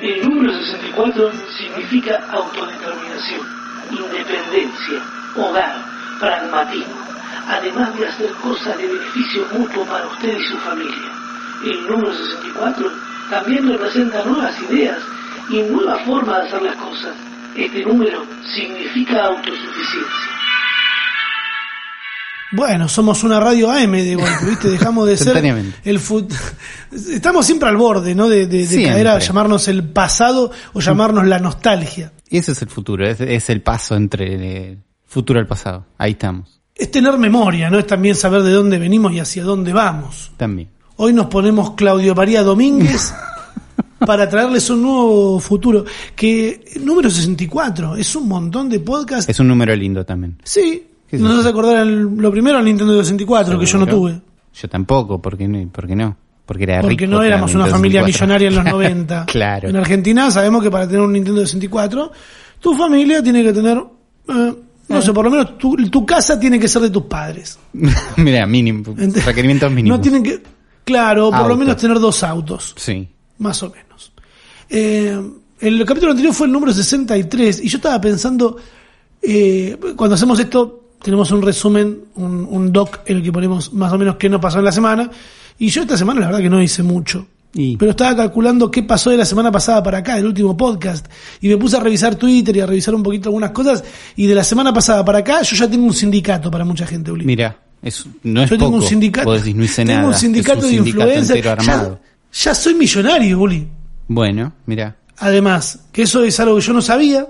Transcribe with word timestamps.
El 0.00 0.22
número 0.22 0.52
64 0.52 1.32
significa 1.58 2.24
autodeterminación, 2.30 3.40
independencia, 3.90 5.02
hogar, 5.36 5.84
pragmatismo, 6.18 6.94
además 7.48 7.98
de 7.98 8.06
hacer 8.06 8.32
cosas 8.34 8.78
de 8.78 8.86
beneficio 8.86 9.46
mutuo 9.52 9.84
para 9.84 10.06
usted 10.06 10.38
y 10.38 10.44
su 10.44 10.56
familia. 10.58 11.12
El 11.62 11.86
número 11.86 12.14
64 12.14 12.90
también 13.30 13.68
representa 13.68 14.24
nuevas 14.24 14.58
ideas 14.62 15.02
y 15.50 15.62
nuevas 15.64 16.02
formas 16.04 16.36
de 16.36 16.48
hacer 16.48 16.62
las 16.62 16.76
cosas. 16.76 17.14
Este 17.54 17.84
número 17.84 18.26
significa 18.54 19.24
autosuficiencia. 19.24 20.25
Bueno, 22.56 22.88
somos 22.88 23.22
una 23.22 23.38
radio 23.38 23.70
AM 23.70 23.92
de 23.92 24.14
golpe, 24.16 24.44
¿viste? 24.48 24.68
Dejamos 24.70 25.06
de 25.06 25.16
ser 25.16 25.64
el 25.84 26.00
fut... 26.00 26.32
Estamos 27.12 27.44
siempre 27.46 27.68
al 27.68 27.76
borde, 27.76 28.14
¿no? 28.14 28.28
De, 28.28 28.46
de- 28.46 28.66
caer 28.84 29.08
a 29.08 29.18
llamarnos 29.18 29.68
el 29.68 29.84
pasado 29.84 30.50
o 30.72 30.80
llamarnos 30.80 31.26
la 31.26 31.38
nostalgia. 31.38 32.12
Y 32.28 32.38
ese 32.38 32.52
es 32.52 32.62
el 32.62 32.68
futuro, 32.68 33.06
es, 33.06 33.20
es 33.20 33.50
el 33.50 33.60
paso 33.62 33.94
entre 33.96 34.70
el 34.70 34.78
futuro 35.04 35.38
al 35.38 35.46
pasado. 35.46 35.86
Ahí 35.98 36.12
estamos, 36.12 36.60
Es 36.74 36.90
tener 36.90 37.16
memoria, 37.18 37.70
¿no? 37.70 37.78
Es 37.78 37.86
también 37.86 38.14
saber 38.14 38.42
de 38.42 38.50
dónde 38.52 38.78
venimos 38.78 39.12
y 39.12 39.20
hacia 39.20 39.44
dónde 39.44 39.72
vamos. 39.72 40.32
también. 40.36 40.68
Hoy 40.96 41.12
nos 41.12 41.26
ponemos 41.26 41.72
Claudio 41.72 42.14
María 42.14 42.42
Domínguez 42.42 43.12
para 44.06 44.28
traerles 44.28 44.70
un 44.70 44.80
nuevo 44.82 45.38
futuro. 45.40 45.84
Que 46.14 46.64
número 46.80 47.10
64 47.10 47.96
es 47.96 48.16
un 48.16 48.26
montón 48.28 48.68
de 48.70 48.80
podcasts. 48.80 49.28
Es 49.28 49.38
un 49.38 49.48
número 49.48 49.76
lindo 49.76 50.04
también. 50.06 50.38
Sí, 50.42 50.86
¿Qué 51.08 51.16
es 51.16 51.22
nos 51.22 51.32
eso? 51.32 51.40
hace 51.40 51.48
acordar 51.50 51.76
el- 51.86 52.02
lo 52.16 52.30
primero 52.30 52.58
al 52.58 52.64
Nintendo 52.64 52.98
64, 53.02 53.58
que 53.58 53.66
yo 53.66 53.78
no 53.78 53.84
¿Seguro? 53.86 54.12
tuve. 54.12 54.20
Yo 54.54 54.68
tampoco, 54.68 55.20
¿por 55.20 55.36
qué 55.36 55.46
no? 55.48 55.68
¿Por 55.70 55.86
qué 55.86 55.94
no? 55.96 56.16
Porque 56.46 56.64
era 56.64 56.80
Porque 56.80 56.96
rico 56.96 57.10
no 57.10 57.22
éramos 57.22 57.54
una 57.54 57.66
familia 57.66 58.02
64. 58.04 58.26
millonaria 58.26 58.48
en 58.48 58.54
los 58.54 58.64
90. 58.72 59.26
Claro. 59.26 59.68
En 59.68 59.76
Argentina 59.76 60.30
sabemos 60.30 60.62
que 60.62 60.70
para 60.70 60.86
tener 60.86 61.00
un 61.02 61.12
Nintendo 61.12 61.40
64, 61.42 62.12
tu 62.60 62.74
familia 62.74 63.22
tiene 63.22 63.42
que 63.42 63.52
tener, 63.52 63.78
eh, 64.28 64.54
no 64.88 65.02
sé, 65.02 65.12
por 65.12 65.24
lo 65.24 65.30
menos 65.30 65.58
tu, 65.58 65.76
tu 65.90 66.06
casa 66.06 66.38
tiene 66.38 66.58
que 66.60 66.68
ser 66.68 66.82
de 66.82 66.90
tus 66.90 67.02
padres. 67.04 67.58
Mira, 68.16 68.46
mínimo, 68.46 68.94
Ent- 68.94 69.24
requerimientos 69.24 69.70
mínimos. 69.72 69.98
No 69.98 70.02
tienen 70.02 70.22
que, 70.22 70.40
claro, 70.84 71.30
por 71.30 71.48
lo 71.48 71.56
menos 71.56 71.76
tener 71.76 71.98
dos 71.98 72.22
autos, 72.22 72.74
Sí. 72.76 73.08
más 73.38 73.62
o 73.64 73.70
menos. 73.70 74.12
Eh, 74.70 75.20
el 75.60 75.84
capítulo 75.84 76.12
anterior 76.12 76.32
fue 76.34 76.46
el 76.46 76.52
número 76.52 76.72
63 76.72 77.60
y 77.64 77.68
yo 77.68 77.78
estaba 77.78 78.00
pensando, 78.00 78.56
eh, 79.22 79.76
cuando 79.96 80.14
hacemos 80.14 80.38
esto, 80.38 80.85
tenemos 81.06 81.30
un 81.30 81.40
resumen, 81.40 82.00
un, 82.16 82.46
un 82.50 82.72
doc 82.72 82.98
en 83.06 83.18
el 83.18 83.22
que 83.22 83.30
ponemos 83.32 83.72
más 83.72 83.92
o 83.92 83.96
menos 83.98 84.16
qué 84.16 84.28
nos 84.28 84.40
pasó 84.40 84.58
en 84.58 84.64
la 84.64 84.72
semana. 84.72 85.08
Y 85.58 85.68
yo 85.68 85.82
esta 85.82 85.96
semana 85.96 86.20
la 86.20 86.26
verdad 86.26 86.40
que 86.42 86.50
no 86.50 86.60
hice 86.60 86.82
mucho. 86.82 87.26
Y- 87.54 87.76
Pero 87.76 87.92
estaba 87.92 88.14
calculando 88.16 88.70
qué 88.70 88.82
pasó 88.82 89.10
de 89.10 89.16
la 89.16 89.24
semana 89.24 89.50
pasada 89.52 89.82
para 89.82 89.98
acá, 89.98 90.18
el 90.18 90.26
último 90.26 90.56
podcast. 90.56 91.06
Y 91.40 91.48
me 91.48 91.56
puse 91.56 91.76
a 91.76 91.80
revisar 91.80 92.16
Twitter 92.16 92.56
y 92.56 92.60
a 92.60 92.66
revisar 92.66 92.92
un 92.94 93.02
poquito 93.04 93.28
algunas 93.28 93.52
cosas. 93.52 93.84
Y 94.16 94.26
de 94.26 94.34
la 94.34 94.42
semana 94.44 94.72
pasada 94.74 95.04
para 95.04 95.18
acá, 95.18 95.42
yo 95.42 95.54
ya 95.56 95.70
tengo 95.70 95.86
un 95.86 95.94
sindicato 95.94 96.50
para 96.50 96.64
mucha 96.64 96.86
gente, 96.86 97.12
Uli. 97.12 97.24
Mira, 97.24 97.56
es, 97.80 98.04
no 98.24 98.42
es 98.42 98.50
yo 98.50 98.56
tengo 98.58 98.72
poco. 98.72 98.82
un 98.82 98.88
sindicato. 98.88 99.30
No 99.30 99.64
hice 99.64 99.84
tengo 99.84 99.96
nada. 99.98 100.08
un 100.08 100.14
sindicato 100.14 100.58
un 100.58 100.64
de 100.64 100.70
sindicato 100.70 101.04
influencers. 101.14 101.46
entero 101.46 101.62
Ya, 101.62 102.00
ya 102.50 102.54
soy 102.54 102.74
millonario, 102.74 103.40
Uli. 103.40 103.66
Bueno, 104.08 104.52
mira. 104.66 104.96
Además, 105.18 105.78
que 105.92 106.02
eso 106.02 106.22
es 106.24 106.38
algo 106.40 106.56
que 106.56 106.62
yo 106.62 106.72
no 106.74 106.82
sabía. 106.82 107.26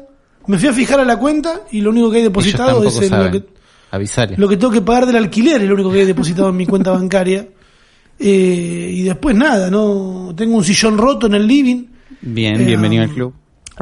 Me 0.49 0.59
fui 0.59 0.69
a 0.69 0.73
fijar 0.73 0.99
a 1.01 1.05
la 1.05 1.19
cuenta 1.19 1.63
y 1.73 1.81
lo 1.81 1.91
único 1.91 2.11
que 2.11 2.19
hay 2.19 2.23
depositado 2.25 2.83
es 2.85 2.97
el- 2.99 3.11
lo, 3.11 3.31
que, 3.31 3.45
Avisale. 3.97 4.37
lo 4.37 4.49
que 4.49 4.57
tengo 4.57 4.73
que 4.73 4.83
pagar 4.83 5.07
del 5.07 5.17
alquiler, 5.17 5.61
es 5.61 5.69
lo 5.69 5.75
único 5.75 5.91
que 5.91 6.01
hay 6.01 6.07
depositado 6.07 6.49
en 6.51 6.57
mi 6.57 6.67
cuenta 6.67 6.93
bancaria. 6.93 7.49
Eh, 8.19 8.91
y 8.95 9.03
después 9.03 9.37
nada, 9.37 9.71
no 9.71 10.33
tengo 10.37 10.57
un 10.57 10.65
sillón 10.65 10.97
roto 10.97 11.27
en 11.27 11.35
el 11.35 11.47
living. 11.47 11.85
Bien, 12.23 12.61
Eh, 12.61 12.65
bienvenido 12.65 13.03
al 13.03 13.11
club. 13.11 13.35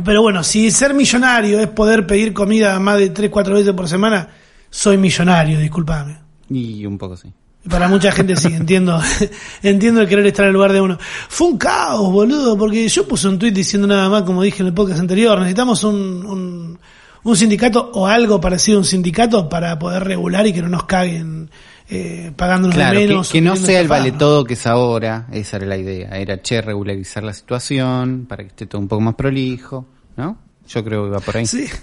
Pero 0.05 0.22
bueno, 0.22 0.43
si 0.43 0.71
ser 0.72 0.93
millonario 0.93 1.61
es 1.61 1.69
poder 1.69 2.05
pedir 2.06 2.33
comida 2.33 2.78
más 2.81 2.99
de 2.99 3.11
3, 3.11 3.31
4 3.31 3.55
veces 3.55 3.72
por 3.75 3.88
semana, 3.88 4.28
soy 4.71 4.97
millonario, 4.97 5.59
discúlpame. 5.61 6.17
Y 6.50 6.84
un 6.84 6.99
poco 6.99 7.17
sí. 7.17 7.33
Para 7.71 7.88
mucha 7.88 8.11
gente 8.12 8.34
sí, 8.37 8.49
entiendo, 8.53 9.00
entiendo 9.62 10.00
el 10.03 10.09
querer 10.09 10.27
estar 10.27 10.44
en 10.44 10.49
el 10.49 10.55
lugar 10.55 10.72
de 10.72 10.81
uno. 10.81 10.99
Fue 11.28 11.47
un 11.47 11.56
caos, 11.56 12.12
boludo, 12.12 12.59
porque 12.59 12.88
yo 12.88 13.06
puse 13.06 13.28
un 13.28 13.38
tweet 13.38 13.53
diciendo 13.53 13.87
nada 13.87 14.09
más, 14.09 14.22
como 14.25 14.43
dije 14.43 14.62
en 14.62 14.67
el 14.67 14.75
podcast 14.75 14.99
anterior, 15.00 15.38
necesitamos 15.38 15.83
un, 15.84 16.27
un, 16.27 16.78
un 17.25 17.37
sindicato 17.37 17.91
o 17.95 18.07
algo 18.07 18.41
parecido 18.41 18.79
a 18.79 18.81
un 18.81 18.85
sindicato 18.85 19.49
para 19.49 19.79
poder 19.79 20.05
regular 20.05 20.47
y 20.47 20.53
que 20.53 20.62
no 20.62 20.69
nos 20.69 20.85
caguen 20.85 21.51
eh, 21.89 22.33
pagándonos 22.37 22.75
Claro, 22.77 22.95
de 22.99 23.07
que, 23.07 23.09
menos. 23.09 23.31
que 23.33 23.41
no 23.41 23.57
sea 23.57 23.81
el 23.81 23.89
vale 23.89 24.12
todo 24.12 24.45
que 24.45 24.55
es 24.55 24.67
ahora. 24.67 25.27
Esa 25.33 25.57
era 25.59 25.67
la 25.67 25.77
idea. 25.77 26.09
Era, 26.19 26.41
che, 26.41 26.61
regularizar 26.62 27.23
la 27.23 27.33
situación 27.35 28.27
para 28.29 28.43
que 28.45 28.49
esté 28.49 28.67
todo 28.67 28.81
un 28.81 28.89
poco 28.89 29.01
más 29.03 29.15
prolijo. 29.15 29.87
¿No? 30.17 30.39
Yo 30.69 30.85
creo 30.85 31.05
que 31.05 31.11
va 31.11 31.21
por 31.21 31.37
ahí. 31.37 31.47
Sí. 31.47 31.67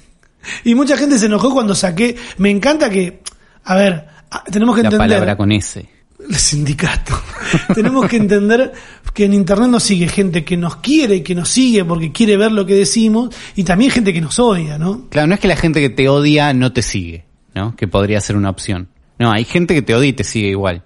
Y 0.64 0.74
mucha 0.74 0.98
gente 0.98 1.20
se 1.20 1.28
enojó 1.28 1.54
cuando 1.54 1.76
saqué. 1.76 2.16
Me 2.40 2.50
encanta 2.50 2.90
que, 2.90 3.22
a 3.64 3.76
ver, 3.76 4.08
tenemos 4.52 4.76
que 4.76 4.82
la 4.82 4.88
entender. 4.88 5.08
palabra 5.10 5.38
con 5.38 5.52
ese. 5.52 5.88
El 6.30 6.36
sindicato. 6.36 7.20
Tenemos 7.76 8.08
que 8.08 8.18
entender 8.18 8.72
que 9.14 9.26
en 9.26 9.34
internet 9.34 9.70
nos 9.70 9.84
sigue 9.84 10.08
gente 10.08 10.46
que 10.46 10.58
nos 10.58 10.78
quiere, 10.78 11.24
que 11.24 11.36
nos 11.36 11.50
sigue 11.50 11.84
porque 11.84 12.12
quiere 12.12 12.38
ver 12.38 12.52
lo 12.52 12.66
que 12.66 12.76
decimos, 12.76 13.36
y 13.56 13.64
también 13.64 13.92
gente 13.92 14.14
que 14.14 14.22
nos 14.22 14.40
odia, 14.40 14.78
¿no? 14.78 15.08
Claro, 15.10 15.28
no 15.28 15.34
es 15.34 15.40
que 15.40 15.48
la 15.48 15.56
gente 15.56 15.82
que 15.82 15.90
te 15.90 16.08
odia 16.08 16.54
no 16.54 16.72
te 16.72 16.82
sigue, 16.82 17.26
¿no? 17.54 17.76
Que 17.76 17.88
podría 17.88 18.22
ser 18.22 18.36
una 18.38 18.50
opción. 18.50 18.90
No, 19.20 19.32
hay 19.32 19.44
gente 19.46 19.74
que 19.74 19.82
te 19.82 19.94
odia 19.94 20.10
y 20.10 20.14
te 20.14 20.24
sigue 20.24 20.50
igual. 20.50 20.84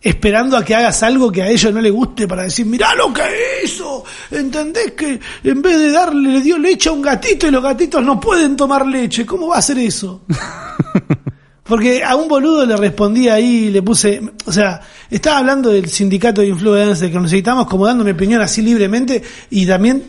Esperando 0.00 0.56
a 0.56 0.64
que 0.64 0.74
hagas 0.74 1.00
algo 1.04 1.30
que 1.30 1.42
a 1.42 1.48
ellos 1.48 1.72
no 1.72 1.80
les 1.80 1.92
guste 1.92 2.26
para 2.26 2.42
decir, 2.42 2.66
mirá 2.66 2.92
lo 2.96 3.12
que 3.12 3.22
hizo. 3.64 4.04
¿Entendés 4.32 4.92
que 4.92 5.20
en 5.44 5.62
vez 5.62 5.78
de 5.78 5.92
darle, 5.92 6.32
le 6.32 6.40
dio 6.40 6.58
leche 6.58 6.88
a 6.88 6.92
un 6.92 7.02
gatito 7.02 7.46
y 7.46 7.52
los 7.52 7.62
gatitos 7.62 8.02
no 8.02 8.18
pueden 8.18 8.56
tomar 8.56 8.84
leche? 8.84 9.24
¿Cómo 9.24 9.48
va 9.48 9.56
a 9.56 9.58
hacer 9.60 9.78
eso? 9.78 10.24
Porque 11.64 12.02
a 12.02 12.16
un 12.16 12.28
boludo 12.28 12.66
le 12.66 12.76
respondí 12.76 13.28
ahí, 13.28 13.70
le 13.70 13.82
puse, 13.82 14.20
o 14.46 14.52
sea, 14.52 14.80
estaba 15.08 15.38
hablando 15.38 15.70
del 15.70 15.88
sindicato 15.88 16.40
de 16.40 16.48
influencers 16.48 17.10
que 17.10 17.20
necesitamos 17.20 17.66
como 17.66 17.86
dando 17.86 18.02
mi 18.02 18.10
opinión 18.10 18.42
así 18.42 18.62
libremente 18.62 19.22
y 19.50 19.64
también 19.64 20.02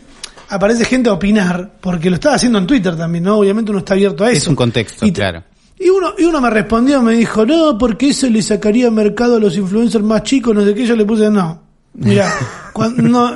aparece 0.48 0.84
gente 0.84 1.10
a 1.10 1.12
opinar, 1.12 1.74
porque 1.80 2.10
lo 2.10 2.16
estaba 2.16 2.34
haciendo 2.34 2.58
en 2.58 2.66
Twitter 2.66 2.96
también, 2.96 3.24
¿no? 3.24 3.38
Obviamente 3.38 3.70
uno 3.70 3.80
está 3.80 3.94
abierto 3.94 4.24
a 4.24 4.30
eso. 4.30 4.38
Es 4.38 4.48
un 4.48 4.56
contexto, 4.56 5.06
Y 5.06 5.12
claro. 5.12 5.44
Y 5.78 5.88
uno, 5.90 6.14
y 6.16 6.24
uno 6.24 6.40
me 6.40 6.50
respondió, 6.50 7.02
me 7.02 7.12
dijo, 7.14 7.44
no, 7.44 7.76
porque 7.78 8.10
eso 8.10 8.28
le 8.28 8.42
sacaría 8.42 8.90
mercado 8.90 9.36
a 9.36 9.40
los 9.40 9.56
influencers 9.56 10.04
más 10.04 10.22
chicos, 10.22 10.54
no 10.54 10.64
sé 10.64 10.74
qué, 10.74 10.86
yo 10.86 10.96
le 10.96 11.04
puse, 11.04 11.30
no. 11.30 11.62
Mira, 11.94 12.32
cuando, 12.72 13.02
no, 13.02 13.32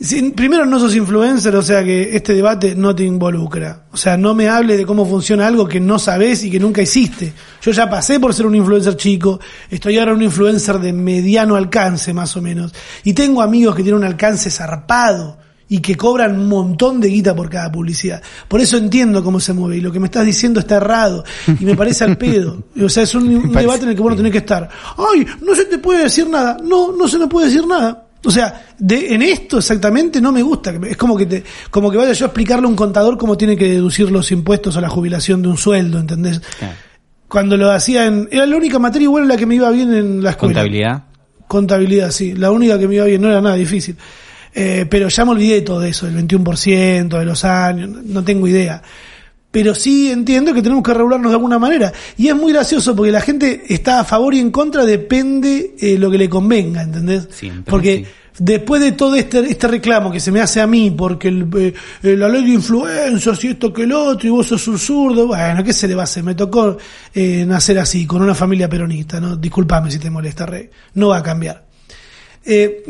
si- 0.00 0.30
primero 0.30 0.66
no 0.66 0.78
sos 0.78 0.94
influencer, 0.94 1.54
o 1.56 1.62
sea 1.62 1.82
que 1.82 2.14
este 2.16 2.34
debate 2.34 2.74
no 2.74 2.94
te 2.94 3.04
involucra. 3.04 3.84
O 3.92 3.96
sea, 3.96 4.16
no 4.16 4.34
me 4.34 4.48
hable 4.48 4.76
de 4.76 4.84
cómo 4.86 5.06
funciona 5.06 5.46
algo 5.46 5.66
que 5.66 5.80
no 5.80 5.98
sabés 5.98 6.44
y 6.44 6.50
que 6.50 6.60
nunca 6.60 6.82
hiciste. 6.82 7.32
Yo 7.62 7.70
ya 7.72 7.88
pasé 7.88 8.20
por 8.20 8.34
ser 8.34 8.46
un 8.46 8.54
influencer 8.54 8.96
chico, 8.96 9.40
estoy 9.70 9.98
ahora 9.98 10.14
un 10.14 10.22
influencer 10.22 10.78
de 10.78 10.92
mediano 10.92 11.56
alcance, 11.56 12.12
más 12.12 12.36
o 12.36 12.42
menos. 12.42 12.72
Y 13.04 13.12
tengo 13.12 13.42
amigos 13.42 13.74
que 13.74 13.82
tienen 13.82 14.00
un 14.00 14.06
alcance 14.06 14.50
zarpado 14.50 15.38
y 15.68 15.80
que 15.80 15.96
cobran 15.96 16.38
un 16.38 16.48
montón 16.48 17.00
de 17.00 17.08
guita 17.08 17.34
por 17.34 17.50
cada 17.50 17.72
publicidad. 17.72 18.22
Por 18.46 18.60
eso 18.60 18.76
entiendo 18.76 19.24
cómo 19.24 19.40
se 19.40 19.52
mueve 19.52 19.78
y 19.78 19.80
lo 19.80 19.90
que 19.90 19.98
me 19.98 20.06
estás 20.06 20.24
diciendo 20.24 20.60
está 20.60 20.76
errado 20.76 21.24
y 21.58 21.64
me 21.64 21.74
parece 21.74 22.04
al 22.04 22.16
pedo. 22.16 22.64
O 22.80 22.88
sea, 22.88 23.02
es 23.02 23.14
un, 23.14 23.50
debate 23.52 23.82
en 23.82 23.88
el 23.90 23.96
que 23.96 24.02
vos 24.02 24.12
no 24.12 24.16
tenés 24.16 24.32
que 24.32 24.38
estar. 24.38 24.68
Ay, 24.96 25.26
no 25.42 25.54
se 25.54 25.64
te 25.64 25.78
puede 25.78 26.04
decir 26.04 26.28
nada. 26.28 26.56
No, 26.62 26.92
no 26.92 27.08
se 27.08 27.18
me 27.18 27.26
puede 27.26 27.46
decir 27.48 27.66
nada. 27.66 28.05
O 28.26 28.30
sea, 28.30 28.66
de, 28.78 29.14
en 29.14 29.22
esto 29.22 29.58
exactamente 29.58 30.20
no 30.20 30.32
me 30.32 30.42
gusta. 30.42 30.74
Es 30.88 30.96
como 30.96 31.16
que 31.16 31.26
te, 31.26 31.44
como 31.70 31.90
que 31.90 31.96
vaya 31.96 32.12
yo 32.12 32.24
a 32.24 32.28
explicarle 32.28 32.66
a 32.66 32.68
un 32.68 32.76
contador 32.76 33.16
cómo 33.16 33.36
tiene 33.36 33.56
que 33.56 33.68
deducir 33.68 34.10
los 34.10 34.32
impuestos 34.32 34.76
a 34.76 34.80
la 34.80 34.88
jubilación 34.88 35.42
de 35.42 35.48
un 35.48 35.56
sueldo, 35.56 35.98
¿entendés? 35.98 36.40
Claro. 36.58 36.74
Cuando 37.28 37.56
lo 37.56 37.70
hacía 37.70 38.06
en, 38.06 38.28
era 38.30 38.46
la 38.46 38.56
única 38.56 38.78
materia 38.78 39.04
igual 39.04 39.24
en 39.24 39.28
la 39.28 39.36
que 39.36 39.46
me 39.46 39.54
iba 39.54 39.70
bien 39.70 39.94
en 39.94 40.22
la 40.22 40.30
escuela. 40.30 40.54
Contabilidad. 40.54 41.04
Contabilidad, 41.46 42.10
sí. 42.10 42.34
La 42.34 42.50
única 42.50 42.78
que 42.78 42.88
me 42.88 42.96
iba 42.96 43.04
bien, 43.04 43.22
no 43.22 43.28
era 43.28 43.40
nada 43.40 43.54
difícil. 43.54 43.96
Eh, 44.52 44.86
pero 44.88 45.08
ya 45.08 45.24
me 45.24 45.32
olvidé 45.32 45.54
de 45.56 45.62
todo 45.62 45.82
eso, 45.84 46.06
del 46.06 46.26
21%, 46.26 47.18
de 47.18 47.24
los 47.24 47.44
años, 47.44 47.90
no 47.90 48.24
tengo 48.24 48.48
idea. 48.48 48.82
Pero 49.56 49.74
sí 49.74 50.12
entiendo 50.12 50.52
que 50.52 50.60
tenemos 50.60 50.84
que 50.84 50.92
regularnos 50.92 51.30
de 51.30 51.36
alguna 51.36 51.58
manera. 51.58 51.90
Y 52.18 52.28
es 52.28 52.36
muy 52.36 52.52
gracioso 52.52 52.94
porque 52.94 53.10
la 53.10 53.22
gente 53.22 53.64
está 53.70 54.00
a 54.00 54.04
favor 54.04 54.34
y 54.34 54.38
en 54.38 54.50
contra, 54.50 54.84
depende 54.84 55.74
eh, 55.80 55.96
lo 55.98 56.10
que 56.10 56.18
le 56.18 56.28
convenga, 56.28 56.82
¿entendés? 56.82 57.26
Siempre, 57.30 57.62
porque 57.70 58.04
sí. 58.04 58.44
después 58.44 58.82
de 58.82 58.92
todo 58.92 59.14
este, 59.14 59.38
este 59.50 59.66
reclamo 59.66 60.12
que 60.12 60.20
se 60.20 60.30
me 60.30 60.42
hace 60.42 60.60
a 60.60 60.66
mí, 60.66 60.90
porque 60.90 61.28
el, 61.28 61.48
eh, 61.56 61.72
eh, 62.02 62.16
la 62.18 62.28
ley 62.28 62.44
de 62.44 62.50
influencers 62.50 63.44
y 63.44 63.48
esto 63.48 63.72
que 63.72 63.84
el 63.84 63.94
otro, 63.94 64.28
y 64.28 64.30
vos 64.30 64.46
sos 64.46 64.68
un 64.68 64.78
zurdo, 64.78 65.28
bueno, 65.28 65.64
¿qué 65.64 65.72
se 65.72 65.88
le 65.88 65.94
va 65.94 66.02
a 66.02 66.04
hacer? 66.04 66.22
Me 66.22 66.34
tocó 66.34 66.76
eh, 67.14 67.46
nacer 67.46 67.78
así, 67.78 68.06
con 68.06 68.20
una 68.20 68.34
familia 68.34 68.68
peronista, 68.68 69.22
¿no? 69.22 69.36
Disculpame 69.36 69.90
si 69.90 69.98
te 69.98 70.10
molesta, 70.10 70.44
Rey. 70.44 70.68
No 70.92 71.08
va 71.08 71.16
a 71.16 71.22
cambiar. 71.22 71.65
Eh, 72.48 72.84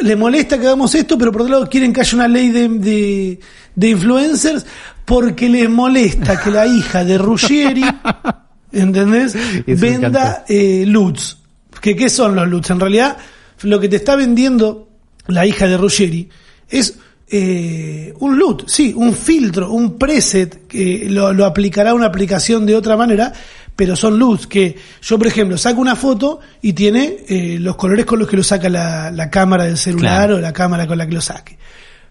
le 0.00 0.16
molesta 0.16 0.58
que 0.58 0.66
hagamos 0.66 0.92
esto, 0.94 1.16
pero 1.16 1.30
por 1.30 1.42
otro 1.42 1.54
lado 1.54 1.68
quieren 1.68 1.92
que 1.92 2.00
haya 2.00 2.16
una 2.16 2.26
ley 2.26 2.50
de, 2.50 2.68
de, 2.68 3.40
de 3.76 3.88
influencers 3.88 4.66
porque 5.04 5.48
les 5.48 5.70
molesta 5.70 6.40
que 6.40 6.50
la 6.50 6.66
hija 6.66 7.04
de 7.04 7.16
Ruggeri, 7.16 7.84
¿entendés? 8.72 9.34
Eso 9.34 9.80
Venda 9.80 10.44
eh, 10.48 10.84
Lutz. 10.86 11.36
que 11.80 11.94
¿qué 11.96 12.10
son 12.10 12.34
los 12.34 12.48
LUTs? 12.48 12.70
En 12.70 12.80
realidad, 12.80 13.16
lo 13.62 13.78
que 13.78 13.88
te 13.88 13.96
está 13.96 14.16
vendiendo 14.16 14.88
la 15.28 15.46
hija 15.46 15.66
de 15.68 15.76
Ruggeri 15.76 16.28
es 16.68 16.98
eh, 17.30 18.14
un 18.18 18.38
LUT, 18.38 18.68
sí, 18.68 18.92
un 18.96 19.14
filtro, 19.14 19.70
un 19.70 19.98
preset 19.98 20.66
que 20.66 21.06
lo, 21.08 21.32
lo 21.32 21.44
aplicará 21.44 21.94
una 21.94 22.06
aplicación 22.06 22.66
de 22.66 22.74
otra 22.74 22.96
manera, 22.96 23.32
pero 23.78 23.94
son 23.94 24.18
LUTs 24.18 24.48
que 24.48 24.76
yo, 25.00 25.18
por 25.18 25.28
ejemplo, 25.28 25.56
saco 25.56 25.80
una 25.80 25.94
foto 25.94 26.40
y 26.60 26.72
tiene 26.72 27.18
eh, 27.28 27.58
los 27.60 27.76
colores 27.76 28.04
con 28.06 28.18
los 28.18 28.26
que 28.26 28.36
lo 28.36 28.42
saca 28.42 28.68
la, 28.68 29.12
la 29.12 29.30
cámara 29.30 29.62
del 29.66 29.78
celular 29.78 30.16
Claro. 30.26 30.36
o 30.36 30.40
la 30.40 30.52
cámara 30.52 30.84
con 30.88 30.98
la 30.98 31.06
que 31.06 31.14
lo 31.14 31.20
saque. 31.20 31.56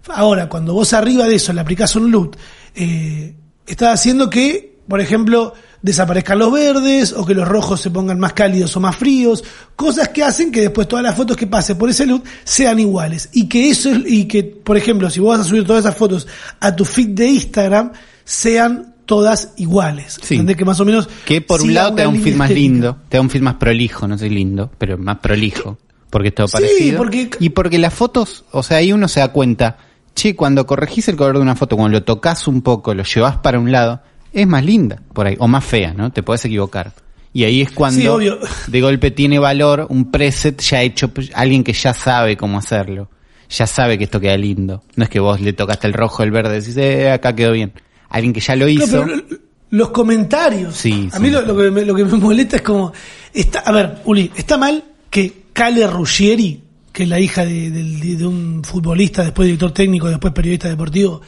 Ahora, 0.08 0.48
cuando 0.48 0.74
vos 0.74 0.94
arriba 0.94 1.26
de 1.28 1.36
eso 1.36 1.52
le 1.52 1.60
aplicás 1.60 1.94
un 1.98 2.10
LUT, 2.10 2.38
eh, 2.74 3.36
estás 3.66 3.96
haciendo 4.00 4.30
que, 4.30 4.78
por 4.88 5.02
ejemplo, 5.02 5.54
desaparezcan 5.82 6.40
los 6.40 6.54
verdes 6.54 7.12
o 7.12 7.26
que 7.26 7.34
los 7.34 7.46
rojos 7.46 7.82
se 7.82 7.92
pongan 7.92 8.18
más 8.18 8.32
cálidos 8.32 8.74
o 8.78 8.80
más 8.80 8.96
fríos, 8.96 9.44
cosas 9.76 10.08
que 10.08 10.24
hacen 10.24 10.54
que 10.54 10.62
después 10.62 10.88
todas 10.88 11.04
las 11.04 11.18
fotos 11.18 11.36
que 11.36 11.48
pase 11.48 11.76
por 11.76 11.90
ese 11.90 12.06
LUT 12.06 12.24
sean 12.46 12.80
iguales 12.80 13.28
y 13.34 13.50
que 13.50 13.70
eso 13.70 13.90
es- 13.92 14.04
y 14.06 14.24
que, 14.26 14.44
por 14.46 14.78
ejemplo, 14.78 15.10
si 15.10 15.20
vos 15.20 15.38
vas 15.38 15.46
a 15.46 15.50
subir 15.50 15.68
todas 15.68 15.84
esas 15.84 15.98
fotos 15.98 16.28
a 16.62 16.74
tu 16.74 16.86
feed 16.86 17.10
de 17.10 17.28
Instagram 17.28 17.92
sean 18.24 18.94
todas 19.08 19.54
iguales. 19.58 20.20
Sí. 20.22 20.36
¿Entendés? 20.36 20.58
Que 20.58 20.66
más 20.66 20.80
o 20.80 20.86
menos 20.86 21.10
Que 21.26 21.42
por 21.42 21.62
un 21.64 21.74
lado 21.74 21.96
te 21.96 22.04
da 22.04 22.08
un 22.10 22.22
feed 22.22 22.36
más 22.36 22.52
estética. 22.52 22.72
lindo, 22.74 22.98
te 23.10 23.18
da 23.18 23.22
un 23.22 23.30
feed 23.32 23.42
más 23.42 23.56
prolijo, 23.56 24.08
no 24.08 24.16
soy 24.20 24.30
lindo, 24.30 24.70
pero 24.78 25.00
más 25.00 25.18
prolijo, 25.18 25.80
porque 26.12 26.28
es 26.28 26.36
todo 26.36 26.48
Sí, 26.48 26.54
parecido. 26.54 26.98
porque- 27.00 27.30
Y 27.40 27.50
porque 27.50 27.80
las 27.80 27.94
fotos, 27.96 28.46
o 28.52 28.62
sea, 28.62 28.78
ahí 28.78 28.92
uno 28.94 29.08
se 29.08 29.22
da 29.22 29.30
cuenta, 29.30 29.78
che, 30.14 30.36
cuando 30.36 30.68
corregís 30.68 31.08
el 31.08 31.16
color 31.16 31.38
de 31.38 31.42
una 31.42 31.56
foto, 31.56 31.76
cuando 31.78 31.98
lo 31.98 32.04
tocas 32.04 32.48
un 32.48 32.62
poco, 32.62 32.94
lo 32.94 33.04
llevas 33.04 33.38
para 33.38 33.60
un 33.60 33.72
lado, 33.72 34.02
es 34.34 34.46
más 34.46 34.64
linda 34.64 35.02
por 35.14 35.26
ahí, 35.26 35.36
o 35.40 35.48
más 35.48 35.64
fea, 35.66 35.94
¿no? 35.94 36.12
Te 36.12 36.22
puedes 36.22 36.44
equivocar. 36.46 36.94
Y 37.34 37.44
ahí 37.44 37.62
es 37.62 37.72
cuando 37.72 38.20
Sí, 38.20 38.30
de 38.68 38.82
golpe 38.82 39.12
tiene 39.12 39.38
valor 39.40 39.86
un 39.90 40.12
preset 40.12 40.60
ya 40.62 40.82
hecho, 40.82 41.08
pues, 41.10 41.30
alguien 41.34 41.64
que 41.64 41.72
ya 41.74 41.94
sabe 41.94 42.36
cómo 42.36 42.58
hacerlo. 42.58 43.10
Ya 43.50 43.66
sabe 43.68 43.98
que 43.98 44.04
esto 44.06 44.20
queda 44.20 44.36
lindo. 44.38 44.84
No 44.96 45.04
es 45.06 45.10
que 45.10 45.20
vos 45.22 45.40
le 45.40 45.54
tocaste 45.54 45.88
el 45.88 45.94
rojo, 45.94 46.24
el 46.24 46.32
verde, 46.32 46.58
y 46.58 46.60
decís, 46.60 46.76
eh, 46.78 47.12
acá 47.12 47.34
quedó 47.36 47.54
bien. 47.54 47.72
Alguien 48.10 48.34
que 48.34 48.40
ya 48.40 48.56
lo 48.56 48.66
No, 48.66 48.72
hizo. 48.72 49.04
pero 49.04 49.16
lo- 49.16 49.24
los 49.70 49.90
comentarios. 49.90 50.76
Sí, 50.76 51.10
a 51.12 51.20
mí 51.20 51.28
sí. 51.28 51.34
lo, 51.34 51.42
lo 51.42 51.58
que 51.58 51.70
me, 51.72 51.84
lo 51.86 51.94
que 51.96 52.06
me 52.06 52.18
molesta 52.18 52.56
es 52.58 52.62
como. 52.62 52.94
Está, 53.34 53.60
a 53.60 53.72
ver, 53.72 53.98
Uli, 54.06 54.32
está 54.36 54.58
mal 54.58 54.84
que 55.10 55.44
Cale 55.54 55.86
Ruggieri, 55.88 56.62
que 56.94 57.04
es 57.04 57.10
la 57.10 57.20
hija 57.20 57.44
de, 57.46 57.70
de 57.72 58.26
un 58.26 58.64
futbolista, 58.64 59.24
después 59.24 59.46
director 59.48 59.72
técnico, 59.72 60.08
después 60.10 60.34
periodista 60.34 60.70
deportivo, 60.70 61.22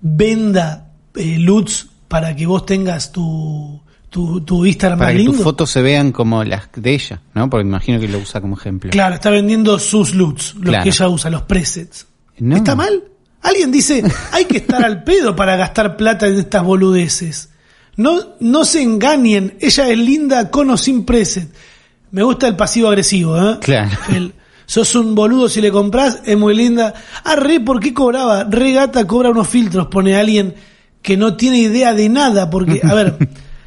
venda 0.00 0.92
eh, 1.14 1.38
LUTs 1.38 1.88
para 2.08 2.34
que 2.36 2.46
vos 2.46 2.64
tengas 2.66 3.12
tu, 3.12 3.80
tu, 4.10 4.40
tu 4.42 4.64
Instagram 4.64 4.98
para 4.98 5.08
más 5.10 5.12
que 5.14 5.18
lindo. 5.18 5.32
tus 5.34 5.42
fotos 5.44 5.70
se 5.70 5.82
vean 5.82 6.12
como 6.12 6.44
las 6.44 6.68
de 6.74 6.94
ella, 6.94 7.20
¿no? 7.34 7.50
Porque 7.50 7.64
me 7.64 7.70
imagino 7.70 7.98
que 8.00 8.08
lo 8.08 8.18
usa 8.18 8.40
como 8.40 8.56
ejemplo. 8.56 8.90
Claro, 8.90 9.14
está 9.16 9.30
vendiendo 9.30 9.78
sus 9.78 10.14
LUTs, 10.14 10.54
los 10.54 10.64
Claro. 10.64 10.82
que 10.84 10.90
ella 10.90 11.08
usa, 11.08 11.30
los 11.30 11.42
presets. 11.42 12.06
No. 12.38 12.56
¿Está 12.56 12.74
mal? 12.74 13.02
Alguien 13.46 13.70
dice, 13.70 14.02
hay 14.32 14.44
que 14.46 14.58
estar 14.58 14.84
al 14.84 15.04
pedo 15.04 15.36
para 15.36 15.56
gastar 15.56 15.96
plata 15.96 16.26
en 16.26 16.38
estas 16.38 16.64
boludeces. 16.64 17.50
No, 17.96 18.34
no 18.40 18.64
se 18.64 18.82
engañen, 18.82 19.56
ella 19.60 19.88
es 19.88 19.98
linda 19.98 20.50
con 20.50 20.68
o 20.70 20.76
sin 20.76 21.04
preset. 21.04 21.48
Me 22.10 22.22
gusta 22.22 22.48
el 22.48 22.56
pasivo 22.56 22.88
agresivo, 22.88 23.38
¿eh? 23.38 23.58
Claro. 23.60 23.96
El, 24.12 24.34
sos 24.66 24.94
un 24.96 25.14
boludo 25.14 25.48
si 25.48 25.60
le 25.60 25.70
compras, 25.70 26.20
es 26.24 26.36
muy 26.36 26.56
linda. 26.56 26.92
Ah, 27.24 27.36
re, 27.36 27.60
¿por 27.60 27.80
qué 27.80 27.94
cobraba? 27.94 28.44
Re 28.44 28.72
gata 28.72 29.06
cobra 29.06 29.30
unos 29.30 29.48
filtros, 29.48 29.86
pone 29.86 30.16
alguien 30.16 30.54
que 31.00 31.16
no 31.16 31.36
tiene 31.36 31.58
idea 31.58 31.94
de 31.94 32.08
nada, 32.08 32.50
porque, 32.50 32.80
a 32.82 32.94
ver, 32.94 33.16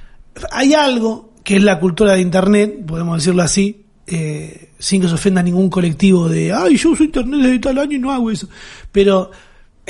hay 0.52 0.74
algo 0.74 1.34
que 1.44 1.56
es 1.56 1.64
la 1.64 1.80
cultura 1.80 2.14
de 2.14 2.22
Internet, 2.22 2.86
podemos 2.86 3.18
decirlo 3.18 3.42
así, 3.44 3.86
eh, 4.06 4.72
sin 4.78 5.02
que 5.02 5.08
se 5.08 5.14
ofenda 5.14 5.42
ningún 5.42 5.70
colectivo 5.70 6.28
de, 6.28 6.52
ay, 6.52 6.76
yo 6.76 6.92
uso 6.92 7.04
Internet 7.04 7.40
desde 7.42 7.60
tal 7.60 7.80
año 7.80 7.96
y 7.96 8.00
no 8.00 8.12
hago 8.12 8.30
eso. 8.30 8.50
Pero 8.92 9.32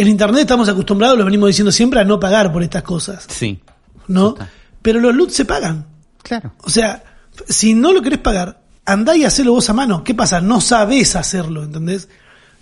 en 0.02 0.08
Internet 0.08 0.42
estamos 0.42 0.68
acostumbrados, 0.70 1.18
lo 1.18 1.26
venimos 1.26 1.48
diciendo 1.48 1.72
siempre, 1.72 2.00
a 2.00 2.04
no 2.04 2.20
pagar 2.20 2.52
por 2.52 2.64
estas 2.64 2.84
cosas, 2.84 3.26
Sí, 3.30 3.60
¿no? 4.08 4.30
Total. 4.34 4.50
Pero 4.82 5.00
los 5.00 5.14
LUTs 5.14 5.34
se 5.34 5.46
pagan. 5.46 5.86
claro. 6.24 6.54
O 6.64 6.70
sea, 6.70 7.04
si 7.48 7.74
no 7.74 7.92
lo 7.94 8.02
querés 8.02 8.20
pagar, 8.20 8.62
andá 8.86 9.16
y 9.16 9.26
hacelo 9.26 9.52
vos 9.54 9.70
a 9.70 9.74
mano. 9.74 10.04
¿Qué 10.04 10.14
pasa? 10.16 10.40
No 10.42 10.62
sabés 10.62 11.16
hacerlo, 11.16 11.64
¿entendés? 11.64 12.08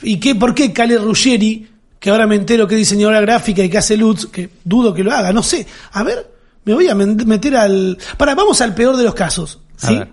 ¿Y 0.01 0.19
qué, 0.19 0.35
por 0.35 0.53
qué 0.55 0.73
Cale 0.73 0.97
Ruggeri, 0.97 1.67
que 1.99 2.09
ahora 2.09 2.25
me 2.27 2.35
entero 2.35 2.67
que 2.67 2.75
es 2.75 2.79
diseñadora 2.79 3.21
gráfica 3.21 3.63
y 3.63 3.69
que 3.69 3.77
hace 3.77 3.97
LUTs, 3.97 4.25
que 4.27 4.49
dudo 4.63 4.93
que 4.93 5.03
lo 5.03 5.11
haga, 5.13 5.31
no 5.31 5.43
sé. 5.43 5.65
A 5.93 6.03
ver, 6.03 6.29
me 6.65 6.73
voy 6.73 6.87
a 6.89 6.95
meter 6.95 7.55
al... 7.55 7.97
Para, 8.17 8.33
vamos 8.35 8.59
al 8.61 8.73
peor 8.75 8.97
de 8.97 9.03
los 9.03 9.13
casos, 9.13 9.59
A 9.81 9.87
¿sí? 9.87 9.95
ver. 9.95 10.09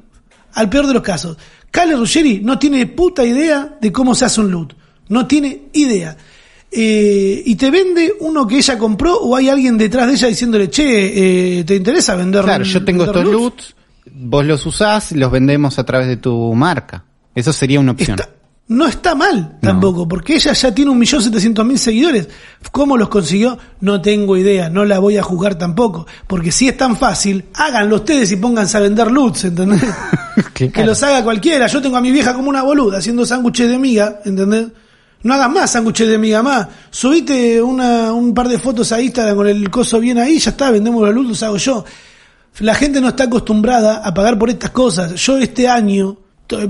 Al 0.55 0.69
peor 0.69 0.87
de 0.87 0.95
los 0.95 1.03
casos. 1.03 1.37
Cale 1.71 1.97
Ruggeri 1.97 2.41
no 2.41 2.59
tiene 2.59 2.87
puta 2.87 3.25
idea 3.25 3.77
de 3.81 3.91
cómo 3.91 4.15
se 4.15 4.25
hace 4.27 4.41
un 4.41 4.51
LUT. 4.51 4.73
No 5.09 5.27
tiene 5.27 5.65
idea. 5.73 6.17
Eh, 6.77 7.43
y 7.47 7.55
te 7.55 7.71
vende 7.71 8.15
uno 8.21 8.47
que 8.49 8.57
ella 8.57 8.77
compró 8.77 9.17
o 9.19 9.37
hay 9.37 9.49
alguien 9.49 9.79
detrás 9.79 10.09
de 10.09 10.15
ella 10.15 10.29
diciéndole, 10.29 10.69
che, 10.71 11.61
eh, 11.61 11.65
¿te 11.65 11.77
interesa 11.77 12.17
vender 12.17 12.43
Claro, 12.45 12.65
yo 12.65 12.85
tengo 12.85 13.05
estos 13.05 13.25
LUTs?" 13.25 13.35
LUTs, 13.35 13.75
vos 14.13 14.45
los 14.45 14.67
usás 14.67 15.13
y 15.13 15.17
los 15.17 15.31
vendemos 15.31 15.79
a 15.79 15.85
través 15.85 16.09
de 16.09 16.17
tu 16.17 16.53
marca. 16.55 17.05
Eso 17.35 17.53
sería 17.53 17.79
una 17.81 17.93
opción. 17.93 18.19
Está- 18.19 18.31
no 18.67 18.87
está 18.87 19.15
mal 19.15 19.59
tampoco, 19.61 20.09
porque 20.09 20.37
ella 20.37 20.55
ya 20.55 20.75
tiene 20.75 20.91
un 20.91 20.99
millón 20.99 21.21
setecientos 21.23 21.67
mil 21.67 21.79
seguidores. 21.79 22.29
¿Cómo 22.73 22.97
los 22.97 23.11
consiguió? 23.11 23.59
No 23.81 24.01
tengo 24.01 24.39
idea, 24.39 24.71
no 24.71 24.87
la 24.87 24.99
voy 25.01 25.19
a 25.19 25.23
juzgar 25.23 25.57
tampoco. 25.57 26.07
Porque 26.27 26.51
si 26.51 26.69
es 26.69 26.77
tan 26.77 26.97
fácil, 26.97 27.45
háganlo 27.55 27.97
ustedes 27.97 28.33
y 28.33 28.37
pónganse 28.37 28.79
a 28.79 28.81
vender 28.81 29.11
loots, 29.11 29.45
¿entendés? 29.45 29.83
Claro. 30.55 30.73
Que 30.73 30.85
los 30.85 31.01
haga 31.03 31.23
cualquiera. 31.23 31.67
Yo 31.69 31.81
tengo 31.83 31.97
a 31.97 32.01
mi 32.01 32.11
vieja 32.11 32.35
como 32.35 32.49
una 32.49 32.63
boluda 32.63 32.99
haciendo 32.99 33.25
sándwiches 33.27 33.69
de 33.69 33.79
miga, 33.79 34.21
¿entendés? 34.25 34.67
No 35.25 35.35
hagas 35.35 35.51
más 35.51 35.71
sándwiches 35.71 36.07
de 36.07 36.19
miga 36.19 36.43
más. 36.43 36.69
Subite 36.91 37.61
una, 37.61 38.13
un 38.13 38.35
par 38.35 38.47
de 38.47 38.59
fotos 38.59 38.93
a 38.93 39.01
Instagram 39.01 39.37
con 39.37 39.47
el 39.49 39.71
coso 39.71 39.99
bien 39.99 40.19
ahí, 40.19 40.39
ya 40.39 40.51
está, 40.51 40.71
vendemos 40.71 41.03
los 41.03 41.15
loots, 41.15 41.29
los 41.31 41.43
hago 41.43 41.57
yo. 41.57 41.85
La 42.61 42.75
gente 42.75 43.01
no 43.01 43.09
está 43.09 43.25
acostumbrada 43.25 43.97
a 43.97 44.13
pagar 44.13 44.39
por 44.39 44.51
estas 44.51 44.71
cosas. 44.71 45.15
Yo 45.15 45.39
este 45.39 45.67
año 45.67 46.19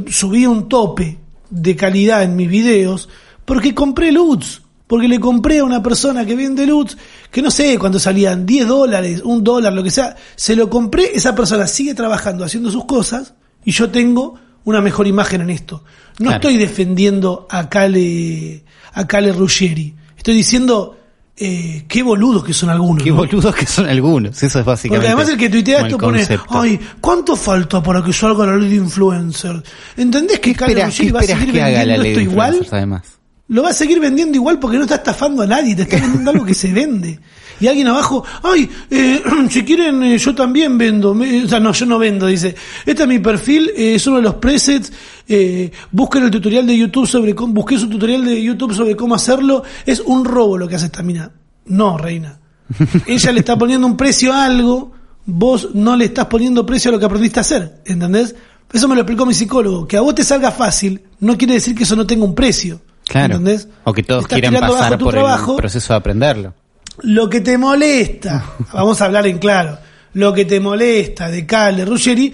subí 0.09 0.47
un 0.47 0.69
tope 0.69 1.19
de 1.51 1.77
calidad 1.77 2.23
en 2.23 2.37
mis 2.37 2.49
videos 2.49 3.09
porque 3.45 3.75
compré 3.75 4.12
LUTs. 4.12 4.62
Porque 4.87 5.09
le 5.09 5.19
compré 5.19 5.59
a 5.59 5.65
una 5.65 5.83
persona 5.83 6.27
que 6.27 6.37
vende 6.37 6.67
LUTs, 6.67 6.97
que 7.31 7.41
no 7.41 7.50
sé 7.50 7.79
cuánto 7.79 7.99
salían, 7.99 8.45
10 8.45 8.69
dólares, 8.69 9.23
un 9.25 9.43
dólar, 9.43 9.73
lo 9.73 9.83
que 9.83 9.91
sea. 9.91 10.15
Se 10.37 10.55
lo 10.55 10.69
compré, 10.69 11.11
esa 11.15 11.35
persona 11.35 11.67
sigue 11.67 11.95
trabajando, 11.95 12.45
haciendo 12.45 12.71
sus 12.71 12.85
cosas, 12.85 13.33
y 13.65 13.73
yo 13.73 13.91
tengo 13.91 14.35
una 14.64 14.80
mejor 14.80 15.06
imagen 15.06 15.40
en 15.42 15.50
esto. 15.50 15.85
No 16.18 16.26
Claro. 16.30 16.37
estoy 16.37 16.56
defendiendo 16.56 17.47
a 17.50 17.68
Cale, 17.68 18.64
a 18.92 19.06
Cale 19.06 19.33
Ruggieri. 19.33 19.94
Estoy 20.16 20.35
diciendo, 20.35 20.97
eh, 21.37 21.85
qué 21.88 22.02
boludos 22.02 22.44
que 22.44 22.54
son 22.54 22.71
algunos. 22.71 23.02
Qué 23.02 23.11
¿no? 23.11 23.16
boludos 23.16 23.54
que 23.54 23.66
son 23.66 23.87
algunos. 23.88 24.42
Eso 24.42 24.61
es 24.61 24.64
básicamente. 24.64 24.99
Porque 25.06 25.06
además 25.09 25.28
el 25.33 25.38
que 25.38 25.50
tuitea 25.50 25.80
esto 25.87 25.99
pone, 25.99 26.26
ay, 26.50 26.80
¿cuánto 27.00 27.35
falta 27.37 27.83
para 27.83 28.02
que 28.02 28.12
salga 28.12 28.47
la 28.47 28.56
ley 28.56 28.71
de 28.71 28.76
influencer? 28.76 29.62
¿Entendés 29.97 30.38
que 30.40 30.54
Cale 30.54 30.73
Espera, 30.73 30.88
¿qué 30.88 30.90
Ruggeri 30.90 31.11
va 31.11 31.21
a 31.21 31.23
seguir 31.25 31.62
haga 31.62 31.78
vendiendo 31.78 32.04
esto 32.04 32.21
igual? 32.21 32.66
además? 32.71 33.02
Lo 33.49 33.62
va 33.62 33.71
a 33.71 33.75
seguir 33.75 34.00
vendiendo 34.00 34.37
igual 34.37 34.59
porque 34.59 34.78
no 34.78 34.85
está 34.85 34.94
estafando 34.94 35.42
a 35.42 35.47
nadie, 35.47 35.75
te 35.76 35.83
está 35.83 35.97
vendiendo 35.97 36.30
algo 36.30 36.44
que 36.47 36.54
se 36.54 36.73
vende. 36.73 37.21
Y 37.64 37.68
alguien 37.68 37.88
abajo, 37.88 38.23
ay, 38.42 38.68
eh, 38.90 39.23
si 39.49 39.64
quieren, 39.64 40.02
eh, 40.02 40.18
yo 40.18 40.35
también 40.35 40.76
vendo. 40.76 41.14
Me- 41.14 41.44
o 41.44 41.49
sea, 41.49 41.59
no, 41.61 41.73
yo 41.73 41.87
no 41.87 41.99
vendo, 41.99 42.26
dice. 42.26 42.54
Este 42.85 43.02
es 43.04 43.09
mi 43.09 43.21
perfil, 43.21 43.71
eh, 43.75 43.94
es 43.94 44.06
uno 44.06 44.16
de 44.18 44.23
los 44.23 44.35
presets. 44.35 44.92
Eh, 45.26 45.71
busquen 45.90 46.25
el 46.25 46.30
tutorial 46.30 46.66
de 46.66 46.76
YouTube 46.76 47.06
sobre 47.06 47.35
cómo, 47.35 47.54
busqué 47.54 47.78
su 47.78 47.88
tutorial 47.88 48.23
de 48.25 48.42
YouTube 48.42 48.75
sobre 48.75 48.94
cómo 48.94 49.14
hacerlo. 49.14 49.62
Es 49.87 50.00
un 50.00 50.26
robo 50.26 50.59
lo 50.59 50.68
que 50.68 50.75
hace 50.75 50.87
esta 50.87 51.02
mina. 51.02 51.30
No, 51.64 51.97
reina. 51.97 52.38
Ella 53.06 53.33
le 53.33 53.38
está 53.40 53.56
poniendo 53.56 53.87
un 53.87 53.97
precio 53.97 54.30
a 54.33 54.44
algo, 54.44 54.92
vos 55.25 55.71
no 55.73 55.97
le 55.97 56.04
estás 56.04 56.26
poniendo 56.26 56.66
precio 56.66 56.90
a 56.90 56.92
lo 56.92 56.99
que 56.99 57.06
aprendiste 57.06 57.40
a 57.40 57.42
hacer, 57.42 57.80
¿entendés? 57.87 58.35
Eso 58.73 58.88
me 58.88 58.94
lo 58.94 59.00
explicó 59.02 59.25
mi 59.25 59.33
psicólogo, 59.33 59.87
que 59.88 59.97
a 59.97 60.02
vos 60.02 60.14
te 60.14 60.25
salga 60.25 60.50
fácil 60.50 61.00
no 61.21 61.38
quiere 61.38 61.54
decir 61.54 61.75
que 61.75 61.85
eso 61.85 61.97
no 61.97 62.06
tenga 62.06 62.25
un 62.25 62.35
precio. 62.35 62.83
Claro. 63.06 63.37
¿Entendés? 63.37 63.68
O 63.85 63.92
que 63.92 64.02
todos 64.02 64.23
Estás 64.23 64.40
quieran 64.40 64.61
pasar 64.61 64.99
por 64.99 65.12
trabajo. 65.12 65.52
el 65.52 65.56
proceso 65.59 65.92
de 65.92 65.97
aprenderlo. 65.99 66.54
Lo 67.03 67.29
que 67.29 67.41
te 67.41 67.59
molesta, 67.59 68.55
vamos 68.73 69.01
a 69.01 69.07
hablar 69.07 69.27
en 69.27 69.39
claro, 69.39 69.79
lo 70.15 70.33
que 70.33 70.45
te 70.45 70.61
molesta 70.61 71.31
de 71.31 71.45
Cale 71.45 71.85
Ruggeri 71.85 72.33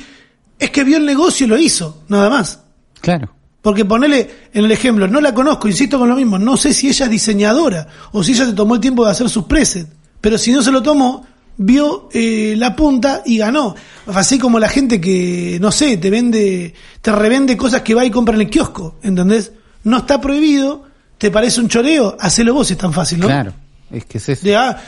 es 0.59 0.71
que 0.71 0.85
vio 0.85 0.99
el 0.99 1.07
negocio 1.07 1.47
y 1.47 1.49
lo 1.49 1.59
hizo, 1.59 2.03
nada 2.09 2.29
más. 2.29 2.61
Claro. 3.01 3.31
Porque 3.63 3.85
ponele 3.85 4.31
en 4.53 4.65
el 4.65 4.73
ejemplo, 4.73 5.07
no 5.07 5.21
la 5.21 5.35
conozco, 5.35 5.69
insisto 5.69 5.99
con 5.99 6.09
lo 6.09 6.17
mismo, 6.17 6.39
no 6.39 6.57
sé 6.57 6.73
si 6.73 6.89
ella 6.89 7.07
es 7.07 7.11
diseñadora 7.11 7.87
o 8.13 8.23
si 8.23 8.33
ella 8.33 8.47
se 8.47 8.53
tomó 8.53 8.75
el 8.75 8.81
tiempo 8.81 9.05
de 9.05 9.11
hacer 9.11 9.29
sus 9.29 9.45
presets, 9.45 9.89
pero 10.21 10.39
si 10.39 10.53
no 10.53 10.63
se 10.63 10.71
lo 10.71 10.83
tomó, 10.83 11.27
vio 11.57 12.09
eh, 12.13 12.55
la 12.57 12.75
punta 12.75 13.23
y 13.25 13.37
ganó. 13.37 13.75
Así 14.07 14.39
como 14.39 14.59
la 14.59 14.69
gente 14.69 15.01
que, 15.01 15.59
no 15.61 15.71
sé, 15.71 15.99
te 15.99 16.09
vende, 16.09 16.75
te 17.03 17.13
revende 17.13 17.57
cosas 17.57 17.83
que 17.83 17.95
va 17.95 18.05
y 18.05 18.11
compra 18.11 18.35
en 18.35 18.43
el 18.43 18.51
kiosco, 18.51 18.97
¿entendés? 19.03 19.53
No 19.85 19.99
está 19.99 20.21
prohibido, 20.21 20.85
te 21.19 21.31
parece 21.31 21.61
un 21.61 21.69
choreo, 21.69 22.17
hacelo 22.19 22.55
vos 22.55 22.67
si 22.67 22.75
es 22.75 22.79
tan 22.79 22.95
fácil, 22.95 23.21
¿no? 23.21 23.27
Claro. 23.27 23.53
Es 23.91 24.05
que 24.05 24.19
es 24.19 24.29
eso. 24.29 24.45
De, 24.45 24.57
ah, 24.57 24.81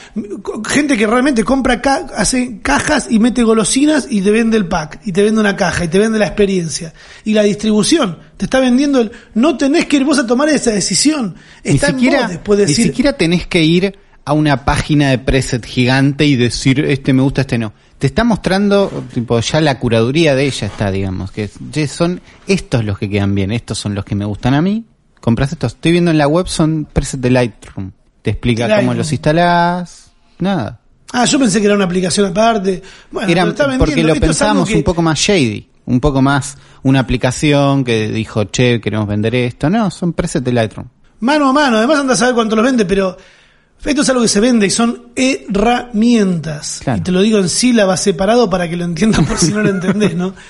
gente 0.69 0.97
que 0.97 1.07
realmente 1.07 1.43
compra, 1.43 1.81
ca 1.81 2.07
hace 2.17 2.61
cajas 2.63 3.09
y 3.11 3.19
mete 3.19 3.43
golosinas 3.43 4.07
y 4.09 4.23
te 4.23 4.31
vende 4.31 4.57
el 4.57 4.67
pack, 4.67 5.01
y 5.05 5.13
te 5.13 5.23
vende 5.25 5.41
una 5.41 5.57
caja, 5.57 5.85
y 5.85 5.89
te 5.89 5.99
vende 5.99 6.19
la 6.19 6.27
experiencia. 6.27 6.95
Y 7.25 7.35
la 7.35 7.43
distribución, 7.43 8.19
te 8.37 8.45
está 8.45 8.61
vendiendo 8.61 9.01
el, 9.01 9.11
no 9.35 9.57
tenés 9.57 9.87
que 9.87 9.97
ir 9.97 10.05
vos 10.05 10.19
a 10.19 10.27
tomar 10.27 10.49
esa 10.49 10.71
decisión. 10.71 11.35
Está 11.65 11.89
ni 11.89 11.95
siquiera, 11.95 12.17
en 12.19 12.23
vos 12.23 12.31
después 12.31 12.59
de 12.59 12.65
ni 12.67 12.71
decir, 12.71 12.87
siquiera 12.87 13.13
tenés 13.15 13.47
que 13.47 13.63
ir 13.65 13.99
a 14.25 14.33
una 14.35 14.65
página 14.65 15.11
de 15.11 15.19
preset 15.19 15.67
gigante 15.67 16.25
y 16.25 16.37
decir 16.37 16.85
este 16.85 17.13
me 17.13 17.23
gusta, 17.23 17.41
este 17.41 17.59
no. 17.59 17.73
Te 17.99 18.07
está 18.07 18.25
mostrando, 18.25 19.05
tipo, 19.13 19.39
ya 19.41 19.61
la 19.61 19.79
curaduría 19.79 20.35
de 20.35 20.45
ella 20.45 20.67
está, 20.67 20.91
digamos, 20.91 21.31
que 21.31 21.49
"Che, 21.71 21.87
son 21.89 22.21
estos 22.47 22.85
los 22.85 22.99
que 22.99 23.09
quedan 23.09 23.35
bien, 23.35 23.53
estos 23.53 23.79
son 23.79 23.95
los 23.95 24.05
que 24.05 24.15
me 24.15 24.25
gustan 24.25 24.55
a 24.55 24.63
mí. 24.63 24.85
Compras 25.21 25.53
estos. 25.53 25.75
Estoy 25.75 25.93
viendo 25.93 26.11
en 26.11 26.19
la 26.19 26.27
web, 26.27 26.49
son 26.49 26.87
preset 26.93 27.21
de 27.21 27.31
Lightroom. 27.31 27.93
Te 28.23 28.31
explica 28.31 28.77
cómo 28.79 28.95
los 28.95 29.11
instalás. 29.13 30.11
Nada. 30.39 30.81
ah, 31.13 31.25
yo 31.25 31.39
pensé 31.39 31.61
que 31.61 31.67
era 31.67 31.75
una 31.75 31.85
aplicación 31.85 32.27
aparte. 32.31 32.83
Bueno, 33.11 33.29
Era 33.31 33.43
pero 33.45 33.79
porque 33.79 34.03
lo 34.03 34.15
Esto 34.15 34.65
que- 34.65 34.75
un 34.77 34.83
poco 34.83 35.03
más 35.03 35.19
shady, 35.19 35.69
un 35.87 36.01
poco 36.01 36.23
más 36.23 36.57
una 36.85 37.01
aplicación 37.01 37.85
que 37.85 38.09
dijo, 38.09 38.45
che, 38.45 38.81
queremos 38.81 39.07
vender 39.07 39.35
esto. 39.35 39.69
No, 39.71 39.91
son 39.91 40.13
presets 40.13 40.45
de 40.45 40.53
Lightroom. 40.53 40.89
Mano 41.21 41.49
a 41.49 41.53
mano, 41.53 41.77
además 41.79 41.99
anda 42.01 42.15
a 42.15 42.17
saber 42.17 42.35
cuánto 42.35 42.57
los 42.57 42.65
vende, 42.65 42.85
pero 42.85 43.17
esto 43.85 44.03
es 44.03 44.09
algo 44.09 44.23
que 44.23 44.29
se 44.29 44.41
vende 44.41 44.67
y 44.67 44.71
son 44.71 45.09
herramientas. 45.15 46.81
Claro. 46.83 46.99
Y 46.99 47.03
te 47.03 47.13
lo 47.13 47.21
digo 47.21 47.39
en 47.39 47.49
sílabas 47.49 48.01
separado 48.01 48.49
para 48.51 48.69
que 48.69 48.77
lo 48.77 48.85
entiendan 48.85 49.25
por 49.27 49.39
si 49.39 49.53
no 49.53 49.63
lo 49.63 49.71
entendés, 49.71 50.15
¿no? 50.15 50.35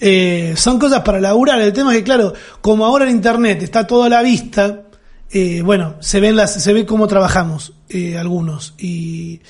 Eh, 0.00 0.54
son 0.56 0.78
cosas 0.78 1.00
para 1.00 1.20
laburar. 1.20 1.60
El 1.60 1.72
tema 1.72 1.90
es 1.90 1.98
que, 1.98 2.04
claro, 2.04 2.32
como 2.60 2.86
ahora 2.86 3.04
en 3.06 3.16
internet 3.16 3.60
está 3.64 3.84
todo 3.84 4.04
a 4.04 4.08
la 4.08 4.22
vista, 4.22 4.82
eh, 5.30 5.62
bueno, 5.62 5.96
se 6.00 6.20
ven 6.20 6.36
las, 6.36 6.62
se 6.62 6.72
ve 6.72 6.86
cómo 6.86 7.06
trabajamos, 7.06 7.72
eh, 7.88 8.16
algunos. 8.18 8.74
Y 8.78 9.40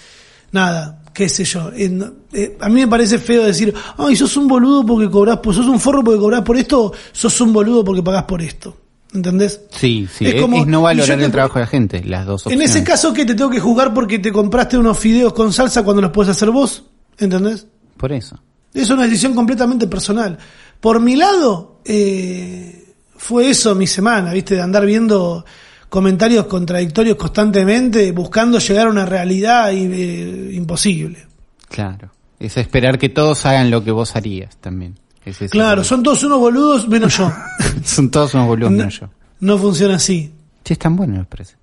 nada, 0.53 1.03
qué 1.13 1.29
sé 1.29 1.45
yo. 1.45 1.71
Eh, 1.75 1.99
eh, 2.33 2.57
a 2.61 2.69
mí 2.69 2.81
me 2.81 2.89
parece 2.89 3.19
feo 3.19 3.45
decir, 3.45 3.75
ay, 3.97 4.17
sos 4.17 4.37
un 4.37 4.49
boludo 4.49 4.85
porque 4.85 5.11
cobrás, 5.11 5.39
pues 5.43 5.57
sos 5.57 5.67
un 5.67 5.79
forro 5.81 6.03
porque 6.05 6.19
cobrás 6.21 6.43
por 6.43 6.57
esto, 6.57 6.93
sos 7.13 7.41
un 7.41 7.53
boludo 7.53 7.85
porque 7.85 8.03
pagás 8.03 8.25
por 8.25 8.43
esto. 8.43 8.77
¿Entendés? 9.15 9.63
Sí, 9.71 10.07
sí, 10.13 10.27
Es 10.27 10.41
como- 10.43 10.59
es 10.59 10.67
no 10.67 10.83
valorar 10.83 11.17
te- 11.19 11.25
el 11.25 11.33
trabajo 11.33 11.55
de 11.55 11.61
la 11.65 11.67
gente, 11.67 12.05
las 12.05 12.27
dos 12.27 12.43
En 12.45 12.53
opciones. 12.53 12.71
ese 12.71 12.85
caso, 12.85 13.15
que 13.15 13.25
te 13.25 13.35
tengo 13.35 13.49
que 13.49 13.59
jugar 13.59 13.95
porque 13.95 14.19
te 14.19 14.31
compraste 14.31 14.77
unos 14.77 14.99
fideos 14.99 15.33
con 15.33 15.51
salsa 15.51 15.83
cuando 15.83 16.03
los 16.03 16.11
puedes 16.11 16.31
hacer 16.31 16.51
vos? 16.51 16.85
¿Entendés? 17.19 17.67
Por 17.97 18.13
eso. 18.13 18.39
Es 18.75 18.91
una 18.91 19.05
decisión 19.05 19.35
completamente 19.35 19.87
personal. 19.87 20.37
Por 20.79 21.01
mi 21.01 21.17
lado, 21.17 21.81
eh, 21.87 22.93
fue 23.17 23.49
eso 23.49 23.75
mi 23.75 23.87
semana, 23.87 24.31
¿viste? 24.35 24.57
De 24.57 24.61
andar 24.61 24.85
viendo 24.85 25.43
comentarios 25.88 26.47
contradictorios 26.47 27.16
constantemente, 27.16 28.12
buscando 28.12 28.59
llegar 28.59 28.87
a 28.87 28.90
una 28.90 29.07
realidad 29.07 29.73
eh, 29.73 30.50
imposible. 30.54 31.26
Claro. 31.68 32.11
Es 32.38 32.57
esperar 32.57 32.99
que 32.99 33.09
todos 33.09 33.45
hagan 33.47 33.71
lo 33.71 33.83
que 33.83 33.90
vos 33.90 34.14
harías 34.16 34.57
también. 34.59 34.99
Es. 35.25 35.38
Claro, 35.50 35.83
son 35.85 36.02
todos 36.02 36.23
unos 36.25 36.38
boludos, 36.38 36.88
menos 36.88 37.16
yo. 37.18 37.30
Son 37.85 38.11
todos 38.11 38.33
unos 38.35 38.47
boludos, 38.47 38.73
No, 38.73 38.85
no 38.85 38.88
yo. 38.90 39.09
no 39.40 39.59
funciona 39.59 39.97
así. 39.97 40.33
Che, 40.64 40.73
están 40.75 40.97
buenos 40.97 41.18
los 41.18 41.26
presets. 41.26 41.59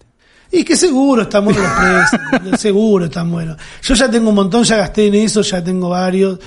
Y 0.51 0.63
que 0.63 0.75
seguro 0.75 1.24
están 1.24 1.46
buenos 1.46 1.63
los 1.63 1.72
precios, 1.72 2.60
seguro 2.62 3.05
están 3.05 3.32
buenos. 3.32 3.58
Yo 3.82 3.96
ya 3.96 4.10
tengo 4.10 4.29
un 4.29 4.36
montón, 4.36 4.63
ya 4.63 4.77
gasté 4.77 5.08
en 5.08 5.15
eso, 5.15 5.41
ya 5.41 5.63
tengo 5.63 5.89
varios, 5.89 6.39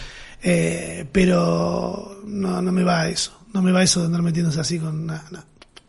eh, 0.43 1.07
pero 1.11 2.21
no, 2.27 2.63
no 2.63 2.73
me 2.73 2.85
va 2.85 3.09
eso. 3.09 3.33
No 3.53 3.63
me 3.63 3.73
va 3.73 3.83
eso 3.83 4.01
de 4.01 4.07
andar 4.07 4.23
metiéndose 4.23 4.61
así 4.61 4.79
con 4.79 5.07
nada. 5.07 5.45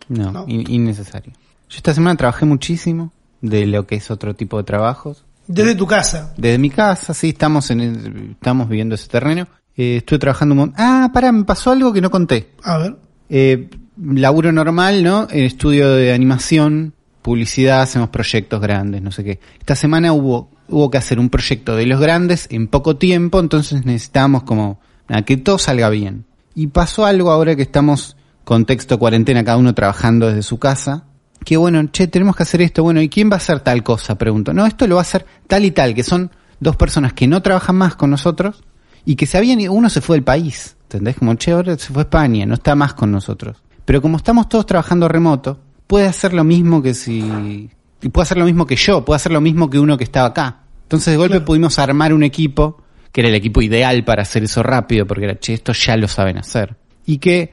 No, 0.07 0.31
No. 0.31 0.45
in- 0.47 0.69
innecesario. 0.71 1.33
Yo 1.69 1.77
esta 1.77 1.93
semana 1.93 2.17
trabajé 2.17 2.45
muchísimo 2.45 3.11
de 3.41 3.65
lo 3.67 3.85
que 3.87 3.95
es 3.95 4.09
otro 4.11 4.35
tipo 4.35 4.57
de 4.57 4.63
trabajos. 4.63 5.23
Desde 5.47 5.75
tu 5.75 5.87
casa. 5.87 6.33
Desde 6.37 6.57
mi 6.57 6.69
casa, 6.69 7.13
sí, 7.13 7.29
estamos 7.29 7.71
en 7.71 7.79
el- 7.81 8.31
estamos 8.31 8.67
viviendo 8.69 8.95
ese 8.95 9.07
terreno. 9.07 9.47
Eh, 9.75 9.97
estuve 9.97 10.19
trabajando 10.19 10.53
un 10.53 10.59
montón. 10.59 10.75
Ah, 10.77 11.09
pará, 11.13 11.31
me 11.31 11.43
pasó 11.43 11.71
algo 11.71 11.93
que 11.93 12.01
no 12.01 12.11
conté. 12.11 12.51
A 12.63 12.77
ver. 12.77 12.95
Eh, 13.29 13.69
laburo 13.97 14.51
normal, 14.51 15.03
¿no? 15.03 15.27
En 15.29 15.43
estudio 15.45 15.89
de 15.91 16.13
animación, 16.13 16.93
publicidad, 17.21 17.81
hacemos 17.81 18.09
proyectos 18.09 18.59
grandes, 18.61 19.01
no 19.01 19.11
sé 19.11 19.23
qué. 19.23 19.39
Esta 19.59 19.75
semana 19.75 20.13
hubo, 20.13 20.49
hubo 20.67 20.89
que 20.89 20.97
hacer 20.97 21.19
un 21.19 21.29
proyecto 21.29 21.75
de 21.75 21.85
los 21.85 21.99
grandes 21.99 22.47
en 22.49 22.67
poco 22.67 22.97
tiempo, 22.97 23.39
entonces 23.39 23.85
necesitábamos 23.85 24.43
como 24.43 24.79
nada, 25.07 25.23
que 25.23 25.37
todo 25.37 25.57
salga 25.57 25.89
bien. 25.89 26.25
Y 26.55 26.67
pasó 26.67 27.05
algo 27.05 27.31
ahora 27.31 27.55
que 27.55 27.61
estamos 27.61 28.17
contexto 28.43 28.97
cuarentena, 28.99 29.43
cada 29.43 29.57
uno 29.57 29.73
trabajando 29.75 30.27
desde 30.27 30.41
su 30.43 30.57
casa. 30.59 31.03
Que 31.43 31.57
bueno, 31.57 31.83
che, 31.91 32.07
tenemos 32.07 32.35
que 32.35 32.43
hacer 32.43 32.61
esto. 32.61 32.83
Bueno, 32.83 33.01
¿y 33.01 33.09
quién 33.09 33.29
va 33.29 33.35
a 33.35 33.37
hacer 33.37 33.59
tal 33.61 33.81
cosa? 33.83 34.17
Pregunto. 34.17 34.53
No, 34.53 34.65
esto 34.65 34.87
lo 34.87 34.95
va 34.95 35.01
a 35.01 35.03
hacer 35.03 35.25
tal 35.47 35.65
y 35.65 35.71
tal, 35.71 35.93
que 35.93 36.03
son 36.03 36.31
dos 36.59 36.75
personas 36.75 37.13
que 37.13 37.27
no 37.27 37.41
trabajan 37.41 37.75
más 37.77 37.95
con 37.95 38.09
nosotros 38.09 38.63
y 39.05 39.15
que 39.15 39.25
se 39.25 39.37
habían 39.37 39.59
ido- 39.61 39.71
uno 39.73 39.89
se 39.89 40.01
fue 40.01 40.17
del 40.17 40.23
país, 40.23 40.75
¿entendés? 40.83 41.15
Como, 41.15 41.33
che, 41.35 41.51
ahora 41.51 41.77
se 41.77 41.93
fue 41.93 42.01
a 42.01 42.03
España, 42.03 42.45
no 42.45 42.55
está 42.55 42.75
más 42.75 42.93
con 42.93 43.11
nosotros. 43.11 43.57
Pero 43.85 44.01
como 44.01 44.17
estamos 44.17 44.49
todos 44.49 44.65
trabajando 44.65 45.07
remoto, 45.07 45.59
puede 45.87 46.05
hacer 46.07 46.33
lo 46.33 46.43
mismo 46.43 46.81
que 46.81 46.93
si... 46.93 47.69
y 48.01 48.09
puede 48.09 48.23
hacer 48.23 48.37
lo 48.37 48.45
mismo 48.45 48.65
que 48.67 48.75
yo, 48.75 49.03
puede 49.05 49.15
hacer 49.15 49.31
lo 49.31 49.41
mismo 49.41 49.69
que 49.69 49.79
uno 49.79 49.97
que 49.97 50.03
estaba 50.03 50.27
acá. 50.27 50.59
Entonces 50.83 51.13
de 51.13 51.17
golpe 51.17 51.31
Claro. 51.35 51.45
pudimos 51.45 51.79
armar 51.79 52.13
un 52.13 52.23
equipo, 52.23 52.83
que 53.11 53.21
era 53.21 53.29
el 53.29 53.35
equipo 53.35 53.61
ideal 53.61 54.03
para 54.03 54.21
hacer 54.23 54.43
eso 54.43 54.61
rápido, 54.61 55.07
porque 55.07 55.25
era, 55.25 55.39
che, 55.39 55.53
esto 55.53 55.71
ya 55.73 55.95
lo 55.97 56.07
saben 56.07 56.37
hacer. 56.37 56.75
Y 57.05 57.17
que, 57.17 57.51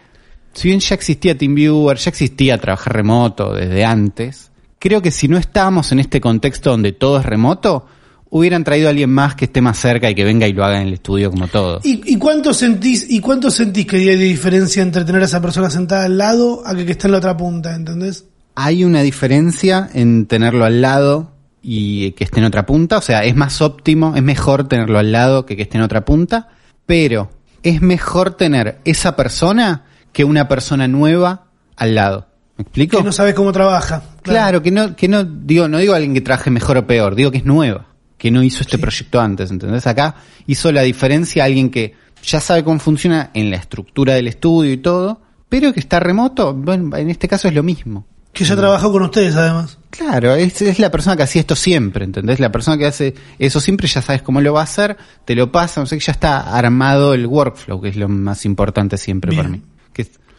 si 0.56 0.68
bien 0.68 0.80
ya 0.80 0.94
existía 0.94 1.36
TeamViewer, 1.36 1.98
ya 1.98 2.08
existía 2.08 2.58
trabajar 2.58 2.94
remoto 2.94 3.52
desde 3.52 3.84
antes, 3.84 4.50
creo 4.78 5.02
que 5.02 5.10
si 5.10 5.28
no 5.28 5.36
estábamos 5.36 5.92
en 5.92 6.00
este 6.00 6.20
contexto 6.20 6.70
donde 6.70 6.92
todo 6.92 7.20
es 7.20 7.26
remoto, 7.26 7.86
hubieran 8.30 8.64
traído 8.64 8.88
a 8.88 8.90
alguien 8.90 9.10
más 9.10 9.34
que 9.34 9.44
esté 9.44 9.60
más 9.60 9.78
cerca 9.78 10.10
y 10.10 10.14
que 10.14 10.24
venga 10.24 10.48
y 10.48 10.54
lo 10.54 10.64
haga 10.64 10.80
en 10.80 10.88
el 10.88 10.94
estudio 10.94 11.30
como 11.30 11.46
todo. 11.48 11.80
¿Y, 11.84 12.00
y 12.10 12.16
cuánto 12.16 12.54
sentís 12.54 13.06
y 13.08 13.20
cuánto 13.20 13.50
sentís 13.50 13.86
que 13.86 13.96
hay 13.96 14.04
de 14.06 14.16
diferencia 14.16 14.82
entre 14.82 15.04
tener 15.04 15.20
a 15.20 15.26
esa 15.26 15.42
persona 15.42 15.70
sentada 15.70 16.06
al 16.06 16.16
lado 16.16 16.62
a 16.66 16.74
que, 16.74 16.86
que 16.86 16.92
esté 16.92 17.06
en 17.06 17.12
la 17.12 17.18
otra 17.18 17.36
punta, 17.36 17.74
¿entendés? 17.74 18.24
Hay 18.54 18.82
una 18.82 19.02
diferencia 19.02 19.90
en 19.92 20.24
tenerlo 20.24 20.64
al 20.64 20.80
lado 20.80 21.32
y 21.60 22.12
que 22.12 22.24
esté 22.24 22.38
en 22.40 22.46
otra 22.46 22.64
punta, 22.64 22.96
o 22.96 23.02
sea, 23.02 23.24
es 23.24 23.36
más 23.36 23.60
óptimo, 23.60 24.14
es 24.16 24.22
mejor 24.22 24.68
tenerlo 24.68 24.98
al 24.98 25.12
lado 25.12 25.44
que 25.44 25.54
que 25.54 25.62
esté 25.62 25.76
en 25.76 25.84
otra 25.84 26.06
punta, 26.06 26.48
pero 26.86 27.30
es 27.62 27.82
mejor 27.82 28.34
tener 28.34 28.78
esa 28.84 29.16
persona 29.16 29.84
que 30.16 30.24
una 30.24 30.48
persona 30.48 30.88
nueva 30.88 31.48
al 31.76 31.94
lado. 31.94 32.26
¿Me 32.56 32.62
explico? 32.62 32.96
Que 32.96 33.04
no 33.04 33.12
sabes 33.12 33.34
cómo 33.34 33.52
trabaja. 33.52 34.02
Claro, 34.22 34.62
que 34.62 34.70
no, 34.70 34.96
que 34.96 35.08
no 35.08 35.24
digo, 35.24 35.68
no 35.68 35.76
digo 35.76 35.92
alguien 35.92 36.14
que 36.14 36.22
trabaje 36.22 36.50
mejor 36.50 36.78
o 36.78 36.86
peor, 36.86 37.14
digo 37.14 37.30
que 37.30 37.36
es 37.36 37.44
nueva, 37.44 37.88
que 38.16 38.30
no 38.30 38.42
hizo 38.42 38.62
este 38.62 38.78
proyecto 38.78 39.20
antes, 39.20 39.50
¿entendés? 39.50 39.86
Acá 39.86 40.14
hizo 40.46 40.72
la 40.72 40.80
diferencia 40.80 41.44
alguien 41.44 41.68
que 41.68 41.92
ya 42.22 42.40
sabe 42.40 42.64
cómo 42.64 42.78
funciona 42.78 43.30
en 43.34 43.50
la 43.50 43.56
estructura 43.56 44.14
del 44.14 44.26
estudio 44.28 44.72
y 44.72 44.78
todo, 44.78 45.20
pero 45.50 45.74
que 45.74 45.80
está 45.80 46.00
remoto, 46.00 46.54
bueno, 46.54 46.96
en 46.96 47.10
este 47.10 47.28
caso 47.28 47.48
es 47.48 47.54
lo 47.54 47.62
mismo. 47.62 48.06
Que 48.32 48.44
ya 48.44 48.56
trabajó 48.56 48.90
con 48.90 49.02
ustedes, 49.02 49.36
además. 49.36 49.76
Claro, 49.90 50.34
es, 50.34 50.62
es 50.62 50.78
la 50.78 50.90
persona 50.90 51.14
que 51.16 51.24
hacía 51.24 51.40
esto 51.40 51.56
siempre, 51.56 52.06
¿entendés? 52.06 52.40
La 52.40 52.50
persona 52.50 52.78
que 52.78 52.86
hace 52.86 53.14
eso 53.38 53.60
siempre 53.60 53.86
ya 53.86 54.00
sabes 54.00 54.22
cómo 54.22 54.40
lo 54.40 54.54
va 54.54 54.60
a 54.60 54.64
hacer, 54.64 54.96
te 55.26 55.34
lo 55.34 55.52
pasa, 55.52 55.82
no 55.82 55.86
sé, 55.86 55.98
que 55.98 56.04
ya 56.06 56.12
está 56.12 56.56
armado 56.56 57.12
el 57.12 57.26
workflow, 57.26 57.82
que 57.82 57.90
es 57.90 57.96
lo 57.96 58.08
más 58.08 58.46
importante 58.46 58.96
siempre 58.96 59.32
Bien. 59.32 59.42
para 59.42 59.50
mí, 59.50 59.62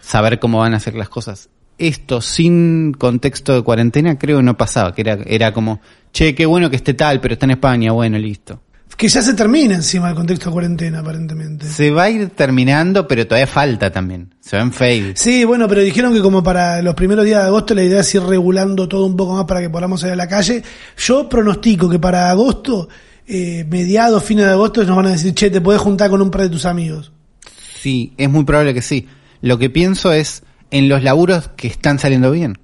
saber 0.08 0.40
cómo 0.40 0.60
van 0.60 0.74
a 0.74 0.78
hacer 0.78 0.96
las 0.96 1.10
cosas. 1.10 1.50
Esto 1.78 2.22
sin 2.22 2.94
contexto 2.94 3.54
de 3.54 3.62
cuarentena 3.62 4.18
creo 4.18 4.38
que 4.38 4.44
no 4.44 4.58
pasaba, 4.58 4.96
que 4.96 5.02
era, 5.02 5.20
era 5.26 5.54
como, 5.54 5.82
che, 6.12 6.34
qué 6.34 6.46
bueno 6.46 6.70
que 6.70 6.78
esté 6.78 6.94
tal, 6.94 7.20
pero 7.20 7.34
está 7.34 7.46
en 7.46 7.52
España, 7.52 7.92
bueno, 7.92 8.18
listo. 8.18 8.62
Que 8.96 9.10
ya 9.10 9.22
se 9.22 9.36
termina 9.36 9.76
encima 9.76 10.10
el 10.10 10.16
contexto 10.16 10.50
de 10.50 10.54
cuarentena, 10.54 11.00
aparentemente. 11.00 11.68
Se 11.68 11.92
va 11.92 12.04
a 12.04 12.10
ir 12.10 12.30
terminando, 12.30 13.08
pero 13.08 13.28
todavía 13.28 13.46
falta 13.46 13.92
también, 13.92 14.34
se 14.40 14.58
va 14.58 14.64
en. 14.64 15.16
Sí, 15.16 15.44
bueno, 15.44 15.68
pero 15.68 15.82
dijeron 15.82 16.16
que 16.16 16.22
como 16.22 16.42
para 16.42 16.82
los 16.82 16.96
primeros 16.96 17.24
días 17.24 17.44
de 17.44 17.48
agosto 17.48 17.76
la 17.76 17.84
idea 17.84 18.00
es 18.00 18.16
ir 18.16 18.24
regulando 18.24 18.88
todo 18.88 19.06
un 19.06 19.16
poco 19.16 19.36
más 19.36 19.46
para 19.46 19.62
que 19.62 19.70
podamos 19.70 20.00
salir 20.00 20.14
a 20.14 20.16
la 20.16 20.28
calle. 20.28 20.64
Yo 20.98 21.30
pronostico 21.30 21.88
que 21.88 22.00
para 22.00 22.32
agosto, 22.32 22.90
eh, 23.28 23.66
mediados, 23.70 24.24
fines 24.24 24.46
de 24.46 24.52
agosto, 24.52 24.84
nos 24.84 24.96
van 24.96 25.08
a 25.08 25.12
decir, 25.12 25.36
che, 25.36 25.52
te 25.52 25.62
podés 25.62 25.82
juntar 25.82 26.10
con 26.10 26.20
un 26.20 26.32
par 26.32 26.42
de 26.42 26.50
tus 26.50 26.66
amigos. 26.66 27.12
Sí, 27.80 28.14
es 28.18 28.30
muy 28.30 28.46
probable 28.46 28.74
que 28.74 28.82
sí. 28.82 29.08
Lo 29.42 29.58
que 29.58 29.70
pienso 29.70 30.12
es 30.14 30.44
en 30.72 30.90
los 30.90 31.04
laburos 31.04 31.50
que 31.56 31.68
están 31.68 32.00
saliendo 32.00 32.32
bien. 32.32 32.58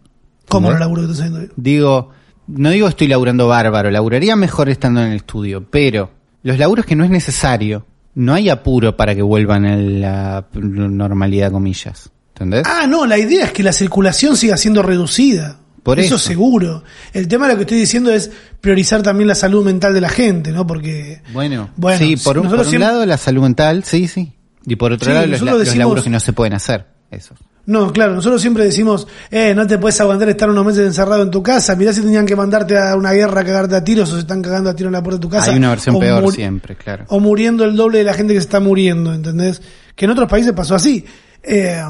¿Cómo 0.49 0.71
los 0.71 0.79
laburos 0.79 1.05
que 1.05 1.11
estás 1.13 1.27
haciendo? 1.27 1.53
Digo, 1.55 2.09
no 2.47 2.69
digo 2.69 2.87
estoy 2.87 3.07
laburando 3.07 3.47
bárbaro, 3.47 3.89
laburaría 3.91 4.35
mejor 4.35 4.69
estando 4.69 5.01
en 5.01 5.07
el 5.11 5.15
estudio, 5.17 5.65
pero 5.69 6.11
los 6.43 6.57
laburos 6.59 6.85
que 6.85 6.95
no 6.95 7.03
es 7.03 7.09
necesario, 7.09 7.85
no 8.15 8.33
hay 8.33 8.49
apuro 8.49 8.95
para 8.97 9.15
que 9.15 9.21
vuelvan 9.21 9.65
a 9.65 9.75
la 9.77 10.45
normalidad, 10.53 11.51
comillas. 11.51 12.09
¿Entendés? 12.35 12.63
Ah, 12.65 12.87
no, 12.87 13.05
la 13.05 13.17
idea 13.17 13.45
es 13.45 13.51
que 13.53 13.63
la 13.63 13.71
circulación 13.73 14.35
siga 14.35 14.57
siendo 14.57 14.81
reducida. 14.81 15.59
Por 15.83 15.99
eso, 15.99 16.15
eso. 16.15 16.27
seguro. 16.29 16.83
El 17.11 17.27
tema 17.27 17.45
de 17.45 17.53
lo 17.53 17.57
que 17.57 17.63
estoy 17.63 17.77
diciendo 17.77 18.11
es 18.11 18.31
priorizar 18.61 19.01
también 19.03 19.27
la 19.27 19.35
salud 19.35 19.63
mental 19.65 19.93
de 19.93 20.01
la 20.01 20.09
gente, 20.09 20.51
¿no? 20.51 20.65
Porque 20.65 21.21
Bueno, 21.33 21.69
Bueno, 21.75 21.97
sí, 21.99 22.15
por 22.17 22.37
un, 22.37 22.47
por 22.47 22.59
un 22.59 22.65
siempre- 22.65 22.79
lado 22.79 23.05
la 23.05 23.17
salud 23.17 23.43
mental, 23.43 23.83
sí, 23.83 24.07
sí. 24.07 24.33
Y 24.65 24.75
por 24.75 24.91
otro 24.91 25.07
Sí, 25.07 25.13
lado 25.13 25.27
los, 25.27 25.41
la- 25.41 25.53
los 25.53 25.75
laburos 25.75 26.03
que 26.03 26.09
no 26.09 26.19
se 26.19 26.33
pueden 26.33 26.53
hacer. 26.53 26.85
Eso. 27.11 27.35
No, 27.65 27.93
claro, 27.93 28.13
nosotros 28.15 28.41
siempre 28.41 28.65
decimos, 28.65 29.07
eh, 29.31 29.53
no 29.55 29.65
te 29.65 29.77
puedes 29.77 29.99
aguantar 30.01 30.27
estar 30.27 30.49
unos 30.49 30.65
meses 30.65 30.85
encerrado 30.85 31.21
en 31.23 31.31
tu 31.31 31.41
casa, 31.41 31.75
mirá 31.77 31.93
si 31.93 32.01
tenían 32.01 32.25
que 32.25 32.35
mandarte 32.35 32.77
a 32.77 32.95
una 32.97 33.13
guerra 33.13 33.39
a 33.41 33.45
cagarte 33.45 33.75
a 33.75 33.83
tiros 33.83 34.09
o 34.11 34.15
se 34.15 34.19
están 34.21 34.41
cagando 34.41 34.69
a 34.69 34.75
tiros 34.75 34.89
en 34.89 34.93
la 34.93 35.01
puerta 35.03 35.17
de 35.17 35.21
tu 35.21 35.29
casa. 35.29 35.51
Hay 35.51 35.57
una 35.57 35.69
versión 35.69 35.97
peor 35.97 36.29
siempre, 36.33 36.75
claro. 36.75 37.05
O 37.07 37.19
muriendo 37.21 37.63
el 37.63 37.75
doble 37.77 37.99
de 37.99 38.03
la 38.03 38.13
gente 38.15 38.33
que 38.33 38.39
se 38.41 38.45
está 38.47 38.59
muriendo, 38.59 39.13
¿entendés? 39.13 39.61
Que 39.95 40.05
en 40.05 40.11
otros 40.11 40.27
países 40.27 40.51
pasó 40.51 40.75
así. 40.75 41.05
Eh, 41.41 41.81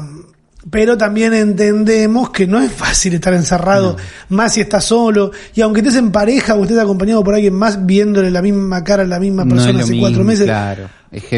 pero 0.70 0.96
también 0.96 1.34
entendemos 1.34 2.30
que 2.30 2.46
no 2.46 2.60
es 2.60 2.72
fácil 2.72 3.14
estar 3.14 3.34
encerrado, 3.34 3.96
más 4.30 4.54
si 4.54 4.60
estás 4.62 4.84
solo, 4.84 5.30
y 5.54 5.60
aunque 5.60 5.80
estés 5.80 5.96
en 5.96 6.10
pareja 6.10 6.54
o 6.54 6.62
estés 6.62 6.78
acompañado 6.78 7.22
por 7.22 7.34
alguien 7.34 7.54
más, 7.54 7.84
viéndole 7.84 8.30
la 8.30 8.40
misma 8.40 8.82
cara 8.82 9.02
a 9.02 9.06
la 9.06 9.20
misma 9.20 9.44
No 9.44 9.54
persona 9.54 9.78
lo 9.78 9.84
hace 9.84 9.98
cuatro 9.98 10.24
meses, 10.24 10.46
claro. 10.46 10.88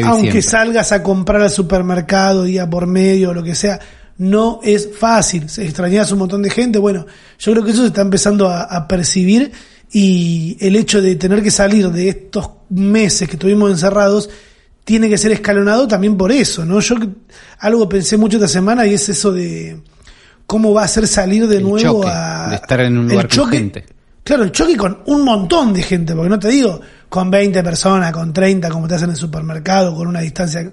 Aunque 0.05 0.31
siempre. 0.31 0.41
salgas 0.41 0.91
a 0.91 1.03
comprar 1.03 1.41
al 1.41 1.51
supermercado 1.51 2.43
día 2.43 2.69
por 2.69 2.87
medio 2.87 3.29
o 3.29 3.33
lo 3.33 3.43
que 3.43 3.53
sea, 3.53 3.79
no 4.17 4.59
es 4.63 4.89
fácil. 4.97 5.49
Se 5.49 5.63
extrañas 5.63 6.11
un 6.11 6.17
montón 6.17 6.41
de 6.41 6.49
gente. 6.49 6.79
Bueno, 6.79 7.05
yo 7.37 7.51
creo 7.51 7.63
que 7.63 7.71
eso 7.71 7.81
se 7.81 7.87
está 7.89 8.01
empezando 8.01 8.49
a, 8.49 8.63
a 8.63 8.87
percibir 8.87 9.51
y 9.91 10.57
el 10.59 10.75
hecho 10.75 10.99
de 10.99 11.15
tener 11.15 11.43
que 11.43 11.51
salir 11.51 11.91
de 11.91 12.09
estos 12.09 12.49
meses 12.69 13.27
que 13.27 13.35
estuvimos 13.35 13.69
encerrados 13.69 14.29
tiene 14.87 15.09
que 15.09 15.17
ser 15.17 15.33
escalonado 15.33 15.85
también 15.85 16.15
por 16.15 16.31
eso, 16.31 16.63
¿no? 16.63 16.79
Yo 16.79 16.95
algo 17.59 17.89
pensé 17.89 18.15
mucho 18.15 18.37
esta 18.37 18.47
semana 18.47 18.87
y 18.87 18.93
es 18.93 19.09
eso 19.09 19.33
de 19.33 19.81
cómo 20.45 20.73
va 20.73 20.83
a 20.83 20.87
ser 20.87 21.09
salir 21.09 21.45
de 21.45 21.57
El 21.57 21.63
nuevo 21.63 21.77
choque, 21.77 22.07
a 22.09 22.47
de 22.47 22.55
estar 22.55 22.79
en 22.79 22.97
un 22.97 23.03
el 23.03 23.11
lugar 23.11 23.27
con 23.27 23.49
gente. 23.49 23.85
Claro, 24.23 24.43
el 24.43 24.53
choque 24.53 24.77
con 24.77 24.99
un 25.07 25.25
montón 25.25 25.73
de 25.73 25.83
gente, 25.83 26.15
porque 26.15 26.29
no 26.29 26.39
te 26.39 26.47
digo 26.47 26.79
con 27.09 27.29
20 27.29 27.61
personas, 27.63 28.13
con 28.13 28.31
30, 28.31 28.69
como 28.69 28.87
te 28.87 28.95
hacen 28.95 29.09
en 29.09 29.15
el 29.15 29.17
supermercado, 29.17 29.93
con 29.93 30.07
una 30.07 30.21
distancia 30.21 30.71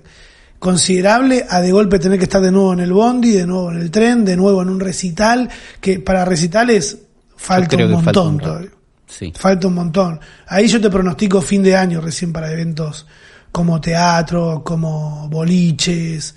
considerable, 0.61 1.45
a 1.51 1.61
de 1.61 1.73
golpe 1.73 1.99
tener 1.99 2.17
que 2.17 2.27
estar 2.27 2.41
de 2.41 2.53
nuevo 2.53 2.73
en 2.73 2.79
el 2.79 2.93
bondi, 2.93 3.33
de 3.33 3.49
nuevo 3.49 3.73
en 3.73 3.81
el 3.81 3.91
tren, 3.91 4.25
de 4.25 4.37
nuevo 4.37 4.63
en 4.63 4.69
un 4.69 4.79
recital, 4.79 5.51
que 5.81 5.99
para 5.99 6.25
recitales 6.25 6.99
falta 7.35 7.75
un 7.75 7.83
falta 7.83 7.97
montón 7.97 8.35
un 8.35 8.41
todavía. 8.41 8.71
Sí. 9.09 9.33
Falta 9.35 9.67
un 9.67 9.75
montón. 9.75 10.21
Ahí 10.47 10.69
yo 10.69 10.81
te 10.81 10.89
pronostico 10.89 11.41
fin 11.41 11.65
de 11.65 11.75
año 11.75 12.01
recién 12.01 12.33
para 12.33 12.53
eventos 12.53 13.07
como 13.55 13.81
teatro, 13.81 14.63
como 14.65 15.29
boliches. 15.31 16.35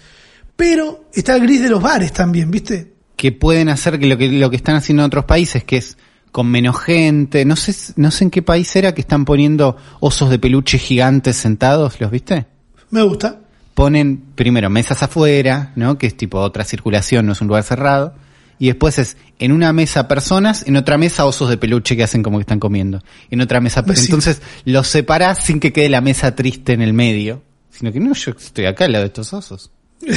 Pero 0.56 1.10
está 1.14 1.36
el 1.36 1.42
gris 1.42 1.64
de 1.64 1.70
los 1.70 1.82
bares 1.82 2.14
también, 2.14 2.50
¿viste? 2.50 2.98
que 3.18 3.32
pueden 3.32 3.68
hacer 3.68 4.00
que 4.00 4.06
lo 4.06 4.18
que 4.18 4.30
lo 4.30 4.50
que 4.50 4.56
están 4.56 4.76
haciendo 4.76 5.04
en 5.04 5.08
otros 5.08 5.26
países, 5.26 5.64
que 5.64 5.78
es 5.78 5.98
con 6.32 6.48
menos 6.48 6.80
gente, 6.80 7.44
no 7.44 7.56
sé 7.56 7.94
no 7.98 8.12
sé 8.12 8.26
en 8.26 8.30
qué 8.30 8.42
país 8.44 8.74
era 8.76 8.94
que 8.94 9.02
están 9.02 9.26
poniendo 9.26 9.76
osos 10.00 10.30
de 10.30 10.40
peluche 10.40 10.78
gigantes 10.78 11.36
sentados, 11.36 12.00
¿los 12.00 12.12
viste? 12.12 12.46
Me 12.92 13.02
gusta. 13.02 13.42
Ponen 13.74 14.24
primero 14.36 14.70
mesas 14.70 15.04
afuera, 15.04 15.74
¿no? 15.76 15.98
Que 15.98 16.08
es 16.08 16.16
tipo 16.16 16.40
otra 16.40 16.64
circulación, 16.64 17.26
no 17.26 17.34
es 17.34 17.42
un 17.42 17.48
lugar 17.48 17.64
cerrado. 17.64 18.14
Y 18.60 18.68
después 18.68 18.98
es 18.98 19.18
en 19.40 19.52
una 19.52 19.72
mesa 19.74 20.08
personas, 20.08 20.66
en 20.68 20.78
otra 20.78 20.98
mesa 20.98 21.26
osos 21.26 21.50
de 21.50 21.58
peluche 21.58 21.96
que 21.96 22.04
hacen 22.04 22.24
como 22.24 22.38
que 22.38 22.42
están 22.42 22.60
comiendo. 22.60 23.02
En 23.30 23.42
otra 23.42 23.62
mesa, 23.62 23.84
entonces 23.86 24.42
los 24.66 24.88
separás 24.88 25.40
sin 25.40 25.60
que 25.60 25.72
quede 25.72 25.90
la 25.90 26.02
mesa 26.02 26.36
triste 26.36 26.74
en 26.74 26.82
el 26.82 26.94
medio. 26.94 27.44
Sino 27.70 27.92
que 27.92 28.00
no, 28.00 28.14
yo 28.14 28.32
estoy 28.32 28.66
acá 28.66 28.86
al 28.86 28.94
lado 28.94 29.04
de 29.04 29.08
estos 29.08 29.32
osos. 29.34 29.72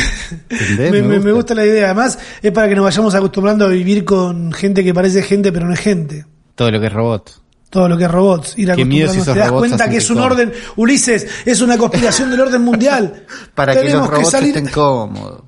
Me, 0.78 1.32
gusta 1.32 1.54
la 1.54 1.66
idea. 1.66 1.86
Además, 1.86 2.18
es 2.42 2.52
para 2.52 2.68
que 2.68 2.74
nos 2.74 2.84
vayamos 2.84 3.14
acostumbrando 3.14 3.66
a 3.66 3.68
vivir 3.68 4.04
con 4.04 4.52
gente 4.52 4.82
que 4.84 4.94
parece 4.94 5.22
gente, 5.22 5.52
pero 5.52 5.66
no 5.66 5.74
es 5.74 5.80
gente. 5.80 6.24
Todo 6.54 6.70
lo 6.70 6.80
que 6.80 6.86
es 6.86 6.92
robot. 6.92 7.40
Todo 7.70 7.88
lo 7.88 7.96
que 7.96 8.04
es 8.04 8.10
robots. 8.10 8.58
Ir 8.58 8.74
Qué 8.74 8.84
miedo 8.84 9.12
si 9.12 9.20
Te 9.22 9.38
das 9.38 9.52
cuenta 9.52 9.84
que 9.84 9.92
que 9.92 9.96
es 9.98 10.10
un 10.10 10.18
orden. 10.18 10.52
Ulises, 10.76 11.26
es 11.44 11.60
una 11.60 11.78
conspiración 11.78 12.30
del 12.30 12.40
orden 12.40 12.62
mundial. 12.62 13.26
Para 13.54 13.80
que 13.80 13.90
los 13.90 14.08
robots 14.08 14.30
salir- 14.30 14.56
estén 14.56 14.72
cómodos. 14.72 15.42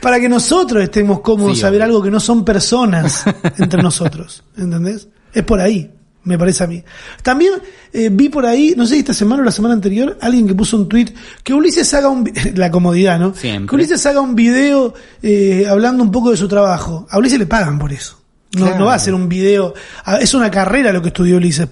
Para 0.00 0.20
que 0.20 0.28
nosotros 0.28 0.82
estemos 0.82 1.20
cómodos 1.20 1.58
Sí, 1.58 1.64
a 1.64 1.70
ver 1.70 1.82
algo 1.82 2.02
que 2.02 2.10
no 2.10 2.20
son 2.20 2.44
personas 2.44 3.24
entre 3.58 3.82
nosotros. 3.82 4.42
¿Entendés? 4.56 5.08
Es 5.32 5.42
por 5.44 5.60
ahí, 5.60 5.90
me 6.24 6.38
parece 6.38 6.64
a 6.64 6.66
mí. 6.66 6.82
También 7.22 7.54
eh, 7.92 8.08
vi 8.12 8.28
por 8.28 8.44
ahí, 8.46 8.74
no 8.76 8.86
sé 8.86 8.94
si 8.94 9.00
esta 9.00 9.14
semana 9.14 9.42
o 9.42 9.44
la 9.44 9.50
semana 9.52 9.74
anterior, 9.74 10.18
alguien 10.20 10.46
que 10.46 10.54
puso 10.54 10.76
un 10.76 10.88
tweet 10.88 11.06
que 11.42 11.54
Ulises 11.54 11.92
haga 11.94 12.08
un... 12.08 12.30
La 12.54 12.70
comodidad, 12.70 13.18
¿no? 13.18 13.34
Siempre. 13.34 13.68
Que 13.70 13.74
Ulises 13.76 14.04
haga 14.06 14.20
un 14.20 14.34
video 14.34 14.94
eh, 15.22 15.66
hablando 15.68 16.02
un 16.02 16.10
poco 16.10 16.30
de 16.30 16.36
su 16.36 16.48
trabajo. 16.48 17.06
A 17.10 17.18
Ulises 17.18 17.38
le 17.38 17.46
pagan 17.46 17.78
por 17.78 17.92
eso. 17.92 18.18
No, 18.54 18.66
Claro. 18.66 18.78
no 18.80 18.84
va 18.86 18.94
a 18.94 18.98
ser 18.98 19.14
un 19.14 19.28
video. 19.30 19.72
Es 20.20 20.34
una 20.34 20.50
carrera 20.50 20.92
lo 20.92 21.00
que 21.00 21.08
estudió 21.08 21.38
Ulises. 21.38 21.66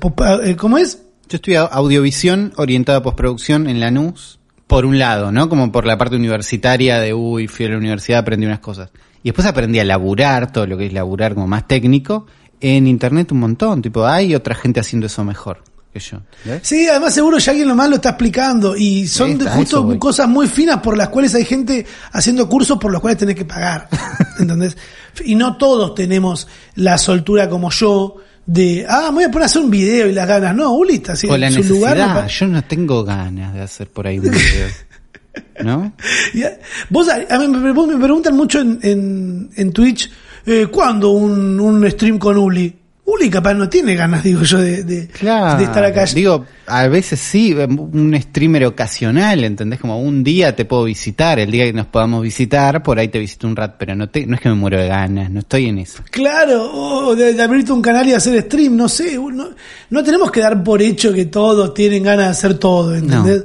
Eh, 0.45 0.57
¿Cómo 0.57 0.79
es? 0.79 1.03
Yo 1.29 1.37
estudié 1.37 1.59
audiovisión 1.59 2.53
orientada 2.57 2.99
a 2.99 3.03
postproducción 3.03 3.69
en 3.69 3.79
Lanús, 3.79 4.40
por 4.71 4.87
un 4.87 5.01
lado, 5.01 5.33
¿no? 5.33 5.49
Como 5.49 5.73
por 5.73 5.85
la 5.85 5.99
parte 5.99 6.15
universitaria 6.15 7.01
de, 7.01 7.13
uy, 7.13 7.49
fui 7.49 7.67
a 7.67 7.71
la 7.71 7.77
universidad, 7.77 8.21
aprendí 8.21 8.47
unas 8.47 8.61
cosas. 8.61 8.89
Y 9.21 9.31
después 9.31 9.45
aprendí 9.45 9.81
a 9.81 9.85
laburar, 9.85 10.53
todo 10.53 10.65
lo 10.65 10.79
que 10.79 10.87
es 10.87 10.93
laburar 10.93 11.35
como 11.35 11.49
más 11.49 11.67
técnico, 11.67 12.27
en 12.61 12.87
internet 12.87 13.33
un 13.33 13.41
montón, 13.41 13.83
tipo, 13.83 14.07
hay 14.07 14.33
otra 14.33 14.55
gente 14.55 14.79
haciendo 14.79 15.07
eso 15.07 15.25
mejor 15.25 15.65
que 15.93 15.99
yo. 15.99 16.19
Sí, 16.63 16.87
además 16.87 17.13
seguro 17.13 17.39
ya 17.39 17.51
alguien 17.51 17.67
nomás 17.67 17.89
lo 17.89 17.97
está 17.97 18.11
explicando 18.11 18.77
y 18.77 19.09
son 19.09 19.33
está, 19.33 19.51
justo 19.57 19.91
eso 19.91 19.99
cosas 19.99 20.29
muy 20.29 20.47
finas 20.47 20.79
por 20.79 20.97
las 20.97 21.09
cuales 21.09 21.35
hay 21.35 21.45
gente 21.45 21.85
haciendo 22.13 22.49
cursos 22.49 22.79
por 22.79 22.93
los 22.93 23.01
cuales 23.01 23.19
tenés 23.19 23.35
que 23.35 23.45
pagar, 23.45 23.89
¿entendés? 24.39 24.77
Y 25.25 25.35
no 25.35 25.57
todos 25.57 25.97
tenemos 25.97 26.47
la 26.77 26.97
soltura 26.97 27.49
como 27.49 27.71
yo 27.73 28.19
de, 28.47 28.87
ah, 28.89 29.07
me 29.11 29.17
voy 29.17 29.25
a 29.25 29.31
poner 29.31 29.43
a 29.45 29.47
hacer 29.47 29.63
un 29.63 29.71
video 29.71 30.09
y 30.09 30.13
las 30.13 30.27
ganas. 30.27 30.55
No, 30.55 30.73
Uli 30.73 30.95
está 30.95 31.13
así 31.13 31.27
o 31.29 31.37
la 31.37 31.51
su 31.51 31.63
lugar. 31.65 32.27
yo 32.27 32.47
no 32.49 32.63
tengo 32.63 33.05
ganas 33.05 33.55
de 33.55 33.61
hacer 33.61 33.89
por 33.89 34.07
ahí 34.07 34.19
un 34.19 34.31
video. 34.31 34.69
¿No? 35.65 35.93
Y, 36.35 36.43
eh, 36.43 36.59
Vos, 36.89 37.09
a, 37.09 37.17
a 37.35 37.39
mí 37.39 37.49
me, 37.49 37.73
vos 37.73 37.87
me 37.87 38.03
preguntan 38.03 38.37
mucho 38.37 38.61
en, 38.61 38.79
en, 38.83 39.51
en 39.55 39.73
Twitch, 39.73 40.11
eh, 40.47 40.67
¿cuándo 40.71 41.11
un, 41.11 41.61
un 41.61 41.89
stream 41.91 42.19
con 42.19 42.37
Uli? 42.37 42.75
Uli 43.13 43.29
capaz 43.29 43.55
no 43.55 43.69
tiene 43.69 43.95
ganas, 43.97 44.23
digo 44.23 44.43
yo, 44.43 44.59
de, 44.59 44.85
de, 44.85 45.09
Claro. 45.09 45.59
de 45.59 45.65
estar 45.65 45.83
acá. 45.85 46.05
Digo, 46.07 46.45
a 46.67 46.87
veces 46.87 47.19
sí, 47.19 47.53
un 47.55 48.17
streamer 48.21 48.67
ocasional, 48.67 49.43
¿entendés? 49.43 49.81
Como 49.81 50.01
un 50.01 50.23
día 50.23 50.55
te 50.55 50.65
puedo 50.65 50.85
visitar, 50.85 51.39
el 51.39 51.51
día 51.51 51.65
que 51.65 51.73
nos 51.73 51.87
podamos 51.87 52.23
visitar, 52.23 52.83
por 52.83 52.99
ahí 52.99 53.09
te 53.09 53.19
visito 53.19 53.47
un 53.47 53.57
rat, 53.57 53.75
pero 53.79 53.95
no 53.97 54.09
te, 54.09 54.27
no 54.27 54.37
es 54.37 54.41
que 54.41 54.49
me 54.49 54.55
muero 54.55 54.79
de 54.79 54.87
ganas, 54.89 55.31
no 55.31 55.41
estoy 55.41 55.67
en 55.67 55.79
eso. 55.79 56.03
Claro, 56.11 56.71
o 56.73 57.17
de, 57.17 57.35
de 57.35 57.43
abrirte 57.43 57.73
un 57.73 57.83
canal 57.83 58.07
y 58.07 58.13
hacer 58.13 58.41
stream, 58.43 58.77
no 58.77 58.89
sé, 58.89 59.17
no, 59.17 59.49
no 59.91 60.05
tenemos 60.05 60.31
que 60.31 60.41
dar 60.41 60.63
por 60.63 60.81
hecho 60.81 61.13
que 61.13 61.25
todos 61.27 61.75
tienen 61.75 62.03
ganas 62.05 62.27
de 62.27 62.31
hacer 62.31 62.55
todo, 62.59 62.95
¿entendés? 62.95 63.45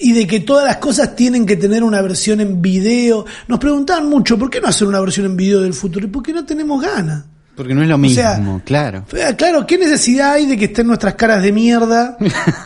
Y 0.00 0.12
de 0.12 0.26
que 0.26 0.40
todas 0.40 0.66
las 0.66 0.76
cosas 0.76 1.16
tienen 1.16 1.46
que 1.46 1.56
tener 1.56 1.82
una 1.82 2.02
versión 2.02 2.40
en 2.42 2.60
video. 2.60 3.24
Nos 3.48 3.58
preguntaban 3.58 4.08
mucho, 4.08 4.38
¿por 4.38 4.50
qué 4.50 4.60
no 4.60 4.68
hacer 4.68 4.86
una 4.86 5.00
versión 5.00 5.24
en 5.26 5.36
video 5.36 5.62
del 5.62 5.72
futuro? 5.72 6.06
¿Y 6.06 6.10
por 6.10 6.22
qué 6.22 6.32
no 6.34 6.44
tenemos 6.44 6.80
ganas? 6.82 7.24
Porque 7.58 7.74
no 7.74 7.82
es 7.82 7.88
lo 7.88 7.98
mismo, 7.98 8.14
sea, 8.22 8.40
claro. 8.64 9.04
Eh, 9.12 9.34
Claro, 9.36 9.66
¿qué 9.66 9.76
necesidad 9.76 10.32
hay 10.32 10.46
de 10.46 10.56
que 10.56 10.64
estén 10.66 10.86
nuestras 10.86 11.14
caras 11.14 11.42
de 11.42 11.52
mierda 11.52 12.16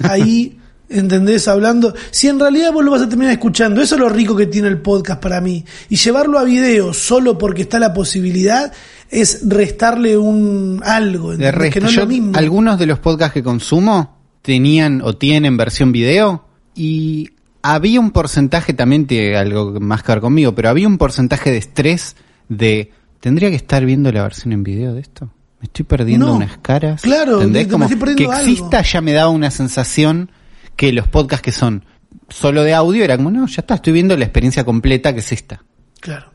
ahí, 0.09 0.59
¿entendés? 0.89 1.49
Hablando. 1.49 1.93
Si 2.11 2.29
en 2.29 2.39
realidad 2.39 2.73
vos 2.73 2.85
lo 2.85 2.91
vas 2.93 3.03
a 3.03 3.09
terminar 3.09 3.33
escuchando, 3.33 3.81
eso 3.83 3.95
es 3.97 4.01
lo 4.01 4.09
rico 4.09 4.37
que 4.37 4.47
tiene 4.47 4.69
el 4.69 4.79
podcast 4.79 5.21
para 5.21 5.41
mí. 5.41 5.65
Y 5.89 5.97
llevarlo 5.97 6.39
a 6.39 6.45
video 6.45 6.93
solo 6.95 7.37
porque 7.39 7.63
está 7.63 7.79
la 7.81 7.93
posibilidad 7.93 8.73
es 9.11 9.41
restarle 9.49 10.17
un 10.17 10.81
algo, 10.85 11.31
De 11.37 11.47
¿entendés? 11.49 11.55
resto, 11.55 11.75
que 11.75 11.81
no 11.81 11.89
es 11.89 11.95
yo- 11.95 12.01
lo 12.03 12.07
mismo. 12.07 12.33
algunos 12.37 12.79
de 12.79 12.87
los 12.87 12.99
podcasts 12.99 13.35
que 13.35 13.43
consumo 13.43 14.17
tenían 14.43 15.01
o 15.03 15.17
tienen 15.17 15.57
versión 15.57 15.93
video 15.93 16.45
y 16.75 17.31
había 17.63 18.01
un 18.01 18.11
porcentaje, 18.11 18.73
también 18.75 19.07
tiene 19.07 19.37
algo 19.37 19.79
más 19.81 20.03
que 20.03 20.13
ver 20.13 20.21
conmigo, 20.21 20.55
pero 20.55 20.69
había 20.69 20.89
un 20.89 20.99
porcentaje 20.99 21.51
de 21.51 21.59
estrés 21.59 22.17
de, 22.49 22.91
¿tendría 23.23 23.49
que 23.49 23.57
estar 23.57 23.85
viendo 23.87 24.13
la 24.13 24.23
versión 24.25 24.53
en 24.53 24.63
video 24.63 24.93
de 24.95 25.01
esto? 25.01 25.27
Me 25.61 25.67
estoy 25.67 25.85
perdiendo 25.87 26.27
No, 26.27 26.35
unas 26.35 26.59
caras. 26.59 27.01
claro, 27.03 27.37
¿Entendés? 27.37 27.67
me 27.69 27.73
Como 27.73 27.89
que 27.89 28.25
exista 28.25 28.79
algo. 28.79 28.89
ya 28.93 29.01
me 29.01 29.13
daba 29.13 29.31
una 29.31 29.51
sensación 29.51 30.31
que 30.77 30.93
los 30.93 31.07
podcasts 31.09 31.43
que 31.43 31.53
son 31.53 31.85
solo 32.29 32.63
de 32.65 32.75
audio 32.75 33.05
era 33.05 33.17
como, 33.17 33.31
no, 33.31 33.47
ya 33.47 33.61
está, 33.61 33.75
estoy 33.77 33.93
viendo 33.93 34.17
la 34.17 34.25
experiencia 34.25 34.65
completa 34.65 35.13
que 35.15 35.21
es 35.21 35.31
esta. 35.33 35.63
Claro. 36.01 36.33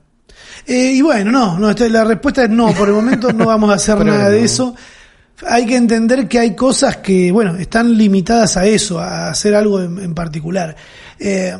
Eh, 0.65 0.93
y 0.95 1.02
bueno, 1.02 1.30
no, 1.32 1.60
no, 1.60 1.69
esta- 1.69 1.88
la 1.89 2.04
respuesta 2.06 2.43
es 2.45 2.50
no, 2.50 2.71
por 2.73 2.88
el 2.88 2.93
momento 2.95 3.32
no 3.34 3.45
vamos 3.47 3.69
a 3.69 3.73
hacer 3.76 4.04
nada 4.06 4.30
de 4.30 4.39
no. 4.39 4.45
eso. 4.45 4.76
Hay 5.47 5.65
que 5.67 5.76
entender 5.76 6.28
que 6.28 6.39
hay 6.39 6.56
cosas 6.56 6.97
que, 6.97 7.32
bueno, 7.32 7.56
están 7.58 7.95
limitadas 7.97 8.58
a 8.58 8.65
eso, 8.65 9.00
a 9.00 9.30
hacer 9.30 9.54
algo 9.56 9.80
en, 9.82 10.00
en 10.00 10.15
particular. 10.15 10.76
Eh, 11.19 11.56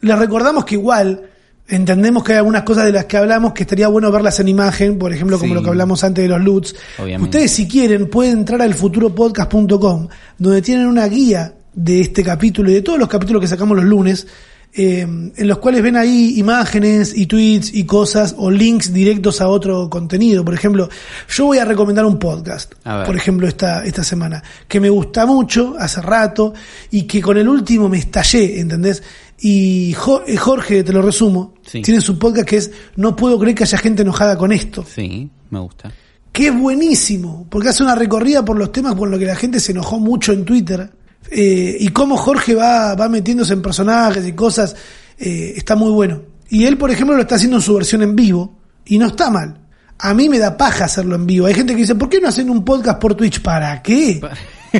les 0.00 0.18
recordamos 0.18 0.64
que 0.64 0.76
igual 0.76 1.27
entendemos 1.68 2.24
que 2.24 2.32
hay 2.32 2.38
algunas 2.38 2.62
cosas 2.62 2.84
de 2.86 2.92
las 2.92 3.04
que 3.04 3.16
hablamos 3.16 3.52
que 3.52 3.62
estaría 3.62 3.88
bueno 3.88 4.10
verlas 4.10 4.40
en 4.40 4.48
imagen, 4.48 4.98
por 4.98 5.12
ejemplo, 5.12 5.38
como 5.38 5.50
Sí. 5.52 5.54
lo 5.54 5.62
que 5.62 5.68
hablamos 5.68 6.02
antes 6.04 6.22
de 6.22 6.28
los 6.28 6.40
LUTs. 6.42 6.74
Obviamente. 6.98 7.24
Ustedes 7.24 7.50
si 7.52 7.68
quieren 7.68 8.08
pueden 8.08 8.38
entrar 8.38 8.62
al 8.62 8.74
futuropodcast.com, 8.74 10.08
donde 10.38 10.62
tienen 10.62 10.86
una 10.86 11.06
guía 11.06 11.54
de 11.74 12.00
este 12.00 12.24
capítulo 12.24 12.70
y 12.70 12.74
de 12.74 12.82
todos 12.82 12.98
los 12.98 13.08
capítulos 13.08 13.40
que 13.42 13.48
sacamos 13.48 13.76
los 13.76 13.84
lunes, 13.86 14.26
eh, 14.74 15.00
en 15.00 15.48
los 15.48 15.58
cuales 15.58 15.82
ven 15.82 15.96
ahí 15.96 16.34
imágenes 16.38 17.16
y 17.16 17.26
tweets 17.26 17.72
y 17.72 17.84
cosas 17.84 18.34
o 18.36 18.50
links 18.50 18.92
directos 18.92 19.40
a 19.40 19.48
otro 19.48 19.88
contenido. 19.88 20.44
Por 20.44 20.54
ejemplo, 20.54 20.88
yo 21.28 21.46
voy 21.46 21.58
a 21.58 21.64
recomendar 21.64 22.04
un 22.04 22.18
podcast, 22.18 22.74
por 23.06 23.16
ejemplo, 23.16 23.48
esta, 23.48 23.84
esta 23.84 24.04
semana, 24.04 24.42
que 24.68 24.78
me 24.80 24.90
gusta 24.90 25.24
mucho 25.24 25.74
hace 25.78 26.02
rato 26.02 26.52
y 26.90 27.04
que 27.04 27.22
con 27.22 27.38
el 27.38 27.48
último 27.48 27.88
me 27.88 27.98
estallé, 27.98 28.60
¿entendés? 28.60 29.02
Y 29.40 29.92
eh, 30.26 30.36
Jorge, 30.36 30.82
te 30.84 30.92
lo 30.92 31.00
resumo, 31.02 31.54
Sí. 31.66 31.82
tiene 31.82 32.00
su 32.00 32.18
podcast 32.18 32.48
que 32.48 32.56
es 32.56 32.70
No 32.96 33.14
puedo 33.14 33.38
creer 33.38 33.54
que 33.54 33.62
haya 33.64 33.78
gente 33.78 34.02
enojada 34.02 34.36
con 34.36 34.52
esto. 34.52 34.84
Sí, 34.92 35.30
me 35.50 35.60
gusta. 35.60 35.92
Que 36.32 36.48
es 36.48 36.58
buenísimo, 36.58 37.46
porque 37.50 37.68
hace 37.68 37.82
una 37.82 37.94
recorrida 37.94 38.44
por 38.44 38.56
los 38.58 38.72
temas 38.72 38.94
por 38.94 39.08
los 39.08 39.18
que 39.18 39.26
la 39.26 39.36
gente 39.36 39.60
se 39.60 39.72
enojó 39.72 39.98
mucho 39.98 40.32
en 40.32 40.44
Twitter. 40.44 40.90
eh, 41.30 41.76
y 41.80 41.88
cómo 41.88 42.16
Jorge 42.16 42.54
va, 42.54 42.94
va 42.94 43.08
metiéndose 43.08 43.52
en 43.52 43.60
personajes 43.60 44.26
y 44.26 44.32
cosas, 44.32 44.74
eh, 45.18 45.52
está 45.56 45.76
muy 45.76 45.90
bueno. 45.90 46.22
Y 46.48 46.64
él, 46.64 46.78
por 46.78 46.90
ejemplo, 46.90 47.14
lo 47.16 47.22
está 47.22 47.34
haciendo 47.34 47.56
en 47.58 47.62
su 47.62 47.74
versión 47.74 48.02
en 48.02 48.16
vivo, 48.16 48.56
y 48.86 48.98
no 48.98 49.08
está 49.08 49.28
mal. 49.30 49.58
A 49.98 50.14
mí 50.14 50.28
me 50.28 50.38
da 50.38 50.56
paja 50.56 50.84
hacerlo 50.86 51.16
en 51.16 51.26
vivo. 51.26 51.46
Hay 51.46 51.54
gente 51.54 51.74
que 51.74 51.80
dice, 51.82 51.94
¿por 51.96 52.08
qué 52.08 52.20
no 52.20 52.28
hacen 52.28 52.48
un 52.48 52.64
podcast 52.64 52.98
por 53.00 53.14
Twitch? 53.14 53.42
¿Para 53.42 53.82
qué? 53.82 54.20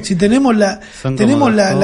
Si 0.03 0.14
tenemos 0.16 0.57
la, 0.57 0.81
Son 1.03 1.16
tenemos 1.16 1.53
la. 1.55 1.75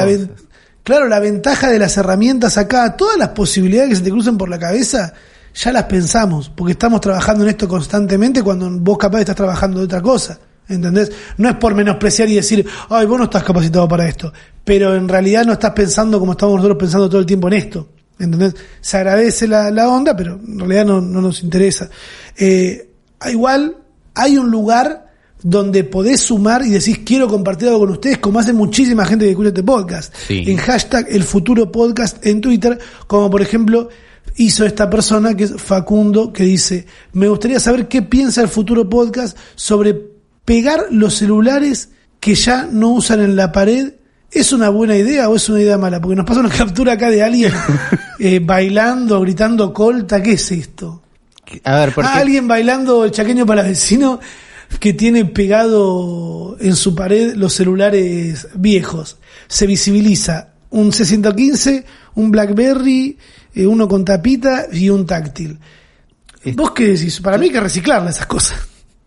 Claro, 0.84 1.08
la 1.08 1.18
ventaja 1.18 1.70
de 1.70 1.80
las 1.80 1.96
herramientas 1.96 2.56
acá, 2.56 2.96
todas 2.96 3.18
las 3.18 3.30
posibilidades 3.30 3.90
que 3.90 3.96
se 3.96 4.02
te 4.02 4.10
crucen 4.10 4.38
por 4.38 4.48
la 4.48 4.58
cabeza, 4.58 5.12
ya 5.54 5.72
las 5.72 5.84
pensamos, 5.84 6.50
porque 6.50 6.72
estamos 6.72 7.00
trabajando 7.00 7.42
en 7.44 7.50
esto 7.50 7.66
constantemente 7.66 8.42
cuando 8.42 8.70
vos 8.70 8.98
capaz 8.98 9.20
estás 9.20 9.36
trabajando 9.36 9.80
de 9.80 9.86
otra 9.86 10.00
cosa. 10.00 10.38
¿Entendés? 10.66 11.12
No 11.36 11.50
es 11.50 11.56
por 11.56 11.74
menospreciar 11.74 12.28
y 12.28 12.36
decir, 12.36 12.66
ay, 12.88 13.06
vos 13.06 13.18
no 13.18 13.24
estás 13.24 13.44
capacitado 13.44 13.86
para 13.86 14.08
esto. 14.08 14.32
Pero 14.64 14.94
en 14.94 15.08
realidad 15.08 15.44
no 15.44 15.52
estás 15.52 15.72
pensando 15.72 16.18
como 16.18 16.32
estamos 16.32 16.56
nosotros 16.56 16.78
pensando 16.78 17.08
todo 17.08 17.20
el 17.20 17.26
tiempo 17.26 17.48
en 17.48 17.54
esto. 17.54 17.88
¿Entendés? 18.18 18.54
Se 18.80 18.96
agradece 18.96 19.46
la, 19.46 19.70
la 19.70 19.88
onda, 19.88 20.16
pero 20.16 20.40
en 20.42 20.58
realidad 20.58 20.86
no, 20.86 21.00
no 21.00 21.20
nos 21.20 21.42
interesa. 21.42 21.90
Eh, 22.36 22.88
igual, 23.30 23.76
hay 24.14 24.38
un 24.38 24.50
lugar 24.50 25.03
donde 25.44 25.85
podés 25.85 26.22
sumar 26.22 26.64
y 26.64 26.70
decís 26.70 27.00
quiero 27.04 27.28
compartir 27.28 27.68
algo 27.68 27.80
con 27.80 27.90
ustedes, 27.90 28.18
como 28.18 28.40
hace 28.40 28.54
muchísima 28.54 29.04
gente 29.04 29.26
que 29.26 29.33
escucha 29.33 29.48
este 29.48 29.62
podcast. 29.62 30.12
Sí. 30.26 30.42
En 30.46 30.57
hashtag 30.57 31.07
el 31.11 31.22
futuro 31.22 31.70
podcast 31.70 32.24
en 32.26 32.40
Twitter, 32.40 32.78
como 33.07 33.30
por 33.30 33.42
ejemplo 33.42 33.90
hizo 34.37 34.64
esta 34.64 34.88
persona 34.88 35.37
que 35.37 35.44
es 35.44 35.54
Facundo, 35.61 36.33
que 36.33 36.44
dice, 36.44 36.87
me 37.12 37.28
gustaría 37.28 37.61
saber 37.61 37.88
qué 37.88 38.00
piensa 38.00 38.40
el 38.40 38.48
futuro 38.48 38.88
podcast 38.88 39.37
sobre 39.54 39.94
pegar 40.46 40.87
los 40.90 41.14
celulares 41.14 41.90
que 42.20 42.35
ya 42.35 42.66
no 42.70 42.92
usan 42.92 43.20
en 43.20 43.37
la 43.37 43.52
pared. 43.52 43.92
¿Es 44.30 44.52
una 44.52 44.70
buena 44.70 44.96
idea 44.96 45.28
o 45.28 45.37
es 45.37 45.46
una 45.50 45.61
idea 45.61 45.76
mala? 45.76 46.00
Porque 46.00 46.16
nos 46.16 46.24
pasa 46.24 46.40
una 46.40 46.48
captura 46.57 46.94
acá 46.94 47.11
de 47.11 47.22
alguien 47.22 47.52
eh, 48.18 48.40
bailando, 48.42 49.20
gritando 49.20 49.74
colta. 49.74 50.22
¿Qué 50.22 50.33
es 50.33 50.50
esto? 50.50 51.02
A 51.64 51.80
ver, 51.80 51.92
porque 51.92 52.11
Ah, 52.11 52.16
alguien 52.16 52.48
bailando 52.48 53.04
el 53.04 53.11
chaqueño 53.11 53.44
para 53.44 53.62
vecino 53.62 54.18
que 54.78 54.92
tiene 54.92 55.24
pegado 55.24 56.56
en 56.60 56.76
su 56.76 56.94
pared 56.94 57.34
los 57.34 57.54
celulares 57.54 58.48
viejos. 58.54 59.18
Se 59.48 59.66
visibiliza 59.66 60.54
un 60.70 60.92
C115, 60.92 61.84
un 62.14 62.30
Blackberry, 62.30 63.18
eh, 63.54 63.66
uno 63.66 63.88
con 63.88 64.04
tapita 64.04 64.66
y 64.72 64.90
un 64.90 65.06
táctil. 65.06 65.58
¿Vos 66.54 66.72
qué 66.72 66.88
decís? 66.88 67.20
Para 67.20 67.38
mí 67.38 67.46
hay 67.46 67.52
que 67.52 67.60
reciclarla 67.60 68.10
esas 68.10 68.26
cosas. 68.26 68.58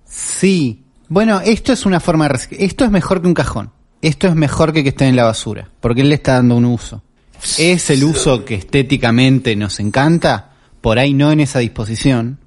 sí. 0.05 0.83
Bueno, 1.09 1.39
esto 1.39 1.71
es 1.71 1.85
una 1.85 2.01
forma 2.01 2.25
de 2.25 2.29
reciclar. 2.29 2.61
Esto 2.61 2.83
es 2.83 2.91
mejor 2.91 3.21
que 3.21 3.27
un 3.27 3.33
cajón. 3.33 3.71
Esto 4.01 4.27
es 4.27 4.35
mejor 4.35 4.73
que 4.73 4.83
que 4.83 4.89
esté 4.89 5.05
en 5.05 5.15
la 5.15 5.23
basura, 5.23 5.69
porque 5.79 6.01
él 6.01 6.09
le 6.09 6.15
está 6.15 6.33
dando 6.33 6.55
un 6.55 6.65
uso. 6.65 7.01
Es 7.57 7.89
el 7.89 8.03
uso 8.03 8.43
que 8.43 8.55
estéticamente 8.55 9.55
nos 9.55 9.79
encanta, 9.79 10.51
por 10.81 10.99
ahí 10.99 11.13
no 11.13 11.31
en 11.31 11.39
esa 11.39 11.59
disposición. 11.59 12.39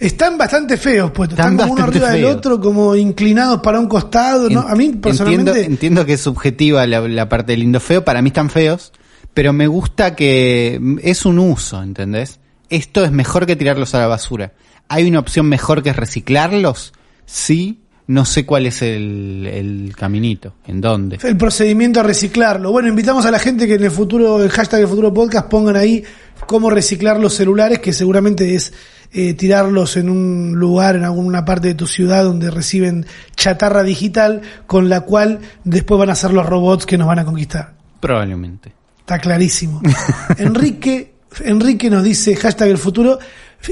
Están 0.00 0.38
bastante 0.38 0.78
feos, 0.78 1.10
pues 1.10 1.28
están, 1.28 1.52
Están 1.52 1.68
como 1.68 1.74
uno 1.74 1.84
arriba 1.84 2.10
del 2.10 2.24
otro, 2.24 2.58
como 2.58 2.96
inclinados 2.96 3.60
para 3.60 3.78
un 3.78 3.86
costado. 3.86 4.48
¿no? 4.48 4.60
A 4.60 4.74
mí 4.74 4.88
personalmente... 4.94 5.66
entiendo 5.66 6.06
que 6.06 6.14
es 6.14 6.22
subjetiva 6.22 6.86
la, 6.86 7.00
la 7.06 7.28
parte 7.28 7.52
de 7.52 7.58
lindo 7.58 7.80
feo, 7.80 8.02
para 8.02 8.22
mí 8.22 8.28
están 8.28 8.48
feos, 8.48 8.92
pero 9.34 9.52
me 9.52 9.66
gusta 9.66 10.16
que 10.16 10.80
es 11.02 11.26
un 11.26 11.38
uso, 11.38 11.82
¿entendés? 11.82 12.40
Esto 12.70 13.04
es 13.04 13.12
mejor 13.12 13.44
que 13.44 13.56
tirarlos 13.56 13.94
a 13.94 13.98
la 13.98 14.06
basura. 14.06 14.54
¿Hay 14.88 15.06
una 15.06 15.18
opción 15.18 15.46
mejor 15.46 15.82
que 15.82 15.90
es 15.90 15.96
reciclarlos? 15.96 16.94
Sí, 17.26 17.82
no 18.10 18.24
sé 18.24 18.44
cuál 18.44 18.66
es 18.66 18.82
el, 18.82 19.46
el 19.46 19.94
caminito, 19.96 20.54
en 20.66 20.80
dónde. 20.80 21.18
el 21.22 21.36
procedimiento 21.36 22.00
a 22.00 22.02
reciclarlo. 22.02 22.72
Bueno, 22.72 22.88
invitamos 22.88 23.24
a 23.24 23.30
la 23.30 23.38
gente 23.38 23.68
que 23.68 23.74
en 23.74 23.84
el 23.84 23.90
futuro, 23.92 24.42
el 24.42 24.50
hashtag 24.50 24.80
del 24.80 24.88
futuro 24.88 25.14
podcast, 25.14 25.48
pongan 25.48 25.76
ahí 25.76 26.02
cómo 26.46 26.70
reciclar 26.70 27.18
los 27.18 27.34
celulares, 27.34 27.80
que 27.80 27.92
seguramente 27.92 28.54
es 28.54 28.72
eh, 29.12 29.34
tirarlos 29.34 29.96
en 29.96 30.08
un 30.08 30.52
lugar, 30.54 30.96
en 30.96 31.04
alguna 31.04 31.44
parte 31.44 31.68
de 31.68 31.74
tu 31.74 31.86
ciudad 31.86 32.24
donde 32.24 32.50
reciben 32.50 33.06
chatarra 33.36 33.82
digital, 33.82 34.42
con 34.66 34.88
la 34.88 35.00
cual 35.00 35.40
después 35.64 35.98
van 35.98 36.10
a 36.10 36.14
ser 36.14 36.32
los 36.32 36.46
robots 36.46 36.86
que 36.86 36.96
nos 36.96 37.08
van 37.08 37.18
a 37.18 37.24
conquistar. 37.24 37.74
Probablemente. 37.98 38.72
Está 39.00 39.18
clarísimo. 39.18 39.82
Enrique, 40.38 41.14
Enrique 41.44 41.90
nos 41.90 42.04
dice 42.04 42.36
hashtag 42.36 42.68
el 42.68 42.78
futuro 42.78 43.18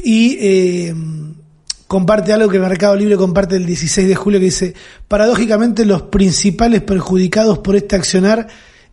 y 0.02 0.36
eh, 0.40 0.94
comparte 1.86 2.32
algo 2.32 2.50
que 2.50 2.58
Mercado 2.58 2.96
Libre 2.96 3.16
comparte 3.16 3.56
el 3.56 3.64
16 3.64 4.08
de 4.08 4.14
julio 4.14 4.38
que 4.38 4.46
dice, 4.46 4.74
paradójicamente 5.08 5.84
los 5.84 6.02
principales 6.02 6.82
perjudicados 6.82 7.58
por 7.58 7.76
este 7.76 7.96
accionar 7.96 8.48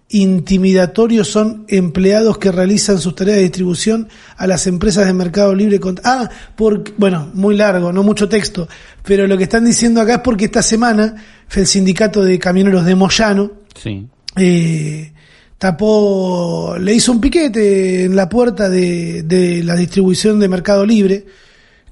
intimidatorio 0.10 1.24
son 1.24 1.66
empleados 1.68 2.38
que 2.38 2.52
realizan 2.52 3.00
sus 3.00 3.16
tareas 3.16 3.38
de 3.38 3.44
distribución 3.44 4.08
a 4.38 4.48
las 4.48 4.68
empresas 4.68 5.06
de 5.08 5.14
Mercado 5.14 5.54
Libre. 5.56 5.80
Con, 5.80 6.00
ah, 6.04 6.30
porque, 6.56 6.94
bueno, 6.98 7.30
muy 7.34 7.56
largo, 7.56 7.92
no 7.92 8.04
mucho 8.04 8.30
texto, 8.30 8.68
pero 9.04 9.28
lo 9.28 9.38
que 9.38 9.44
están 9.46 9.66
diciendo 9.66 10.02
acá 10.02 10.16
es 10.16 10.22
porque 10.22 10.46
esta 10.46 10.62
semana 10.62 11.16
el 11.54 11.68
sindicato 11.68 12.24
de 12.24 12.38
camioneros 12.40 12.86
de 12.86 12.96
Moyano, 12.96 13.52
Sí. 13.76 14.08
eh, 14.38 15.12
tapó, 15.58 16.76
le 16.80 16.94
hizo 16.94 17.12
un 17.12 17.20
piquete 17.22 18.04
en 18.06 18.16
la 18.16 18.30
puerta 18.30 18.70
de, 18.70 19.24
de 19.24 19.64
la 19.64 19.76
distribución 19.76 20.40
de 20.40 20.48
Mercado 20.48 20.86
Libre, 20.86 21.26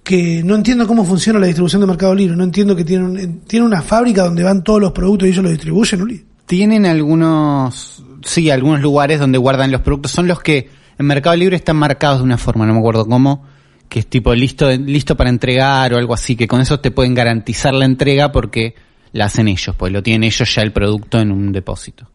que 0.03 0.43
no 0.43 0.55
entiendo 0.55 0.85
cómo 0.85 1.05
funciona 1.05 1.39
la 1.39 1.47
distribución 1.47 1.81
de 1.81 1.87
Mercado 1.87 2.13
Libre, 2.13 2.35
no 2.35 2.43
entiendo 2.43 2.75
que 2.75 2.83
tienen, 2.83 3.39
tienen 3.47 3.65
una 3.65 3.81
fábrica 3.81 4.23
donde 4.23 4.43
van 4.43 4.63
todos 4.63 4.81
los 4.81 4.91
productos 4.91 5.27
y 5.27 5.31
ellos 5.31 5.43
los 5.43 5.51
distribuyen, 5.53 6.01
Uli. 6.01 6.25
Tienen 6.53 6.85
algunos, 6.85 8.03
sí, 8.23 8.51
algunos 8.51 8.79
lugares 8.79 9.19
donde 9.19 9.39
guardan 9.39 9.71
los 9.71 9.81
productos. 9.81 10.11
Son 10.11 10.27
los 10.27 10.39
que 10.39 10.69
en 10.99 11.05
Mercado 11.07 11.35
Libre 11.35 11.55
están 11.55 11.77
marcados 11.77 12.19
de 12.19 12.25
una 12.25 12.37
forma, 12.37 12.67
no 12.67 12.73
me 12.73 12.79
acuerdo 12.79 13.07
cómo, 13.07 13.43
que 13.89 13.97
es 13.97 14.05
tipo 14.05 14.35
listo, 14.35 14.69
listo 14.69 15.17
para 15.17 15.31
entregar 15.31 15.95
o 15.95 15.97
algo 15.97 16.13
así, 16.13 16.35
que 16.35 16.47
con 16.47 16.61
eso 16.61 16.79
te 16.79 16.91
pueden 16.91 17.15
garantizar 17.15 17.73
la 17.73 17.85
entrega 17.85 18.31
porque 18.31 18.75
la 19.13 19.25
hacen 19.25 19.47
ellos, 19.47 19.75
pues 19.75 19.91
lo 19.91 20.03
tienen 20.03 20.25
ellos 20.25 20.53
ya 20.53 20.61
el 20.61 20.71
producto 20.71 21.19
en 21.19 21.31
un 21.31 21.51
depósito. 21.51 22.07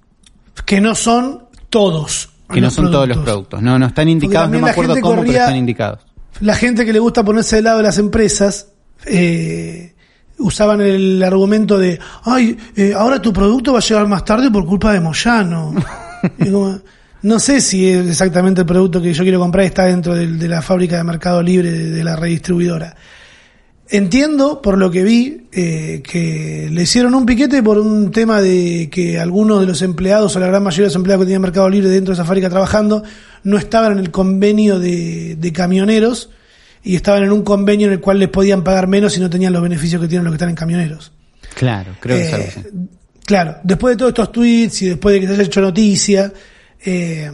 Que 0.65 0.81
no 0.81 0.95
son 0.95 1.47
todos. 1.69 2.31
Que 2.49 2.61
no 2.61 2.71
son 2.71 2.93
todos 2.93 3.09
los 3.09 3.19
productos. 3.19 3.61
No, 3.61 3.77
no 3.77 3.87
están 3.87 4.09
indicados, 4.09 4.53
no 4.53 4.61
me 4.61 4.71
acuerdo 4.71 5.01
cómo, 5.01 5.23
pero 5.23 5.33
están 5.33 5.57
indicados. 5.57 6.07
La 6.41 6.55
gente 6.55 6.87
que 6.87 6.93
le 6.93 7.01
gusta 7.01 7.25
ponerse 7.25 7.57
del 7.57 7.65
lado 7.65 7.79
de 7.79 7.83
las 7.83 7.99
empresas, 7.99 8.69
eh, 9.05 9.97
usaban 10.39 10.81
el 10.81 11.23
argumento 11.23 11.79
de, 11.79 11.99
ay, 12.25 12.57
eh, 12.77 12.93
ahora 12.95 13.21
tu 13.21 13.33
producto 13.33 13.73
va 13.73 13.79
a 13.79 13.83
llegar 13.83 14.07
más 14.07 14.25
tarde 14.25 14.51
por 14.51 14.65
culpa 14.67 14.93
de 14.93 15.01
Moyano. 15.01 15.75
Como, 16.39 16.81
no 17.23 17.39
sé 17.41 17.61
si 17.61 17.89
es 17.89 18.07
exactamente 18.07 18.61
el 18.61 18.67
producto 18.67 19.03
que 19.03 19.13
yo 19.13 19.23
quiero 19.23 19.41
comprar 19.41 19.65
está 19.65 19.85
dentro 19.85 20.15
de, 20.15 20.49
la 20.49 20.63
fábrica 20.63 20.97
de 20.97 21.05
Mercado 21.05 21.43
Libre 21.43 21.71
de, 21.71 21.91
de 21.91 22.05
la 22.05 22.17
redistribuidora. 22.17 22.95
Entiendo, 23.91 24.61
por 24.61 24.77
lo 24.77 24.91
que 24.91 25.03
vi, 25.03 25.47
eh, 25.51 26.03
que 26.05 26.69
le 26.71 26.83
hicieron 26.83 27.15
un 27.15 27.25
piquete 27.25 27.63
por 27.63 27.79
un 27.79 28.11
tema 28.11 28.43
de 28.43 28.91
que 28.93 29.19
algunos 29.19 29.61
de 29.61 29.67
los 29.67 29.81
empleados, 29.81 30.37
o 30.37 30.41
la 30.41 30.47
gran 30.47 30.63
mayoría 30.63 30.85
de 30.85 30.89
los 30.89 30.97
empleados 30.97 31.23
que 31.23 31.27
tenían 31.27 31.41
Mercado 31.41 31.71
Libre 31.71 31.89
dentro 31.89 32.13
de 32.13 32.21
esa 32.21 32.27
fábrica 32.27 32.51
trabajando, 32.51 33.03
no 33.45 33.57
estaban 33.57 33.93
en 33.93 33.99
el 33.99 34.11
convenio 34.11 34.79
de, 34.79 35.37
de 35.37 35.53
camioneros 35.53 36.29
y 36.83 36.97
estaban 36.97 37.23
en 37.23 37.33
un 37.33 37.43
convenio 37.43 37.87
en 37.87 37.95
el 37.95 38.01
cual 38.01 38.19
les 38.19 38.29
podían 38.29 38.65
pagar 38.65 38.87
menos 38.87 39.17
y 39.17 39.21
no 39.21 39.29
tenían 39.31 39.53
los 39.53 39.63
beneficios 39.63 40.01
que 40.01 40.09
tienen 40.09 40.25
los 40.25 40.33
que 40.33 40.37
están 40.37 40.51
en 40.51 40.55
camioneros. 40.55 41.13
Claro, 41.55 41.93
creo 42.01 42.17
que 42.17 42.37
Eh. 42.37 42.65
Claro, 43.29 43.57
después 43.63 43.93
de 43.93 43.99
todos 43.99 44.09
estos 44.11 44.33
tweets 44.33 44.83
y 44.83 44.89
después 44.89 45.13
de 45.13 45.21
que 45.21 45.27
se 45.27 45.33
haya 45.35 45.43
hecho 45.43 45.61
noticia, 45.61 46.33
eh, 46.83 47.31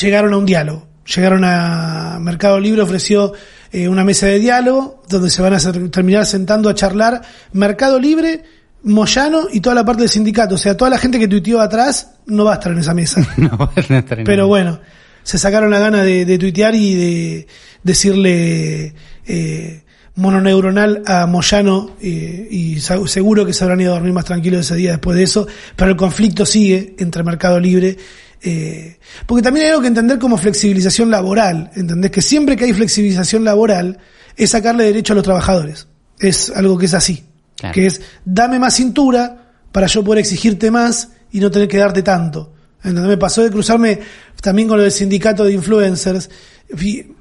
llegaron 0.00 0.32
a 0.32 0.38
un 0.38 0.46
diálogo. 0.46 0.86
Llegaron 1.14 1.44
a 1.44 2.18
Mercado 2.20 2.58
Libre, 2.58 2.80
ofreció 2.80 3.34
eh, 3.70 3.86
una 3.86 4.02
mesa 4.02 4.26
de 4.26 4.38
diálogo 4.38 5.02
donde 5.08 5.28
se 5.28 5.42
van 5.42 5.52
a 5.52 5.58
terminar 5.90 6.24
sentando 6.24 6.70
a 6.70 6.74
charlar 6.74 7.20
Mercado 7.52 7.98
Libre, 7.98 8.44
Moyano 8.84 9.48
y 9.52 9.60
toda 9.60 9.74
la 9.74 9.84
parte 9.84 10.02
del 10.02 10.08
sindicato. 10.08 10.54
O 10.54 10.58
sea, 10.58 10.74
toda 10.74 10.90
la 10.90 10.96
gente 10.96 11.18
que 11.18 11.28
tuiteó 11.28 11.60
atrás 11.60 12.12
no 12.24 12.44
va 12.44 12.52
a 12.52 12.54
estar 12.54 12.72
en 12.72 12.78
esa 12.78 12.94
mesa. 12.94 13.20
No, 13.36 13.58
van 13.58 13.70
a 13.76 13.98
estar 13.98 14.18
en 14.18 14.24
Pero 14.24 14.46
bueno, 14.46 14.80
se 15.24 15.38
sacaron 15.38 15.70
la 15.70 15.80
gana 15.80 16.04
de, 16.04 16.24
de 16.24 16.38
tuitear 16.38 16.74
y 16.76 16.94
de 16.94 17.46
decirle 17.82 18.94
eh, 19.26 19.82
mononeuronal 20.16 21.02
a 21.06 21.26
Moyano 21.26 21.96
eh, 22.00 22.46
y 22.50 22.80
seguro 22.80 23.44
que 23.44 23.52
se 23.52 23.64
habrán 23.64 23.80
ido 23.80 23.92
a 23.92 23.94
dormir 23.96 24.12
más 24.12 24.24
tranquilos 24.24 24.60
ese 24.60 24.76
día 24.76 24.92
después 24.92 25.16
de 25.16 25.24
eso, 25.24 25.46
pero 25.74 25.90
el 25.90 25.96
conflicto 25.96 26.46
sigue 26.46 26.94
entre 26.98 27.22
Mercado 27.24 27.58
Libre. 27.58 27.96
eh, 28.42 28.98
porque 29.26 29.42
también 29.42 29.66
hay 29.66 29.70
algo 29.70 29.82
que 29.82 29.88
entender 29.88 30.18
como 30.18 30.36
flexibilización 30.36 31.10
laboral, 31.10 31.70
¿entendés? 31.74 32.10
Que 32.10 32.22
siempre 32.22 32.56
que 32.56 32.64
hay 32.66 32.72
flexibilización 32.72 33.42
laboral 33.42 33.98
es 34.36 34.50
sacarle 34.50 34.84
derecho 34.84 35.14
a 35.14 35.16
los 35.16 35.24
trabajadores. 35.24 35.88
Es 36.18 36.50
algo 36.50 36.78
que 36.78 36.86
es 36.86 36.94
así. 36.94 37.24
Claro. 37.56 37.74
Que 37.74 37.86
es, 37.86 38.00
dame 38.24 38.58
más 38.58 38.74
cintura 38.74 39.52
para 39.72 39.86
yo 39.86 40.04
poder 40.04 40.20
exigirte 40.20 40.70
más 40.70 41.10
y 41.32 41.40
no 41.40 41.50
tener 41.50 41.68
que 41.68 41.78
darte 41.78 42.02
tanto. 42.02 42.53
¿Entendés? 42.84 43.08
Me 43.08 43.16
pasó 43.16 43.42
de 43.42 43.50
cruzarme 43.50 43.98
también 44.40 44.68
con 44.68 44.76
lo 44.76 44.82
del 44.82 44.92
sindicato 44.92 45.44
de 45.44 45.52
influencers. 45.52 46.28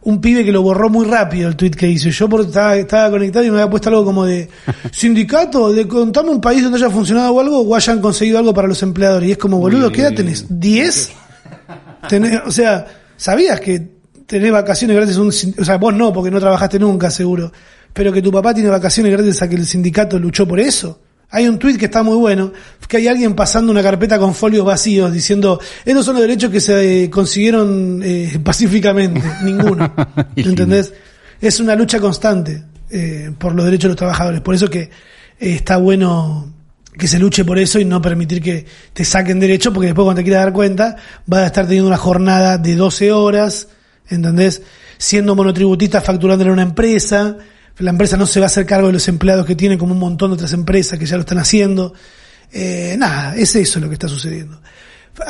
Un 0.02 0.22
pibe 0.22 0.44
que 0.44 0.52
lo 0.52 0.62
borró 0.62 0.90
muy 0.90 1.06
rápido 1.06 1.48
el 1.48 1.56
tweet 1.56 1.72
que 1.72 1.88
hizo. 1.88 2.10
Yo 2.10 2.28
por, 2.28 2.42
estaba, 2.42 2.76
estaba 2.76 3.10
conectado 3.10 3.46
y 3.46 3.50
me 3.50 3.58
había 3.58 3.70
puesto 3.70 3.90
algo 3.90 4.04
como 4.04 4.26
de 4.26 4.50
sindicato, 4.92 5.72
de 5.72 5.88
contame 5.88 6.30
un 6.30 6.42
país 6.42 6.64
donde 6.64 6.78
haya 6.78 6.90
funcionado 6.90 7.40
algo 7.40 7.62
o 7.62 7.76
hayan 7.76 8.02
conseguido 8.02 8.40
algo 8.40 8.54
para 8.54 8.68
los 8.68 8.84
empleadores. 8.84 9.30
Y 9.30 9.32
es 9.32 9.38
como, 9.38 9.60
boludo, 9.60 9.92
¿qué 9.92 10.02
edad 10.02 10.14
tenés? 10.14 10.50
¿10? 10.50 11.10
Tenés, 12.10 12.42
o 12.46 12.52
sea, 12.52 12.86
¿sabías 13.16 13.62
que 13.62 13.94
tenés 14.26 14.52
vacaciones 14.52 14.98
gracias 14.98 15.18
a 15.18 15.22
un 15.22 15.30
o 15.30 15.66
sea, 15.66 15.78
vos 15.78 15.94
no, 15.94 16.12
porque 16.12 16.30
no 16.30 16.40
trabajaste 16.40 16.80
nunca, 16.80 17.10
seguro, 17.10 17.52
pero 17.94 18.12
que 18.12 18.22
tu 18.22 18.32
papá 18.32 18.54
tiene 18.54 18.70
vacaciones 18.70 19.12
gracias 19.12 19.42
a 19.42 19.48
que 19.48 19.56
el 19.56 19.66
sindicato 19.66 20.20
luchó 20.20 20.46
por 20.48 20.60
eso? 20.60 21.00
Hay 21.36 21.48
un 21.48 21.58
tuit 21.58 21.78
que 21.80 21.86
está 21.86 22.04
muy 22.04 22.16
bueno, 22.16 22.54
que 22.88 22.98
hay 22.98 23.08
alguien 23.08 23.34
pasando 23.34 23.72
una 23.72 23.82
carpeta 23.82 24.20
con 24.20 24.36
folios 24.36 24.64
vacíos 24.64 25.12
diciendo, 25.12 25.60
estos 25.84 26.06
son 26.06 26.14
los 26.14 26.22
derechos 26.22 26.52
que 26.52 26.62
se 26.62 27.06
eh, 27.06 27.10
consiguieron 27.10 28.02
eh, 28.04 28.40
pacíficamente, 28.44 29.20
ninguno. 29.44 29.92
¿Entendés? 30.36 30.94
Es 31.42 31.60
una 31.60 31.76
lucha 31.76 32.00
constante 32.00 32.64
eh, 32.92 33.32
por 33.36 33.56
los 33.56 33.66
derechos 33.66 33.86
de 33.86 33.90
los 33.90 33.98
trabajadores, 33.98 34.42
por 34.42 34.54
eso 34.54 34.70
que 34.70 34.82
eh, 34.82 34.90
está 35.40 35.78
bueno 35.78 36.54
que 37.00 37.08
se 37.08 37.18
luche 37.18 37.44
por 37.44 37.58
eso 37.58 37.80
y 37.80 37.86
no 37.86 38.00
permitir 38.00 38.40
que 38.40 38.68
te 38.94 39.04
saquen 39.04 39.40
derechos, 39.40 39.74
porque 39.74 39.88
después 39.88 40.06
cuando 40.06 40.20
te 40.20 40.24
quieras 40.24 40.44
dar 40.44 40.54
cuenta, 40.54 40.98
vas 41.26 41.42
a 41.42 41.46
estar 41.48 41.66
teniendo 41.66 41.88
una 41.88 41.98
jornada 41.98 42.60
de 42.60 42.76
12 42.76 43.12
horas, 43.12 43.70
¿entendés? 44.08 44.62
Siendo 45.00 45.36
monotributista 45.36 46.00
facturándole 46.00 46.52
a 46.52 46.54
una 46.54 46.62
empresa, 46.62 47.38
la 47.78 47.90
empresa 47.90 48.18
no 48.18 48.26
se 48.26 48.40
va 48.40 48.46
a 48.46 48.48
hacer 48.48 48.66
cargo 48.66 48.88
de 48.88 48.94
los 48.94 49.08
empleados 49.08 49.46
que 49.46 49.56
tiene 49.56 49.78
como 49.78 49.94
un 49.94 50.00
montón 50.00 50.32
de 50.32 50.36
otras 50.36 50.54
empresas 50.54 51.00
que 51.00 51.06
ya 51.06 51.16
lo 51.16 51.22
están 51.22 51.40
haciendo. 51.40 51.94
Eh, 52.52 52.96
nada, 52.98 53.36
es 53.36 53.56
eso 53.56 53.80
lo 53.80 53.88
que 53.88 53.94
está 53.94 54.08
sucediendo. 54.08 54.62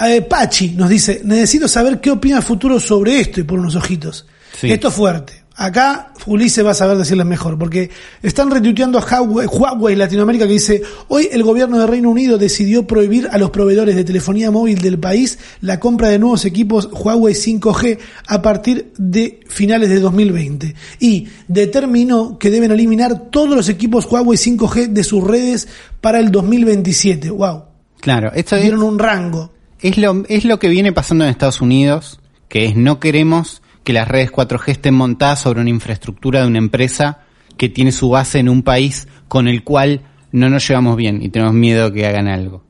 Eh, 0.06 0.22
Pachi 0.22 0.72
nos 0.72 0.90
dice, 0.90 1.22
necesito 1.24 1.68
saber 1.68 2.00
qué 2.00 2.12
opina 2.12 2.42
Futuro 2.42 2.80
sobre 2.80 3.20
esto 3.20 3.40
y 3.40 3.44
por 3.44 3.60
unos 3.60 3.76
ojitos. 3.76 4.26
Sí. 4.60 4.72
Esto 4.72 4.90
es 4.90 4.94
fuerte. 4.94 5.43
Acá 5.56 6.14
Ulises 6.26 6.66
va 6.66 6.72
a 6.72 6.76
saber 6.76 6.98
decirles 6.98 7.28
mejor, 7.28 7.60
porque 7.60 7.92
están 8.24 8.50
retuiteando 8.50 8.98
a 8.98 9.02
Huawei, 9.02 9.48
Huawei 9.48 9.96
Latinoamérica 9.96 10.48
que 10.48 10.54
dice, 10.54 10.82
hoy 11.10 11.30
el 11.32 11.44
gobierno 11.44 11.78
de 11.78 11.86
Reino 11.86 12.10
Unido 12.10 12.40
decidió 12.40 12.88
prohibir 12.88 13.28
a 13.32 13.38
los 13.38 13.52
proveedores 13.52 13.96
de 13.96 14.04
telefonía 14.04 14.50
móvil 14.50 14.80
del 14.82 15.00
país 15.00 15.38
la 15.62 15.80
compra 15.80 16.10
de 16.10 16.18
nuevos 16.18 16.46
equipos 16.46 16.90
Huawei 16.92 17.36
5G 17.36 18.00
a 18.28 18.42
partir 18.42 18.94
de 18.98 19.42
finales 19.48 19.90
de 19.90 20.00
2020 20.00 20.76
y 21.00 21.28
determinó 21.48 22.40
que 22.40 22.50
deben 22.50 22.72
eliminar 22.72 23.30
todos 23.30 23.56
los 23.56 23.70
equipos 23.70 24.08
Huawei 24.10 24.38
5G 24.38 24.88
de 24.88 25.04
sus 25.04 25.24
redes 25.24 25.68
para 26.02 26.20
el 26.20 26.32
2027. 26.32 27.30
Wow. 27.30 27.64
Claro, 28.00 28.32
esto 28.34 28.56
es, 28.56 28.64
Dieron 28.64 28.84
un 28.84 29.00
rango. 29.00 29.52
es 29.80 29.98
lo, 29.98 30.24
es 30.28 30.46
lo 30.46 30.60
que 30.60 30.70
viene 30.70 30.94
pasando 30.94 31.24
en 31.24 31.30
Estados 31.30 31.62
Unidos, 31.62 32.20
que 32.50 32.66
es 32.66 32.76
no 32.76 33.00
queremos 33.00 33.63
que 33.84 33.94
las 33.94 34.08
redes 34.08 34.32
4G 34.32 34.64
estén 34.68 34.94
montadas 34.94 35.40
sobre 35.42 35.62
una 35.62 35.70
infraestructura 35.70 36.42
de 36.42 36.48
una 36.48 36.58
empresa 36.60 37.20
que 37.58 37.70
tiene 37.70 37.92
su 37.92 38.10
base 38.10 38.40
en 38.40 38.50
un 38.50 38.64
país 38.64 39.08
con 39.28 39.48
el 39.48 39.64
cual 39.64 40.02
no 40.32 40.50
nos 40.50 40.68
llevamos 40.68 40.96
bien 40.98 41.22
y 41.22 41.30
tenemos 41.30 41.54
miedo 41.54 41.92
que 41.92 42.06
hagan 42.08 42.28
algo. 42.28 42.64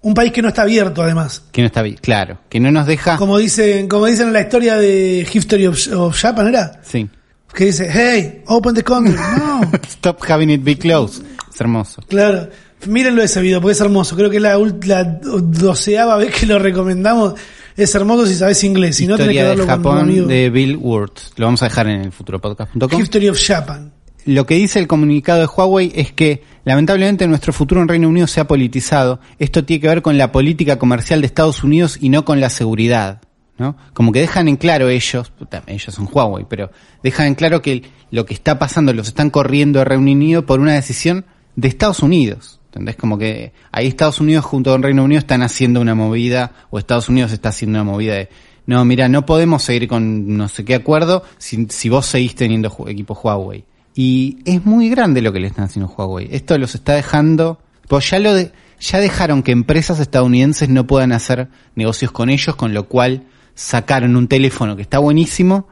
Un 0.00 0.14
país 0.14 0.32
que 0.32 0.42
no 0.42 0.48
está 0.48 0.62
abierto 0.62 1.02
además. 1.02 1.42
Que 1.52 1.60
no 1.60 1.66
está 1.66 1.82
bien, 1.82 1.98
claro, 2.00 2.38
que 2.48 2.60
no 2.60 2.70
nos 2.70 2.86
deja... 2.86 3.16
Como 3.16 3.36
dicen, 3.38 3.88
como 3.88 4.06
dicen 4.06 4.28
en 4.28 4.32
la 4.32 4.40
historia 4.42 4.76
de 4.76 5.26
History 5.32 5.66
of, 5.66 5.78
of 5.92 6.16
Japan, 6.16 6.48
¿era? 6.48 6.80
Sí. 6.82 7.08
Que 7.52 7.66
dice, 7.66 7.88
hey, 7.90 8.42
open 8.46 8.74
the 8.74 8.82
country. 8.84 9.14
No, 9.38 9.60
Stop 9.88 10.22
having 10.28 10.50
it 10.50 10.62
be 10.62 10.76
close. 10.78 11.22
Es 11.52 11.60
hermoso. 11.60 12.02
claro. 12.08 12.48
Mírenlo 12.86 13.24
ese 13.24 13.40
video 13.40 13.60
porque 13.60 13.72
es 13.72 13.80
hermoso. 13.80 14.14
Creo 14.14 14.30
que 14.30 14.36
es 14.36 14.42
la, 14.42 14.56
la 14.56 15.02
doceava 15.02 16.16
vez 16.16 16.32
que 16.32 16.46
lo 16.46 16.60
recomendamos. 16.60 17.34
Es 17.78 17.94
hermoso 17.94 18.26
si 18.26 18.34
sabes 18.34 18.62
inglés. 18.64 18.96
Si 18.96 19.06
no, 19.06 19.16
tenés 19.16 19.28
que 19.28 19.34
Historia 19.34 19.48
verlo 19.50 19.64
de 19.64 19.68
con 19.68 19.76
Japón 19.76 19.98
amigo. 20.00 20.26
de 20.26 20.50
Bill 20.50 20.76
Wurtz. 20.76 21.30
Lo 21.36 21.46
vamos 21.46 21.62
a 21.62 21.66
dejar 21.66 21.86
en 21.86 22.00
el 22.00 22.12
futuropodcast.com. 22.12 23.00
History 23.00 23.28
of 23.28 23.38
Japan. 23.40 23.92
Lo 24.24 24.46
que 24.46 24.56
dice 24.56 24.80
el 24.80 24.88
comunicado 24.88 25.38
de 25.38 25.46
Huawei 25.46 25.92
es 25.94 26.12
que 26.12 26.42
lamentablemente 26.64 27.26
nuestro 27.28 27.52
futuro 27.52 27.80
en 27.80 27.86
Reino 27.86 28.08
Unido 28.08 28.26
se 28.26 28.40
ha 28.40 28.48
politizado. 28.48 29.20
Esto 29.38 29.64
tiene 29.64 29.80
que 29.80 29.88
ver 29.88 30.02
con 30.02 30.18
la 30.18 30.32
política 30.32 30.76
comercial 30.76 31.20
de 31.20 31.28
Estados 31.28 31.62
Unidos 31.62 31.98
y 32.00 32.08
no 32.08 32.24
con 32.24 32.40
la 32.40 32.50
seguridad. 32.50 33.22
¿no? 33.58 33.76
Como 33.94 34.10
que 34.10 34.20
dejan 34.20 34.48
en 34.48 34.56
claro 34.56 34.88
ellos, 34.88 35.32
ellos 35.68 35.94
son 35.94 36.08
Huawei, 36.12 36.46
pero 36.48 36.72
dejan 37.04 37.28
en 37.28 37.34
claro 37.36 37.62
que 37.62 37.84
lo 38.10 38.26
que 38.26 38.34
está 38.34 38.58
pasando 38.58 38.92
los 38.92 39.06
están 39.06 39.30
corriendo 39.30 39.78
de 39.78 39.84
Reino 39.84 40.10
Unido 40.10 40.46
por 40.46 40.58
una 40.58 40.74
decisión 40.74 41.26
de 41.54 41.68
Estados 41.68 42.00
Unidos. 42.00 42.57
¿Entendés? 42.68 42.96
Como 42.96 43.16
que 43.16 43.52
ahí 43.72 43.86
Estados 43.86 44.20
Unidos 44.20 44.44
junto 44.44 44.70
con 44.70 44.82
Reino 44.82 45.02
Unido 45.02 45.18
están 45.18 45.42
haciendo 45.42 45.80
una 45.80 45.94
movida, 45.94 46.52
o 46.70 46.78
Estados 46.78 47.08
Unidos 47.08 47.32
está 47.32 47.48
haciendo 47.48 47.80
una 47.80 47.90
movida 47.90 48.14
de, 48.14 48.28
no, 48.66 48.84
mira, 48.84 49.08
no 49.08 49.24
podemos 49.24 49.62
seguir 49.62 49.88
con 49.88 50.36
no 50.36 50.48
sé 50.48 50.64
qué 50.64 50.74
acuerdo 50.74 51.24
si, 51.38 51.66
si 51.70 51.88
vos 51.88 52.04
seguís 52.04 52.34
teniendo 52.34 52.70
equipo 52.86 53.14
Huawei. 53.14 53.64
Y 53.94 54.38
es 54.44 54.64
muy 54.66 54.90
grande 54.90 55.22
lo 55.22 55.32
que 55.32 55.40
le 55.40 55.46
están 55.46 55.64
haciendo 55.64 55.90
Huawei. 55.90 56.28
Esto 56.30 56.56
los 56.58 56.74
está 56.74 56.92
dejando, 56.92 57.58
pues 57.88 58.10
ya 58.10 58.18
lo 58.18 58.34
de, 58.34 58.52
ya 58.78 59.00
dejaron 59.00 59.42
que 59.42 59.52
empresas 59.52 60.00
estadounidenses 60.00 60.68
no 60.68 60.86
puedan 60.86 61.12
hacer 61.12 61.48
negocios 61.74 62.12
con 62.12 62.28
ellos, 62.28 62.56
con 62.56 62.74
lo 62.74 62.84
cual 62.88 63.24
sacaron 63.54 64.16
un 64.16 64.28
teléfono 64.28 64.76
que 64.76 64.82
está 64.82 64.98
buenísimo, 64.98 65.66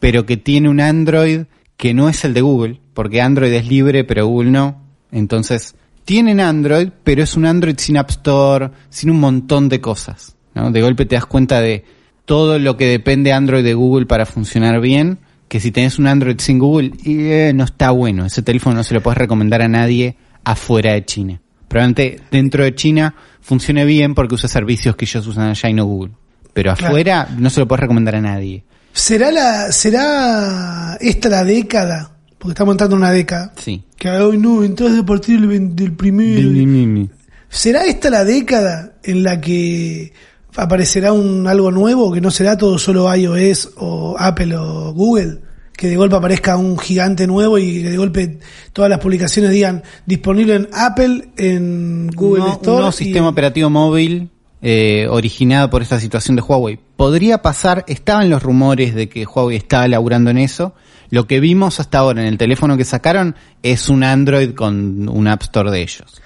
pero 0.00 0.26
que 0.26 0.36
tiene 0.36 0.68
un 0.68 0.80
Android 0.80 1.42
que 1.76 1.94
no 1.94 2.08
es 2.08 2.24
el 2.24 2.34
de 2.34 2.42
Google, 2.42 2.80
porque 2.92 3.22
Android 3.22 3.52
es 3.52 3.66
libre, 3.66 4.04
pero 4.04 4.26
Google 4.26 4.50
no. 4.50 4.82
Entonces, 5.10 5.74
tienen 6.04 6.40
Android, 6.40 6.88
pero 7.04 7.22
es 7.22 7.36
un 7.36 7.46
Android 7.46 7.76
sin 7.78 7.96
App 7.96 8.10
Store, 8.10 8.70
sin 8.88 9.10
un 9.10 9.20
montón 9.20 9.68
de 9.68 9.80
cosas. 9.80 10.36
¿no? 10.54 10.70
De 10.70 10.82
golpe 10.82 11.06
te 11.06 11.14
das 11.14 11.26
cuenta 11.26 11.60
de 11.60 11.84
todo 12.24 12.58
lo 12.58 12.76
que 12.76 12.86
depende 12.86 13.32
Android 13.32 13.64
de 13.64 13.74
Google 13.74 14.06
para 14.06 14.26
funcionar 14.26 14.80
bien, 14.80 15.18
que 15.48 15.60
si 15.60 15.72
tenés 15.72 15.98
un 15.98 16.06
Android 16.06 16.38
sin 16.38 16.58
Google, 16.58 16.92
eh, 17.04 17.52
no 17.54 17.64
está 17.64 17.90
bueno. 17.90 18.24
Ese 18.24 18.42
teléfono 18.42 18.76
no 18.76 18.82
se 18.84 18.94
lo 18.94 19.02
puedes 19.02 19.18
recomendar 19.18 19.62
a 19.62 19.68
nadie 19.68 20.16
afuera 20.44 20.92
de 20.92 21.04
China. 21.04 21.40
Probablemente 21.68 22.20
dentro 22.30 22.64
de 22.64 22.74
China 22.74 23.14
funcione 23.40 23.84
bien 23.84 24.14
porque 24.14 24.34
usa 24.34 24.48
servicios 24.48 24.96
que 24.96 25.04
ellos 25.04 25.26
usan 25.26 25.48
allá 25.50 25.68
y 25.68 25.74
no 25.74 25.84
Google. 25.84 26.12
Pero 26.52 26.74
Claro. 26.74 26.88
afuera 26.88 27.28
no 27.38 27.50
se 27.50 27.60
lo 27.60 27.68
puedes 27.68 27.80
recomendar 27.80 28.16
a 28.16 28.20
nadie. 28.20 28.64
¿Será 28.92 29.30
la, 29.30 29.70
será 29.72 30.96
esta 31.00 31.28
la 31.28 31.44
década? 31.44 32.16
Porque 32.40 32.52
estamos 32.52 32.72
entrando 32.72 32.96
en 32.96 33.02
una 33.02 33.12
década. 33.12 33.52
Sí. 33.56 33.84
Que 33.98 34.08
hoy 34.08 34.38
no, 34.38 34.64
entras 34.64 34.98
a 34.98 35.04
partir 35.04 35.46
del, 35.46 35.76
del 35.76 35.92
primero. 35.92 37.08
¿Será 37.50 37.84
esta 37.84 38.08
la 38.08 38.24
década 38.24 38.94
en 39.02 39.22
la 39.22 39.42
que 39.42 40.14
aparecerá 40.56 41.12
un 41.12 41.46
algo 41.46 41.70
nuevo 41.70 42.10
que 42.12 42.22
no 42.22 42.30
será 42.30 42.56
todo 42.56 42.78
solo 42.78 43.14
iOS 43.14 43.72
o 43.76 44.16
Apple 44.18 44.56
o 44.56 44.94
Google? 44.94 45.40
Que 45.76 45.88
de 45.88 45.96
golpe 45.96 46.16
aparezca 46.16 46.56
un 46.56 46.78
gigante 46.78 47.26
nuevo 47.26 47.58
y 47.58 47.82
que 47.82 47.90
de 47.90 47.96
golpe 47.98 48.38
todas 48.72 48.88
las 48.90 49.00
publicaciones 49.00 49.50
digan 49.50 49.82
disponible 50.06 50.54
en 50.54 50.68
Apple, 50.72 51.28
en 51.36 52.08
Google 52.14 52.40
No, 52.44 52.52
Store. 52.52 52.70
un 52.70 52.76
nuevo 52.78 52.92
sistema 52.92 53.28
operativo 53.28 53.68
móvil 53.68 54.30
eh, 54.62 55.06
originado 55.10 55.68
por 55.68 55.82
esta 55.82 56.00
situación 56.00 56.36
de 56.36 56.42
Huawei. 56.42 56.78
Podría 56.96 57.42
pasar, 57.42 57.84
estaban 57.86 58.30
los 58.30 58.42
rumores 58.42 58.94
de 58.94 59.10
que 59.10 59.26
Huawei 59.26 59.56
estaba 59.58 59.86
laburando 59.88 60.30
en 60.30 60.38
eso. 60.38 60.74
Lo 61.10 61.26
que 61.26 61.40
vimos 61.40 61.80
hasta 61.80 61.98
ahora 61.98 62.22
en 62.22 62.28
el 62.28 62.38
teléfono 62.38 62.76
que 62.76 62.84
sacaron 62.84 63.34
es 63.62 63.88
un 63.88 64.04
Android 64.04 64.54
con 64.54 65.08
un 65.08 65.28
App 65.28 65.42
Store 65.42 65.70
de 65.70 65.82
ellos. 65.82 66.20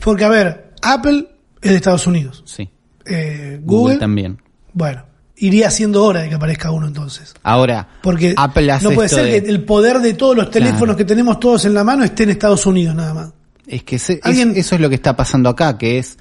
Porque, 0.00 0.24
a 0.24 0.28
ver, 0.28 0.72
Apple 0.82 1.26
es 1.60 1.70
de 1.70 1.76
Estados 1.76 2.06
Unidos. 2.06 2.42
Sí. 2.46 2.68
Eh, 3.06 3.58
Google, 3.62 3.94
Google, 3.94 3.96
también. 3.98 4.38
bueno, 4.72 5.04
iría 5.36 5.70
siendo 5.70 6.04
hora 6.04 6.20
de 6.20 6.28
que 6.28 6.34
aparezca 6.36 6.70
uno 6.70 6.86
entonces. 6.86 7.34
Ahora, 7.42 7.88
Porque 8.02 8.34
Apple 8.36 8.70
hace 8.70 8.84
no 8.84 8.90
puede 8.92 9.08
ser 9.08 9.24
de- 9.24 9.42
que 9.42 9.50
el 9.50 9.64
poder 9.64 9.98
de 10.00 10.14
todos 10.14 10.36
los 10.36 10.50
teléfonos 10.50 10.80
Claro. 10.80 10.96
que 10.96 11.04
tenemos 11.04 11.40
todos 11.40 11.64
en 11.64 11.74
la 11.74 11.82
mano 11.82 12.04
esté 12.04 12.22
en 12.24 12.30
Estados 12.30 12.64
Unidos 12.66 12.94
nada 12.94 13.14
más. 13.14 13.32
Es 13.66 13.82
que 13.84 13.98
se- 13.98 14.14
es- 14.14 14.20
Alguien- 14.22 14.52
eso 14.56 14.74
es 14.74 14.80
lo 14.80 14.88
que 14.88 14.94
está 14.96 15.16
pasando 15.16 15.48
acá, 15.48 15.76
que 15.78 15.98
es 15.98 16.18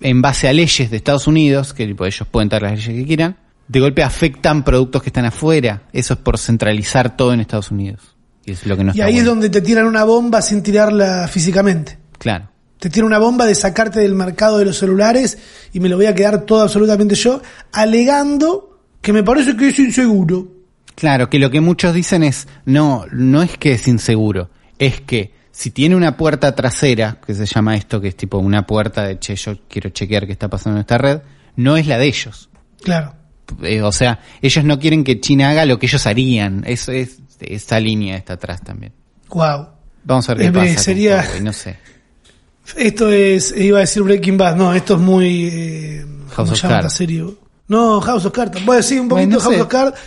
en 0.00 0.20
base 0.22 0.48
a 0.48 0.52
leyes 0.52 0.90
de 0.90 0.96
Estados 0.96 1.26
Unidos, 1.26 1.74
que 1.74 1.86
tipo, 1.86 2.04
ellos 2.06 2.26
pueden 2.30 2.48
dar 2.48 2.62
las 2.62 2.72
leyes 2.72 2.88
que 2.88 3.06
quieran, 3.06 3.36
de 3.68 3.80
golpe 3.80 4.02
afectan 4.02 4.64
productos 4.64 5.02
que 5.02 5.08
están 5.08 5.24
afuera. 5.24 5.82
Eso 5.92 6.14
es 6.14 6.20
por 6.20 6.38
centralizar 6.38 7.16
todo 7.16 7.32
en 7.32 7.40
Estados 7.40 7.70
Unidos. 7.70 8.16
Y 8.44 8.52
es 8.52 8.64
lo 8.66 8.76
que 8.76 8.84
no 8.84 8.90
y 8.90 8.98
está 8.98 9.06
ahí 9.06 9.18
es 9.18 9.24
donde 9.24 9.50
te 9.50 9.60
tiran 9.60 9.86
una 9.86 10.04
bomba 10.04 10.40
sin 10.40 10.62
tirarla 10.62 11.28
físicamente. 11.28 11.98
Claro. 12.18 12.48
Te 12.78 12.90
tiran 12.90 13.06
una 13.06 13.18
bomba 13.18 13.46
de 13.46 13.54
sacarte 13.54 14.00
del 14.00 14.14
mercado 14.14 14.58
de 14.58 14.66
los 14.66 14.78
celulares 14.78 15.38
y 15.72 15.80
me 15.80 15.88
lo 15.88 15.96
voy 15.96 16.06
a 16.06 16.14
quedar 16.14 16.42
todo 16.42 16.62
absolutamente 16.62 17.14
yo, 17.14 17.42
alegando 17.72 18.80
que 19.00 19.12
me 19.12 19.24
parece 19.24 19.56
que 19.56 19.68
es 19.68 19.78
inseguro. 19.78 20.48
Claro, 20.94 21.28
que 21.28 21.38
lo 21.38 21.50
que 21.50 21.60
muchos 21.60 21.94
dicen 21.94 22.22
es, 22.22 22.46
no, 22.64 23.04
no 23.12 23.42
es 23.42 23.58
que 23.58 23.72
es 23.72 23.86
inseguro, 23.88 24.50
es 24.78 25.00
que 25.00 25.32
si 25.50 25.70
tiene 25.70 25.96
una 25.96 26.16
puerta 26.16 26.54
trasera, 26.54 27.18
que 27.26 27.34
se 27.34 27.46
llama 27.46 27.76
esto, 27.76 28.00
que 28.00 28.08
es 28.08 28.16
tipo 28.16 28.38
una 28.38 28.66
puerta 28.66 29.04
de, 29.04 29.18
che, 29.18 29.36
yo 29.36 29.56
quiero 29.68 29.90
chequear 29.90 30.26
qué 30.26 30.32
está 30.32 30.48
pasando 30.48 30.76
en 30.76 30.82
esta 30.82 30.98
red, 30.98 31.20
no 31.56 31.76
es 31.76 31.86
la 31.86 31.98
de 31.98 32.06
ellos. 32.06 32.50
Claro. 32.82 33.14
Eh, 33.62 33.82
o 33.82 33.92
sea, 33.92 34.20
ellos 34.42 34.64
no 34.64 34.78
quieren 34.78 35.04
que 35.04 35.20
China 35.20 35.50
haga 35.50 35.64
lo 35.64 35.78
que 35.78 35.86
ellos 35.86 36.06
harían. 36.06 36.62
Eso 36.66 36.92
es, 36.92 37.18
esa 37.40 37.78
línea 37.80 38.16
está 38.16 38.34
atrás 38.34 38.62
también. 38.62 38.92
Wow. 39.28 39.68
Vamos 40.04 40.28
a 40.28 40.34
ver 40.34 40.52
qué 40.52 40.58
Eh, 40.58 40.62
pasa. 40.74 40.82
sería- 40.82 41.24
no 41.42 41.52
sé. 41.52 41.78
Esto 42.76 43.10
es, 43.10 43.54
iba 43.56 43.78
a 43.78 43.80
decir 43.82 44.02
Breaking 44.02 44.36
Bad, 44.36 44.56
no, 44.56 44.74
esto 44.74 44.94
es 44.94 45.00
muy... 45.00 45.48
Eh, 45.52 46.04
House 46.34 46.34
¿cómo 46.34 46.52
of 46.52 46.60
Cards. 46.62 46.92
serie? 46.94 47.24
No, 47.68 48.00
House 48.00 48.24
of 48.24 48.32
Cards. 48.32 48.64
Bueno, 48.64 48.82
sí, 48.82 48.98
un 48.98 49.08
poquito 49.08 49.28
Bueno, 49.28 49.34
no 49.36 49.40
House 49.40 49.54
sé. 49.54 49.60
of 49.62 49.68
Cards, 49.68 49.98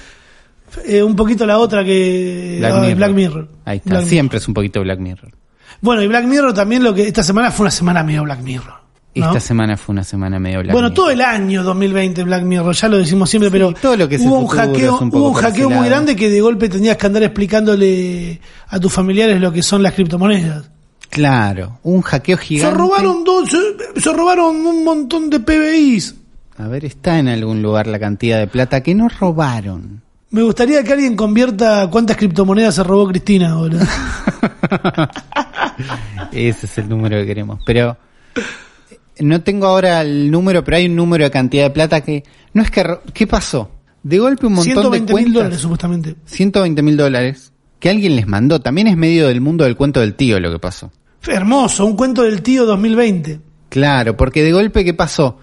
eh, 0.85 1.01
un 1.01 1.15
poquito 1.15 1.45
la 1.45 1.57
otra 1.57 1.85
que... 1.85 2.57
Black 2.59 2.73
ah, 2.75 2.79
Mirror. 2.81 2.95
Black 2.97 3.11
Mirror. 3.13 3.49
Ahí 3.63 3.77
está, 3.77 3.89
Black 3.91 3.99
Mirror. 4.01 4.09
siempre 4.09 4.37
es 4.39 4.47
un 4.49 4.53
poquito 4.53 4.81
Black 4.81 4.99
Mirror. 4.99 5.31
Bueno, 5.79 6.01
y 6.03 6.07
Black 6.07 6.25
Mirror 6.25 6.53
también 6.53 6.83
lo 6.83 6.93
que 6.93 7.07
esta 7.07 7.23
semana 7.23 7.49
fue 7.51 7.63
una 7.63 7.71
semana 7.71 8.03
medio 8.03 8.23
Black 8.23 8.41
Mirror. 8.41 8.73
¿No? 9.15 9.27
Esta 9.27 9.39
semana 9.39 9.75
fue 9.77 9.93
una 9.93 10.03
semana 10.03 10.39
medio 10.39 10.59
Black 10.59 10.71
bueno, 10.71 10.89
Mirror. 10.89 10.95
todo 10.95 11.09
el 11.11 11.21
año 11.21 11.63
2020 11.63 12.23
Black 12.23 12.43
Mirror, 12.43 12.75
ya 12.75 12.87
lo 12.87 12.97
decimos 12.97 13.29
siempre, 13.29 13.49
pero 13.51 13.73
todo 13.73 13.97
lo 13.97 14.07
que 14.07 14.17
hubo 14.17 14.39
un 14.39 14.47
hackeo, 14.47 14.99
un 14.99 15.09
hubo 15.13 15.33
hackeo 15.33 15.69
muy 15.69 15.87
grande 15.87 16.15
que 16.15 16.29
de 16.29 16.41
golpe 16.41 16.69
tenías 16.69 16.97
que 16.97 17.05
andar 17.07 17.23
explicándole 17.23 18.39
a 18.67 18.79
tus 18.79 18.91
familiares 18.91 19.39
lo 19.41 19.51
que 19.51 19.63
son 19.63 19.83
las 19.83 19.93
criptomonedas. 19.93 20.69
Claro, 21.09 21.79
un 21.83 22.01
hackeo 22.01 22.37
gigante. 22.37 22.71
Se 22.71 22.77
robaron 22.77 23.23
dos, 23.23 23.49
se, 23.49 23.99
se 23.99 24.13
robaron 24.13 24.55
un 24.55 24.83
montón 24.83 25.29
de 25.29 25.39
PBIs. 25.39 26.15
A 26.57 26.67
ver, 26.67 26.85
está 26.85 27.17
en 27.17 27.29
algún 27.29 27.61
lugar 27.61 27.87
la 27.87 27.99
cantidad 27.99 28.37
de 28.37 28.47
plata 28.47 28.81
que 28.81 28.93
no 28.93 29.07
robaron. 29.09 30.01
Me 30.31 30.43
gustaría 30.43 30.83
que 30.83 30.93
alguien 30.93 31.15
convierta 31.15 31.89
cuántas 31.89 32.15
criptomonedas 32.15 32.75
se 32.75 32.83
robó 32.83 33.07
Cristina 33.07 33.51
ahora. 33.53 33.79
Ese 36.31 36.65
es 36.67 36.77
el 36.77 36.87
número 36.87 37.17
que 37.17 37.25
queremos. 37.25 37.59
Pero 37.65 37.97
no 39.19 39.41
tengo 39.41 39.67
ahora 39.67 40.01
el 40.01 40.29
número, 40.31 40.63
pero 40.63 40.77
hay 40.77 40.85
un 40.87 40.95
número 40.95 41.23
de 41.23 41.31
cantidad 41.31 41.63
de 41.63 41.69
plata 41.71 42.01
que 42.01 42.23
no 42.53 42.61
es 42.61 42.71
que 42.71 42.85
¿qué 43.13 43.27
pasó? 43.27 43.71
De 44.03 44.17
golpe 44.19 44.47
un 44.47 44.53
montón 44.53 44.73
120 44.73 44.97
de 44.97 45.13
mil 45.15 45.23
cuentas. 45.23 45.33
dólares 45.33 45.59
supuestamente. 45.61 46.15
120 46.25 46.81
mil 46.81 46.97
dólares 46.97 47.51
que 47.79 47.89
alguien 47.89 48.15
les 48.15 48.27
mandó. 48.27 48.59
También 48.61 48.87
es 48.87 48.95
medio 48.97 49.27
del 49.27 49.41
mundo 49.41 49.63
del 49.65 49.75
cuento 49.75 49.99
del 49.99 50.15
tío 50.15 50.39
lo 50.39 50.51
que 50.51 50.59
pasó. 50.59 50.91
Hermoso, 51.27 51.85
un 51.85 51.95
cuento 51.97 52.23
del 52.23 52.41
tío 52.41 52.65
2020. 52.65 53.39
Claro, 53.69 54.15
porque 54.17 54.41
de 54.43 54.51
golpe, 54.53 54.83
¿qué 54.85 54.93
pasó? 54.93 55.37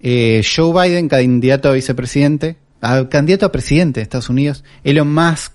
Eh, 0.00 0.42
Joe 0.44 0.88
Biden, 0.88 1.08
candidato 1.08 1.68
a 1.68 1.72
vicepresidente, 1.72 2.56
a- 2.80 3.08
candidato 3.08 3.46
a 3.46 3.52
presidente 3.52 4.00
de 4.00 4.02
Estados 4.02 4.28
Unidos, 4.28 4.64
Elon 4.82 5.12
Musk, 5.14 5.52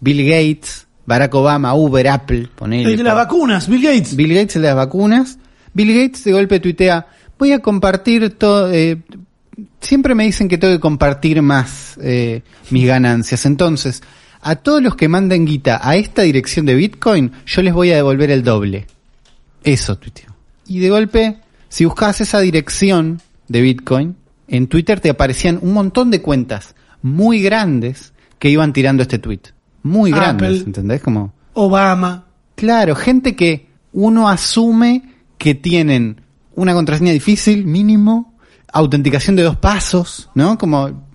Bill 0.00 0.24
Gates, 0.24 0.86
Barack 1.04 1.34
Obama, 1.34 1.74
Uber, 1.74 2.06
Apple, 2.08 2.48
ponele. 2.54 2.90
El 2.92 2.96
de 2.96 3.02
las 3.02 3.14
vacunas, 3.16 3.68
Bill 3.68 3.82
Gates. 3.82 4.14
Bill 4.14 4.34
Gates, 4.34 4.56
el 4.56 4.62
de 4.62 4.68
las 4.68 4.76
vacunas. 4.76 5.38
Bill 5.74 5.94
Gates 5.94 6.24
de 6.24 6.32
golpe 6.32 6.60
tuitea, 6.60 7.06
voy 7.38 7.52
a 7.52 7.60
compartir 7.60 8.30
todo... 8.38 8.72
eh, 8.72 9.02
siempre 9.80 10.14
me 10.14 10.24
dicen 10.24 10.48
que 10.48 10.58
tengo 10.58 10.74
que 10.74 10.80
compartir 10.80 11.42
más 11.42 11.98
eh, 12.02 12.42
mis 12.70 12.86
ganancias. 12.86 13.46
Entonces, 13.46 14.02
a 14.40 14.56
todos 14.56 14.82
los 14.82 14.94
que 14.94 15.08
manden 15.08 15.46
guita 15.46 15.80
a 15.82 15.96
esta 15.96 16.22
dirección 16.22 16.66
de 16.66 16.74
Bitcoin, 16.74 17.32
yo 17.46 17.62
les 17.62 17.74
voy 17.74 17.90
a 17.92 17.96
devolver 17.96 18.30
el 18.30 18.42
doble. 18.42 18.86
Eso 19.64 19.96
tuiteó. 19.96 20.34
Y 20.66 20.78
de 20.78 20.90
golpe, 20.90 21.38
si 21.68 21.84
buscabas 21.84 22.20
esa 22.20 22.40
dirección 22.40 23.20
de 23.48 23.60
Bitcoin, 23.60 24.16
en 24.46 24.66
Twitter 24.68 25.00
te 25.00 25.10
aparecían 25.10 25.58
un 25.60 25.72
montón 25.72 26.10
de 26.10 26.22
cuentas 26.22 26.74
muy 27.02 27.42
grandes 27.42 28.12
que 28.38 28.50
iban 28.50 28.72
tirando 28.72 29.02
este 29.02 29.18
tweet. 29.18 29.40
Muy 29.82 30.10
grandes, 30.10 30.48
Apple. 30.48 30.62
¿entendés? 30.66 31.02
Como... 31.02 31.32
Obama. 31.54 32.26
Claro, 32.54 32.94
gente 32.94 33.34
que 33.34 33.66
uno 33.92 34.28
asume 34.28 35.14
que 35.38 35.54
tienen 35.54 36.20
una 36.54 36.74
contraseña 36.74 37.12
difícil, 37.12 37.64
mínimo, 37.64 38.34
autenticación 38.72 39.36
de 39.36 39.44
dos 39.44 39.56
pasos, 39.56 40.28
¿no? 40.34 40.58
Como 40.58 41.06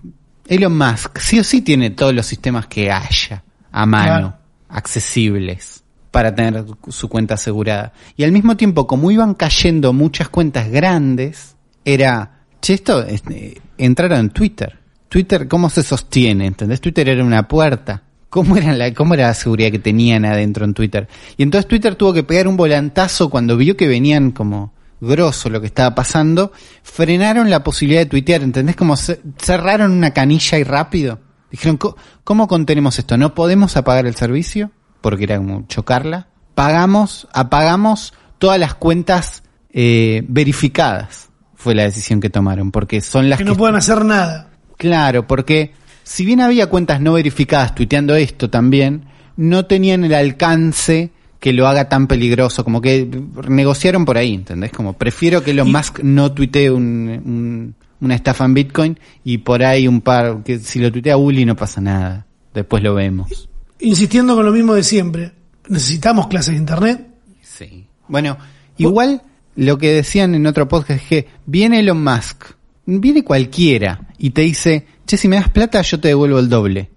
Elon 0.48 0.76
Musk, 0.76 1.18
sí 1.18 1.38
o 1.38 1.44
sí 1.44 1.60
tiene 1.60 1.90
todos 1.90 2.14
los 2.14 2.26
sistemas 2.26 2.66
que 2.66 2.90
haya 2.90 3.44
a 3.70 3.86
mano, 3.86 4.06
Claro. 4.06 4.34
accesibles, 4.68 5.84
para 6.10 6.34
tener 6.34 6.64
su 6.88 7.08
cuenta 7.08 7.34
asegurada. 7.34 7.92
Y 8.16 8.24
al 8.24 8.32
mismo 8.32 8.56
tiempo, 8.56 8.86
como 8.86 9.10
iban 9.10 9.34
cayendo 9.34 9.92
muchas 9.92 10.28
cuentas 10.28 10.70
grandes, 10.70 11.56
era, 11.84 12.40
che, 12.60 12.74
esto, 12.74 13.02
este, 13.04 13.60
entraron 13.78 14.18
en 14.20 14.30
Twitter. 14.30 14.78
Twitter, 15.08 15.46
¿cómo 15.48 15.70
se 15.70 15.82
sostiene? 15.82 16.46
¿Entendés? 16.46 16.80
Twitter 16.80 17.08
era 17.08 17.24
una 17.24 17.46
puerta. 17.46 18.02
¿Cómo 18.34 18.56
era, 18.56 18.72
la, 18.72 18.92
¿Cómo 18.92 19.14
era 19.14 19.28
la 19.28 19.34
seguridad 19.34 19.70
que 19.70 19.78
tenían 19.78 20.24
adentro 20.24 20.64
en 20.64 20.74
Twitter? 20.74 21.06
Y 21.36 21.44
entonces 21.44 21.68
Twitter 21.68 21.94
tuvo 21.94 22.12
que 22.12 22.24
pegar 22.24 22.48
un 22.48 22.56
volantazo 22.56 23.30
cuando 23.30 23.56
vio 23.56 23.76
que 23.76 23.86
venían 23.86 24.32
como 24.32 24.72
grosso 25.00 25.48
lo 25.50 25.60
que 25.60 25.68
estaba 25.68 25.94
pasando. 25.94 26.50
Frenaron 26.82 27.48
la 27.48 27.62
posibilidad 27.62 28.00
de 28.00 28.06
tuitear, 28.06 28.42
¿entendés? 28.42 28.74
Como 28.74 28.96
ce- 28.96 29.20
cerraron 29.40 29.92
una 29.92 30.10
canilla 30.10 30.58
y 30.58 30.64
rápido. 30.64 31.20
Dijeron, 31.48 31.76
"Co- 31.76 31.96
¿cómo 32.24 32.48
contenemos 32.48 32.98
esto? 32.98 33.16
¿No 33.16 33.36
podemos 33.36 33.76
apagar 33.76 34.04
el 34.04 34.16
servicio? 34.16 34.72
Porque 35.00 35.22
era 35.22 35.36
como 35.36 35.64
chocarla. 35.68 36.26
Pagamos, 36.56 37.28
apagamos 37.32 38.14
todas 38.38 38.58
las 38.58 38.74
cuentas 38.74 39.44
eh, 39.72 40.24
verificadas. 40.28 41.28
Fue 41.54 41.76
la 41.76 41.84
decisión 41.84 42.20
que 42.20 42.30
tomaron, 42.30 42.72
porque 42.72 43.00
son 43.00 43.30
las 43.30 43.38
Que 43.38 43.44
que 43.44 43.50
no 43.50 43.56
puedan 43.56 43.76
hacer 43.76 44.04
nada. 44.04 44.50
Claro, 44.76 45.26
porque 45.28 45.72
si 46.04 46.24
bien 46.24 46.40
había 46.40 46.68
cuentas 46.68 47.00
no 47.00 47.14
verificadas 47.14 47.74
tuiteando 47.74 48.14
esto 48.14 48.48
también, 48.48 49.06
no 49.36 49.66
tenían 49.66 50.04
el 50.04 50.14
alcance 50.14 51.10
que 51.40 51.52
lo 51.52 51.66
haga 51.66 51.88
tan 51.88 52.06
peligroso, 52.06 52.64
como 52.64 52.80
que 52.80 53.10
negociaron 53.48 54.04
por 54.04 54.16
ahí, 54.16 54.34
¿entendés? 54.34 54.70
Como 54.70 54.92
prefiero 54.94 55.42
que 55.42 55.50
Elon 55.50 55.68
Y- 55.68 55.72
Musk 55.72 55.98
no 56.02 56.30
tuitee 56.32 56.70
un, 56.70 56.84
un- 57.24 57.74
una 58.00 58.14
estafa 58.14 58.44
en 58.44 58.54
Bitcoin 58.54 58.98
y 59.24 59.38
por 59.38 59.62
ahí 59.64 59.88
un 59.88 60.00
par, 60.00 60.42
que 60.44 60.58
si 60.58 60.78
lo 60.78 60.92
tuitea 60.92 61.16
Uli 61.16 61.44
no 61.44 61.56
pasa 61.56 61.80
nada, 61.80 62.26
después 62.54 62.82
lo 62.82 62.94
vemos. 62.94 63.48
Insistiendo 63.80 64.34
con 64.36 64.44
lo 64.46 64.52
mismo 64.52 64.74
de 64.74 64.82
siempre. 64.82 65.32
Necesitamos 65.68 66.28
clases 66.28 66.52
de 66.52 66.58
internet. 66.60 67.06
Sí. 67.42 67.86
Bueno, 68.08 68.36
igual 68.76 69.22
lo 69.56 69.78
que 69.78 69.92
decían 69.92 70.34
en 70.34 70.46
otro 70.46 70.68
podcast 70.68 71.02
es 71.02 71.08
que 71.08 71.28
viene 71.46 71.80
Elon 71.80 72.02
Musk, 72.02 72.44
viene 72.86 73.22
cualquiera 73.24 74.08
y 74.18 74.30
te 74.30 74.42
dice, 74.42 74.86
che, 75.06 75.16
si 75.16 75.28
me 75.28 75.36
das 75.36 75.48
plata 75.48 75.80
yo 75.82 75.98
te 76.00 76.08
devuelvo 76.08 76.38
el 76.38 76.48
doble. 76.48 76.90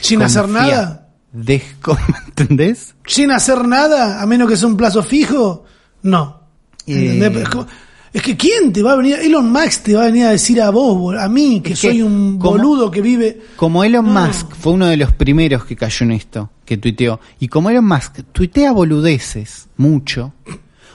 Sin 0.00 0.22
hacer 0.22 0.46
Desconfía. 0.46 0.76
nada. 0.76 1.00
¿Entendés? 2.28 2.94
Sin 3.06 3.30
hacer 3.30 3.66
nada, 3.66 4.22
a 4.22 4.26
menos 4.26 4.48
que 4.48 4.56
sea 4.56 4.68
un 4.68 4.76
plazo 4.76 5.02
fijo, 5.02 5.64
no. 6.02 6.40
¿Entendés? 6.86 7.36
Eh. 7.36 7.42
Es, 7.42 7.48
como- 7.48 7.66
es 8.12 8.22
que 8.22 8.36
¿quién 8.36 8.72
te 8.72 8.80
va 8.82 8.92
a 8.92 8.96
venir? 8.96 9.16
Elon 9.20 9.50
Musk 9.50 9.82
te 9.82 9.94
va 9.96 10.02
a 10.02 10.06
venir 10.06 10.26
a 10.26 10.30
decir 10.30 10.60
a 10.62 10.70
vos, 10.70 11.16
a 11.18 11.28
mí, 11.28 11.60
que 11.60 11.72
Es 11.72 11.80
que 11.80 11.88
soy 11.88 12.02
un 12.02 12.38
como- 12.38 12.52
boludo 12.58 12.90
que 12.90 13.00
vive... 13.00 13.40
Como 13.56 13.82
Elon 13.82 14.12
No. 14.14 14.26
Musk 14.26 14.54
fue 14.54 14.72
uno 14.74 14.86
de 14.86 14.96
los 14.96 15.12
primeros 15.12 15.64
que 15.64 15.74
cayó 15.74 16.04
en 16.04 16.12
esto, 16.12 16.50
que 16.64 16.76
tuiteó, 16.76 17.18
y 17.40 17.48
como 17.48 17.70
Elon 17.70 17.86
Musk 17.88 18.20
tuitea 18.30 18.70
boludeces 18.70 19.66
mucho, 19.78 20.32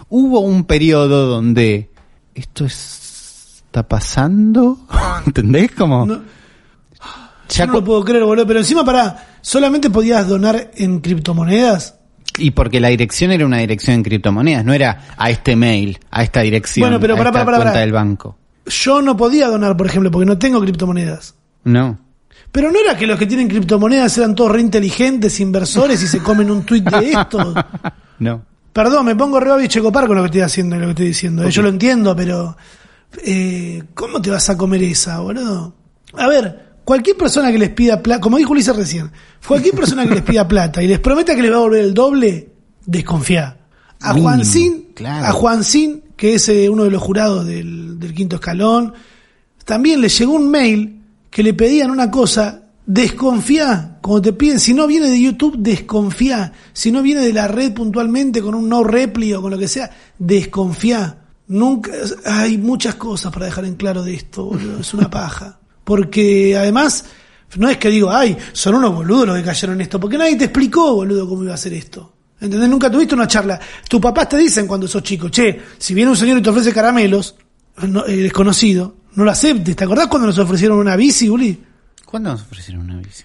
hubo 0.07 0.39
un 0.39 0.63
periodo 0.63 1.27
donde 1.27 1.89
esto 2.35 2.63
es- 2.65 2.98
está 3.69 3.87
pasando, 3.87 4.79
¿entendés? 5.27 5.71
Como 5.71 6.05
No, 6.05 6.21
ya 7.47 7.65
yo 7.65 7.67
no 7.67 7.73
lo 7.73 7.83
puedo 7.83 8.03
creer, 8.03 8.23
boludo. 8.23 8.45
Pero 8.47 8.59
encima, 8.59 8.83
para 8.83 9.27
solamente 9.41 9.89
podías 9.89 10.27
donar 10.27 10.71
en 10.75 10.99
criptomonedas. 10.99 11.95
y 12.37 12.51
porque 12.51 12.79
la 12.79 12.87
dirección 12.89 13.31
era 13.31 13.45
una 13.45 13.57
dirección 13.59 13.95
en 13.97 14.03
criptomonedas, 14.03 14.65
no 14.65 14.73
era 14.73 15.07
a 15.17 15.29
este 15.29 15.55
mail, 15.55 15.99
a 16.09 16.23
esta 16.23 16.41
dirección, 16.41 16.83
Bueno, 16.89 16.99
pero 16.99 17.13
a 17.13 17.17
pará, 17.17 17.29
esta 17.29 17.45
pará, 17.45 17.57
pará, 17.57 17.63
cuenta 17.69 17.79
del 17.81 17.91
banco. 17.91 18.37
Yo 18.65 19.01
no 19.01 19.15
podía 19.17 19.47
donar, 19.47 19.75
por 19.77 19.87
ejemplo, 19.87 20.09
porque 20.11 20.25
no 20.25 20.37
tengo 20.37 20.59
criptomonedas. 20.61 21.35
No. 21.63 21.97
Pero 22.51 22.71
no 22.71 22.79
era 22.79 22.97
que 22.97 23.05
los 23.07 23.17
que 23.19 23.25
tienen 23.27 23.47
criptomonedas 23.47 24.17
eran 24.17 24.33
todos 24.35 24.51
re 24.51 24.61
inteligentes, 24.61 25.39
inversores 25.39 26.01
y 26.01 26.07
se 26.07 26.19
comen 26.19 26.49
un 26.49 26.63
tuit 26.63 26.83
de 26.89 27.11
esto. 27.11 27.53
No. 28.19 28.41
Perdón, 28.73 29.05
me 29.05 29.15
pongo 29.15 29.39
re 29.39 29.55
biche 29.61 29.81
copar 29.81 30.05
con 30.05 30.17
lo 30.17 30.23
que 30.23 30.25
estoy 30.27 30.41
haciendo 30.41 30.75
y 30.75 30.79
lo 30.79 30.85
que 30.87 30.91
estoy 30.91 31.07
diciendo. 31.07 31.43
eh, 31.45 31.51
Yo 31.51 31.61
lo 31.61 31.69
entiendo, 31.69 32.13
pero 32.15 32.57
eh, 33.17 33.83
¿cómo 33.93 34.21
te 34.21 34.29
vas 34.29 34.49
a 34.49 34.57
comer 34.57 34.83
esa, 34.83 35.19
boludo? 35.19 35.73
A 36.13 36.27
ver, 36.27 36.73
cualquier 36.83 37.17
persona 37.17 37.51
que 37.51 37.59
les 37.59 37.69
pida 37.69 38.01
plata, 38.01 38.21
como 38.21 38.37
dijo 38.37 38.51
Ulises 38.51 38.75
recién, 38.75 39.11
cualquier 39.45 39.75
persona 39.75 40.07
que 40.07 40.15
les 40.15 40.23
pida 40.23 40.47
plata 40.47 40.81
y 40.81 40.87
les 40.87 40.99
prometa 40.99 41.35
que 41.35 41.41
les 41.41 41.51
va 41.51 41.57
a 41.57 41.61
volver 41.61 41.83
el 41.83 41.93
doble, 41.93 42.49
desconfía. 42.85 43.57
A 44.01 44.13
Mínimo, 44.13 44.29
Juancín, 44.29 44.87
claro. 44.95 45.25
a 45.25 45.31
Juancín, 45.31 46.03
que 46.15 46.35
es 46.35 46.47
eh, 46.49 46.69
uno 46.69 46.85
de 46.85 46.91
los 46.91 47.01
jurados 47.01 47.45
del, 47.45 47.99
del 47.99 48.13
quinto 48.13 48.37
escalón, 48.37 48.93
también 49.65 50.01
le 50.01 50.09
llegó 50.09 50.33
un 50.33 50.49
mail 50.49 51.01
que 51.29 51.43
le 51.43 51.53
pedían 51.53 51.91
una 51.91 52.09
cosa, 52.09 52.63
desconfía, 52.85 53.97
como 54.01 54.21
te 54.21 54.33
piden, 54.33 54.59
si 54.59 54.73
no 54.73 54.87
viene 54.87 55.09
de 55.09 55.21
YouTube, 55.21 55.57
desconfía, 55.59 56.53
si 56.73 56.91
no 56.91 57.03
viene 57.03 57.21
de 57.21 57.33
la 57.33 57.47
red 57.47 57.73
puntualmente 57.73 58.41
con 58.41 58.55
un 58.55 58.67
no 58.67 58.83
repli 58.83 59.33
o 59.33 59.41
con 59.41 59.51
lo 59.51 59.57
que 59.57 59.67
sea, 59.67 59.91
desconfía. 60.17 61.17
Nunca, 61.49 61.91
hay 62.25 62.57
muchas 62.57 62.95
cosas 62.95 63.31
para 63.33 63.45
dejar 63.47 63.65
en 63.65 63.75
claro 63.75 64.03
de 64.03 64.13
esto, 64.13 64.45
boludo, 64.45 64.79
es 64.79 64.93
una 64.93 65.09
paja. 65.09 65.59
Porque 65.83 66.55
además, 66.55 67.05
no 67.57 67.67
es 67.69 67.77
que 67.77 67.89
digo, 67.89 68.11
ay, 68.11 68.37
son 68.53 68.75
unos 68.75 68.93
boludos 68.93 69.27
los 69.27 69.37
que 69.37 69.43
cayeron 69.43 69.75
en 69.77 69.81
esto, 69.81 69.99
porque 69.99 70.17
nadie 70.17 70.35
te 70.37 70.45
explicó, 70.45 70.93
boludo, 70.95 71.27
cómo 71.27 71.43
iba 71.43 71.53
a 71.53 71.57
ser 71.57 71.73
esto. 71.73 72.13
¿Entendés? 72.39 72.69
Nunca 72.69 72.89
tuviste 72.89 73.15
una 73.15 73.27
charla. 73.27 73.59
Tus 73.89 73.99
papás 73.99 74.29
te 74.29 74.37
dicen 74.37 74.65
cuando 74.67 74.87
sos 74.87 75.03
chico, 75.03 75.27
che, 75.29 75.59
si 75.77 75.93
viene 75.93 76.11
un 76.11 76.15
señor 76.17 76.37
y 76.37 76.41
te 76.41 76.49
ofrece 76.51 76.71
caramelos, 76.71 77.35
no- 77.87 78.05
eh, 78.05 78.15
desconocido, 78.17 78.95
no 79.15 79.23
lo 79.25 79.31
aceptes. 79.31 79.75
¿Te 79.75 79.83
acordás 79.83 80.07
cuando 80.07 80.27
nos 80.27 80.37
ofrecieron 80.37 80.77
una 80.77 80.95
bici, 80.95 81.27
Uli? 81.27 81.61
¿Cuándo 82.05 82.29
nos 82.31 82.43
ofrecieron 82.43 82.83
una 82.85 82.97
bici? 82.97 83.23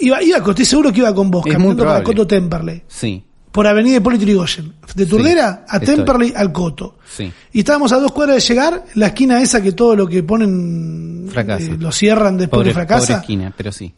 Iba, 0.00 0.22
iba, 0.22 0.38
estoy 0.38 0.64
seguro 0.64 0.92
que 0.92 0.98
iba 0.98 1.14
con 1.14 1.30
vos, 1.30 1.42
Es 1.46 1.52
muy 1.52 1.52
caminando 1.52 1.84
para. 1.84 2.02
Coto 2.02 2.26
Temperley. 2.26 2.82
Sí. 2.88 3.24
Por 3.54 3.68
Avenida 3.68 3.98
Hipólito 3.98 4.24
Yrigoyen. 4.24 4.72
De 4.96 5.06
Turdera 5.06 5.64
a 5.68 5.76
estoy. 5.76 5.94
Temperley 5.94 6.32
al 6.34 6.50
Coto. 6.50 6.96
Sí. 7.08 7.32
Y 7.52 7.60
estábamos 7.60 7.92
a 7.92 8.00
dos 8.00 8.10
cuadras 8.10 8.34
de 8.36 8.40
llegar, 8.52 8.84
la 8.94 9.06
esquina 9.06 9.40
esa 9.40 9.62
que 9.62 9.70
todo 9.70 9.94
lo 9.94 10.08
que 10.08 10.24
ponen 10.24 11.28
Fracasa. 11.32 11.64
eh, 11.64 11.76
lo 11.78 11.92
cierran 11.92 12.36
después 12.36 12.58
Pobre, 12.58 12.68
de 12.70 12.74
fracasa. 12.74 13.06
pobre 13.06 13.20
esquina, 13.20 13.54
pero 13.56 13.70
sí. 13.70 13.94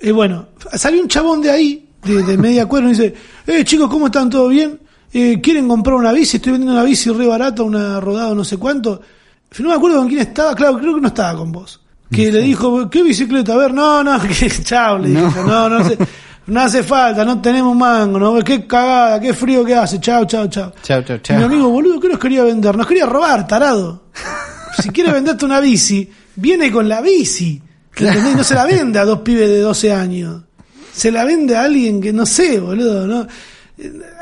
Eh, 0.00 0.12
bueno, 0.12 0.46
salió 0.72 1.02
un 1.02 1.08
chabón 1.08 1.42
de 1.42 1.50
ahí, 1.50 1.88
de, 2.02 2.22
de 2.22 2.38
media 2.38 2.64
cuadra, 2.64 2.86
y 2.86 2.90
dice, 2.92 3.14
eh, 3.46 3.64
chicos, 3.64 3.90
¿cómo 3.90 4.06
están? 4.06 4.30
¿Todo 4.30 4.48
bien? 4.48 4.80
Eh, 5.12 5.40
¿Quieren 5.42 5.68
comprar 5.68 5.96
una 5.96 6.12
bici? 6.12 6.38
Estoy 6.38 6.52
vendiendo 6.52 6.72
una 6.74 6.82
bici 6.84 7.10
re 7.10 7.26
barata, 7.26 7.62
una 7.64 8.00
rodada 8.00 8.34
no 8.34 8.44
sé 8.44 8.56
cuánto. 8.56 9.00
No 9.58 9.68
me 9.68 9.74
acuerdo 9.74 9.98
con 9.98 10.08
quién 10.08 10.20
estaba, 10.20 10.54
claro, 10.54 10.78
creo 10.78 10.94
que 10.94 11.00
no 11.02 11.08
estaba 11.08 11.38
con 11.38 11.52
vos. 11.52 11.80
Que 12.10 12.32
le 12.32 12.40
dijo, 12.40 12.88
¿qué 12.88 13.02
bicicleta? 13.02 13.52
A 13.52 13.56
ver, 13.56 13.74
no, 13.74 14.02
no, 14.02 14.18
que 14.40 14.50
chao, 14.64 14.96
le 14.98 15.10
No. 15.10 15.26
dije, 15.26 15.40
no, 15.46 15.68
no, 15.68 15.76
hace, 15.76 15.98
no 16.46 16.60
hace 16.60 16.82
falta, 16.82 17.24
no 17.24 17.40
tenemos 17.40 17.74
mango, 17.76 18.18
no, 18.18 18.38
qué 18.44 18.66
cagada, 18.66 19.20
qué 19.20 19.34
frío 19.34 19.64
que 19.64 19.74
hace, 19.74 20.00
chao, 20.00 20.24
chao, 20.26 20.46
chao. 20.48 20.72
Chau, 20.82 21.00
Y 21.02 21.20
chau. 21.22 21.38
mi 21.38 21.44
amigo, 21.44 21.68
boludo, 21.68 22.00
¿qué 22.00 22.08
nos 22.08 22.18
quería 22.18 22.44
vender? 22.44 22.76
Nos 22.76 22.86
quería 22.86 23.06
robar, 23.06 23.46
tarado. 23.46 24.04
Si 24.82 24.90
quiere 24.90 25.10
venderte 25.10 25.46
una 25.46 25.58
bici, 25.58 26.10
viene 26.34 26.70
con 26.70 26.86
la 26.86 27.00
bici. 27.00 27.62
¿Entendés? 27.96 28.36
No 28.36 28.44
se 28.44 28.54
la 28.54 28.66
vende 28.66 28.98
a 28.98 29.06
dos 29.06 29.20
pibes 29.20 29.48
de 29.48 29.60
12 29.60 29.90
años. 29.90 30.42
Se 30.92 31.10
la 31.10 31.24
vende 31.24 31.56
a 31.56 31.62
alguien 31.62 31.98
que 31.98 32.12
no 32.12 32.26
sé, 32.26 32.60
boludo. 32.60 33.06
¿no? 33.06 33.26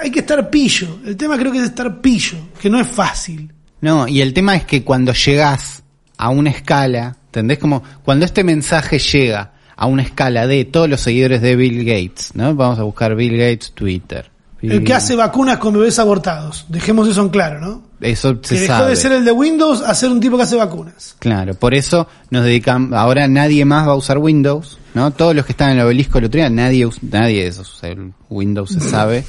Hay 0.01 0.13
que 0.13 0.21
estar 0.21 0.49
pillo. 0.51 1.01
El 1.05 1.17
tema 1.17 1.37
creo 1.37 1.51
que 1.51 1.59
es 1.59 1.65
estar 1.65 2.01
pillo, 2.01 2.39
que 2.61 2.71
no 2.71 2.79
es 2.79 2.87
fácil. 2.87 3.53
No, 3.81 4.07
y 4.07 4.21
el 4.21 4.33
tema 4.33 4.55
es 4.55 4.65
que 4.65 4.85
cuando 4.85 5.13
llegas 5.13 5.83
a 6.19 6.29
una 6.31 6.51
escala, 6.51 7.17
¿entendés? 7.27 7.59
Como 7.59 7.83
cuando 8.05 8.25
este 8.25 8.45
mensaje 8.45 9.01
llega 9.01 9.54
a 9.77 9.87
una 9.87 10.03
escala 10.03 10.47
de 10.47 10.65
todos 10.65 10.89
los 10.89 11.01
seguidores 11.01 11.41
de 11.43 11.57
Bill 11.57 11.85
Gates, 11.85 12.31
¿no? 12.35 12.55
Vamos 12.55 12.79
a 12.79 12.83
buscar 12.85 13.15
Bill 13.15 13.37
Gates 13.37 13.73
Twitter. 13.73 14.31
Bill 14.63 14.73
El 14.73 14.79
que 14.79 14.85
Gates. 14.93 15.05
hace 15.05 15.17
vacunas 15.17 15.59
con 15.59 15.75
bebés 15.75 15.99
abortados. 15.99 16.65
Dejemos 16.69 17.09
eso 17.09 17.21
en 17.23 17.29
claro, 17.29 17.61
¿no? 17.61 17.83
Eso 18.01 18.41
Que 18.41 18.49
se 18.49 18.55
dejó 18.61 18.67
sabe. 18.75 18.91
de 18.91 18.97
ser 18.97 19.13
el 19.13 19.25
de 19.25 19.33
Windows 19.33 19.83
a 19.83 19.95
ser 19.95 20.11
un 20.11 20.21
tipo 20.21 20.37
que 20.37 20.43
hace 20.45 20.57
vacunas. 20.57 21.17
Claro, 21.19 21.55
por 21.55 21.75
eso 21.75 22.07
nos 22.31 22.45
dedicamos, 22.45 22.93
ahora 22.93 23.29
nadie 23.29 23.65
más 23.65 23.87
va 23.89 23.93
a 23.93 23.97
usar 23.97 24.19
Windows, 24.19 24.79
¿no? 24.95 25.11
Todos 25.11 25.35
los 25.35 25.45
que 25.47 25.53
están 25.53 25.71
en 25.73 25.79
el 25.79 25.87
obelisco 25.87 26.19
el 26.19 26.27
otro 26.27 26.39
día, 26.39 26.51
nadie, 26.51 26.89
nadie 27.03 27.43
de 27.43 27.49
esos 27.49 27.73
usa 27.75 27.91
el 27.91 28.13
Windows, 28.31 28.71
se 28.71 28.81
sabe, 28.81 29.25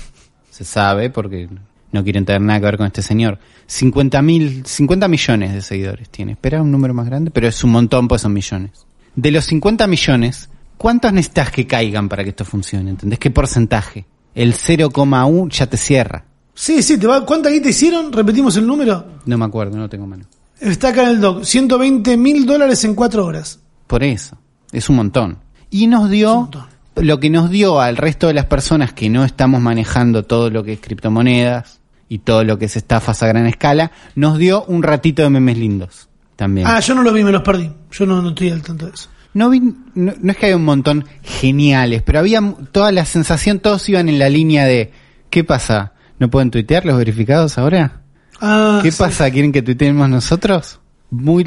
se 0.52 0.64
sabe 0.66 1.10
porque 1.10 1.50
no 1.92 2.04
quieren 2.04 2.26
tener 2.26 2.42
nada 2.42 2.60
que 2.60 2.66
ver 2.66 2.78
con 2.78 2.88
este 2.88 3.02
señor. 3.02 3.40
50 3.68 4.22
mil, 4.22 4.66
50 4.66 5.08
millones 5.08 5.54
de 5.54 5.62
seguidores 5.62 6.10
tiene. 6.10 6.34
Espera 6.34 6.62
un 6.62 6.72
número 6.72 6.94
más 6.94 7.06
grande, 7.08 7.32
pero 7.32 7.48
es 7.48 7.64
un 7.64 7.72
montón, 7.72 8.08
pues 8.08 8.22
son 8.22 8.34
millones. 8.34 8.85
De 9.16 9.32
los 9.32 9.46
50 9.46 9.88
millones, 9.88 10.50
¿cuántos 10.78 11.14
necesitas 11.14 11.52
que 11.52 11.66
caigan 11.66 12.10
para 12.10 12.24
que 12.24 12.32
esto 12.32 12.44
funcione? 12.44 12.90
¿Entendés? 12.90 13.18
¿Qué 13.18 13.32
porcentaje? 13.32 14.06
El 14.34 14.54
0,1 14.54 15.50
ya 15.50 15.68
te 15.68 15.78
cierra. 15.78 16.26
Sí, 16.54 16.84
sí, 16.84 16.98
te 16.98 17.08
va, 17.08 17.26
¿cuánta 17.26 17.50
guita 17.50 17.70
hicieron? 17.70 18.12
Repetimos 18.12 18.58
el 18.58 18.68
número. 18.68 19.06
No 19.26 19.38
me 19.38 19.46
acuerdo, 19.46 19.78
no 19.78 19.88
tengo 19.88 20.06
mano. 20.06 20.26
Está 20.60 20.90
acá 20.90 21.04
en 21.04 21.10
el 21.10 21.22
doc. 21.22 21.44
120 21.44 22.18
mil 22.18 22.46
dólares 22.46 22.84
en 22.84 22.96
cuatro 22.96 23.26
horas. 23.26 23.60
Por 23.88 24.04
eso, 24.04 24.38
es 24.72 24.90
un 24.90 24.98
montón. 24.98 25.38
Y 25.70 25.88
nos 25.88 26.10
dio 26.10 26.50
lo 26.96 27.20
que 27.20 27.30
nos 27.30 27.50
dio 27.50 27.80
al 27.80 27.98
resto 27.98 28.28
de 28.28 28.34
las 28.34 28.46
personas 28.46 28.94
que 28.94 29.10
no 29.10 29.24
estamos 29.24 29.62
manejando 29.62 30.24
todo 30.24 30.50
lo 30.50 30.64
que 30.64 30.74
es 30.74 30.80
criptomonedas 30.80 31.80
y 32.10 32.20
todo 32.20 32.44
lo 32.44 32.58
que 32.58 32.66
es 32.66 32.76
estafas 32.76 33.24
a 33.24 33.28
gran 33.28 33.48
escala, 33.48 33.92
nos 34.16 34.38
dio 34.38 34.64
un 34.66 34.84
ratito 34.84 35.24
de 35.24 35.30
memes 35.30 35.58
lindos 35.58 36.10
también. 36.36 36.68
Ah, 36.68 36.80
yo 36.80 36.96
no 36.96 37.04
los 37.04 37.14
vi, 37.14 37.24
me 37.24 37.32
los 37.32 37.42
perdí. 37.42 37.72
Yo 37.92 38.06
no, 38.06 38.22
no 38.22 38.30
estoy 38.30 38.50
al 38.50 38.62
tanto 38.62 38.86
de 38.88 38.94
eso. 38.94 39.10
No, 39.34 39.50
vi, 39.50 39.60
no, 39.60 40.14
no 40.22 40.32
es 40.32 40.38
que 40.38 40.46
haya 40.46 40.56
un 40.56 40.64
montón 40.66 41.06
geniales, 41.22 42.02
pero 42.04 42.20
había 42.20 42.42
toda 42.72 42.92
la 42.92 43.04
sensación, 43.06 43.60
todos 43.60 43.88
iban 43.90 44.08
en 44.10 44.18
la 44.20 44.30
línea 44.30 44.66
de, 44.66 44.92
¿qué 45.30 45.44
pasa? 45.44 45.94
¿No 46.20 46.30
pueden 46.30 46.52
tuitear 46.52 46.86
los 46.86 46.98
verificados 46.98 47.58
ahora? 47.58 48.02
Ah, 48.40 48.80
¿Qué 48.82 48.92
sí. 48.92 48.98
pasa? 48.98 49.30
¿Quieren 49.32 49.52
que 49.52 49.62
tuiteemos 49.62 50.08
nosotros? 50.10 50.80
Muy, 51.12 51.46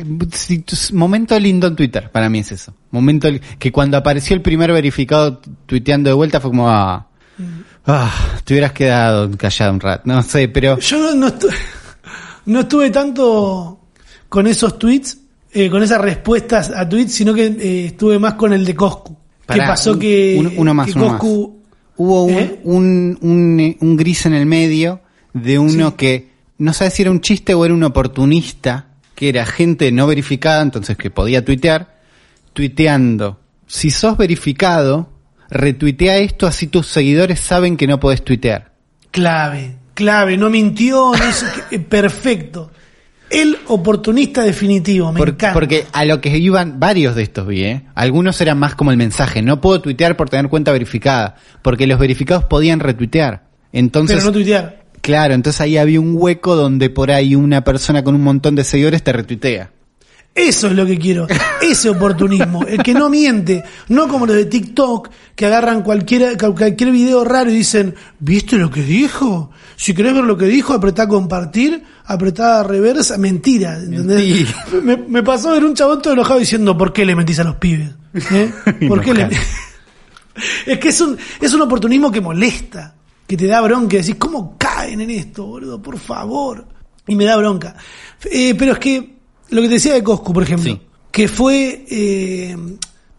momento 0.93 1.39
lindo 1.39 1.67
en 1.67 1.77
Twitter, 1.77 2.11
para 2.11 2.29
mí 2.29 2.39
es 2.41 2.53
eso. 2.53 2.75
Momento 2.91 3.29
que 3.59 3.73
cuando 3.73 3.97
apareció 3.97 4.37
el 4.37 4.43
primer 4.43 4.73
verificado 4.73 5.39
tu- 5.39 5.51
tuiteando 5.67 6.11
de 6.11 6.15
vuelta 6.15 6.41
fue 6.41 6.51
como, 6.51 6.71
ah, 6.71 7.09
ah, 7.87 8.15
te 8.45 8.55
hubieras 8.55 8.73
quedado 8.73 9.31
callado 9.37 9.73
un 9.73 9.81
rato, 9.81 10.03
no 10.05 10.23
sé, 10.23 10.49
pero 10.49 10.79
Yo 10.79 10.99
no, 10.99 11.15
no, 11.15 11.29
estu- 11.29 11.53
no 12.47 12.61
estuve 12.61 12.91
tanto 12.91 13.78
con 14.29 14.47
esos 14.47 14.79
tweets, 14.79 15.19
eh, 15.53 15.71
con 15.71 15.83
esas 15.83 16.01
respuestas 16.01 16.71
a 16.71 16.89
tweets, 16.89 17.13
sino 17.15 17.33
que 17.35 17.47
eh, 17.47 17.85
estuve 17.87 18.19
más 18.19 18.35
con 18.35 18.53
el 18.53 18.65
de 18.65 18.75
Coscu. 18.75 19.15
Que 19.41 19.47
Pará, 19.47 19.69
pasó 19.69 19.99
que, 19.99 20.37
uno- 20.39 20.51
uno 20.57 20.75
más, 20.75 20.87
que 20.87 20.99
uno 20.99 21.09
más. 21.11 21.23
Hubo 22.01 22.25
un, 22.25 22.35
¿Eh? 22.35 22.61
un, 22.65 23.19
un, 23.23 23.77
un 23.81 23.97
gris 23.97 24.27
en 24.27 24.35
el 24.35 24.47
medio 24.47 25.01
de 25.33 25.59
uno 25.59 25.89
Sí. 25.91 25.95
que 25.97 26.29
no 26.59 26.73
sabe 26.73 26.91
si 26.91 27.03
era 27.03 27.11
un 27.11 27.21
chiste 27.21 27.55
o 27.55 27.65
era 27.65 27.75
un 27.75 27.83
oportunista, 27.83 28.87
que 29.15 29.29
era 29.31 29.45
gente 29.47 29.91
no 29.91 30.07
verificada, 30.07 30.63
entonces 30.63 30.97
que 30.97 31.11
podía 31.11 31.45
tuitear, 31.45 31.97
tuiteando. 32.53 33.41
Si 33.67 33.91
sos 33.91 34.17
verificado, 34.17 35.11
retuitea 35.51 36.19
esto 36.19 36.47
así 36.47 36.67
tus 36.69 36.87
seguidores 36.87 37.41
saben 37.41 37.77
que 37.77 37.87
no 37.87 37.99
podés 38.01 38.23
tuitear. 38.25 38.73
Clave, 39.11 39.77
clave, 39.95 40.37
no 40.37 40.51
mintió, 40.51 41.13
no 41.13 41.25
eh, 41.71 41.79
perfecto. 41.79 42.71
El 43.31 43.59
oportunista 43.67 44.43
definitivo, 44.43 45.13
me 45.13 45.19
Por- 45.19 45.29
encanta. 45.31 45.53
porque 45.53 45.87
a 45.93 46.05
lo 46.05 46.21
que 46.21 46.37
iban 46.39 46.81
varios 46.81 47.15
de 47.15 47.23
estos 47.23 47.47
vi, 47.47 47.63
¿eh? 47.65 47.83
Algunos 47.95 48.41
eran 48.41 48.59
más 48.59 48.75
como 48.75 48.91
el 48.91 48.97
mensaje, 48.97 49.43
no 49.43 49.61
puedo 49.61 49.81
tuitear 49.83 50.17
por 50.17 50.31
tener 50.31 50.49
cuenta 50.49 50.73
verificada, 50.73 51.37
porque 51.63 51.87
los 51.87 51.99
verificados 51.99 52.45
podían 52.45 52.81
retuitear. 52.81 53.45
Entonces, 53.73 54.17
pero 54.17 54.27
no 54.29 54.33
tuitear. 54.33 54.83
claro, 55.03 55.35
entonces 55.35 55.61
ahí 55.61 55.77
había 55.77 56.01
un 56.01 56.13
hueco 56.17 56.57
donde 56.57 56.89
por 56.89 57.11
ahí 57.11 57.35
una 57.35 57.63
persona 57.65 58.03
con 58.03 58.15
un 58.15 58.23
montón 58.23 58.55
de 58.55 58.65
seguidores 58.65 59.03
te 59.03 59.13
retuitea. 59.13 59.73
Eso 60.35 60.69
es 60.69 60.73
lo 60.75 60.87
que 60.87 60.97
quiero. 60.99 61.27
Ese 61.61 61.91
oportunismo. 61.91 62.63
El 62.65 62.81
que 62.85 62.95
no 62.95 63.11
miente. 63.11 63.65
No 63.89 64.07
como 64.07 64.25
los 64.25 64.37
de 64.37 64.45
TikTok 64.45 65.09
que 65.35 65.47
agarran 65.47 65.83
cualquier, 65.83 66.37
cualquier 66.39 66.93
video 66.93 67.25
raro 67.25 67.51
y 67.51 67.55
dicen, 67.55 67.97
¿viste 68.21 68.57
lo 68.57 68.71
que 68.71 68.83
dijo? 68.83 69.51
Si 69.81 69.95
querés 69.95 70.13
ver 70.13 70.25
lo 70.25 70.37
que 70.37 70.47
dijo, 70.47 70.73
apretá 70.75 71.07
compartir, 71.07 71.85
apretá 72.05 72.65
reversa. 72.65 73.17
Mentira. 73.17 73.77
¿entendés? 73.79 74.49
Me, 74.83 74.97
me 74.97 75.23
pasó 75.23 75.53
ver 75.53 75.65
un 75.65 75.73
chabón 75.75 76.03
todo 76.03 76.15
enojado 76.15 76.41
diciendo, 76.41 76.77
¿por 76.77 76.93
qué 76.93 77.05
le 77.07 77.15
mentís 77.15 77.39
a 77.39 77.45
los 77.45 77.55
pibes? 77.57 77.91
¿Eh? 78.33 78.53
¿Por 78.89 79.01
qué 79.01 79.15
le... 79.15 79.29
Es 80.67 80.79
que 80.79 80.89
es 80.89 81.01
un, 81.01 81.17
es 81.41 81.53
un 81.53 81.63
oportunismo 81.63 82.11
que 82.11 82.21
molesta. 82.21 82.93
Que 83.27 83.37
te 83.37 83.47
da 83.47 83.61
bronca. 83.61 83.97
Decís, 83.99 84.17
¿cómo 84.19 84.57
caen 84.59 85.01
en 85.01 85.11
esto, 85.11 85.47
boludo? 85.47 85.81
Por 85.81 85.97
favor. 85.97 86.67
Y 87.07 87.15
me 87.15 87.25
da 87.25 87.37
bronca. 87.37 87.77
Eh, 88.31 88.55
pero 88.59 88.73
es 88.73 88.79
que 88.81 89.17
lo 89.51 89.63
que 89.63 89.69
te 89.69 89.75
decía 89.75 89.95
de 89.95 90.03
Coscu, 90.03 90.33
por 90.33 90.43
ejemplo, 90.43 90.73
Sí. 90.73 90.81
que 91.13 91.29
fue, 91.29 91.85
eh, 91.89 92.57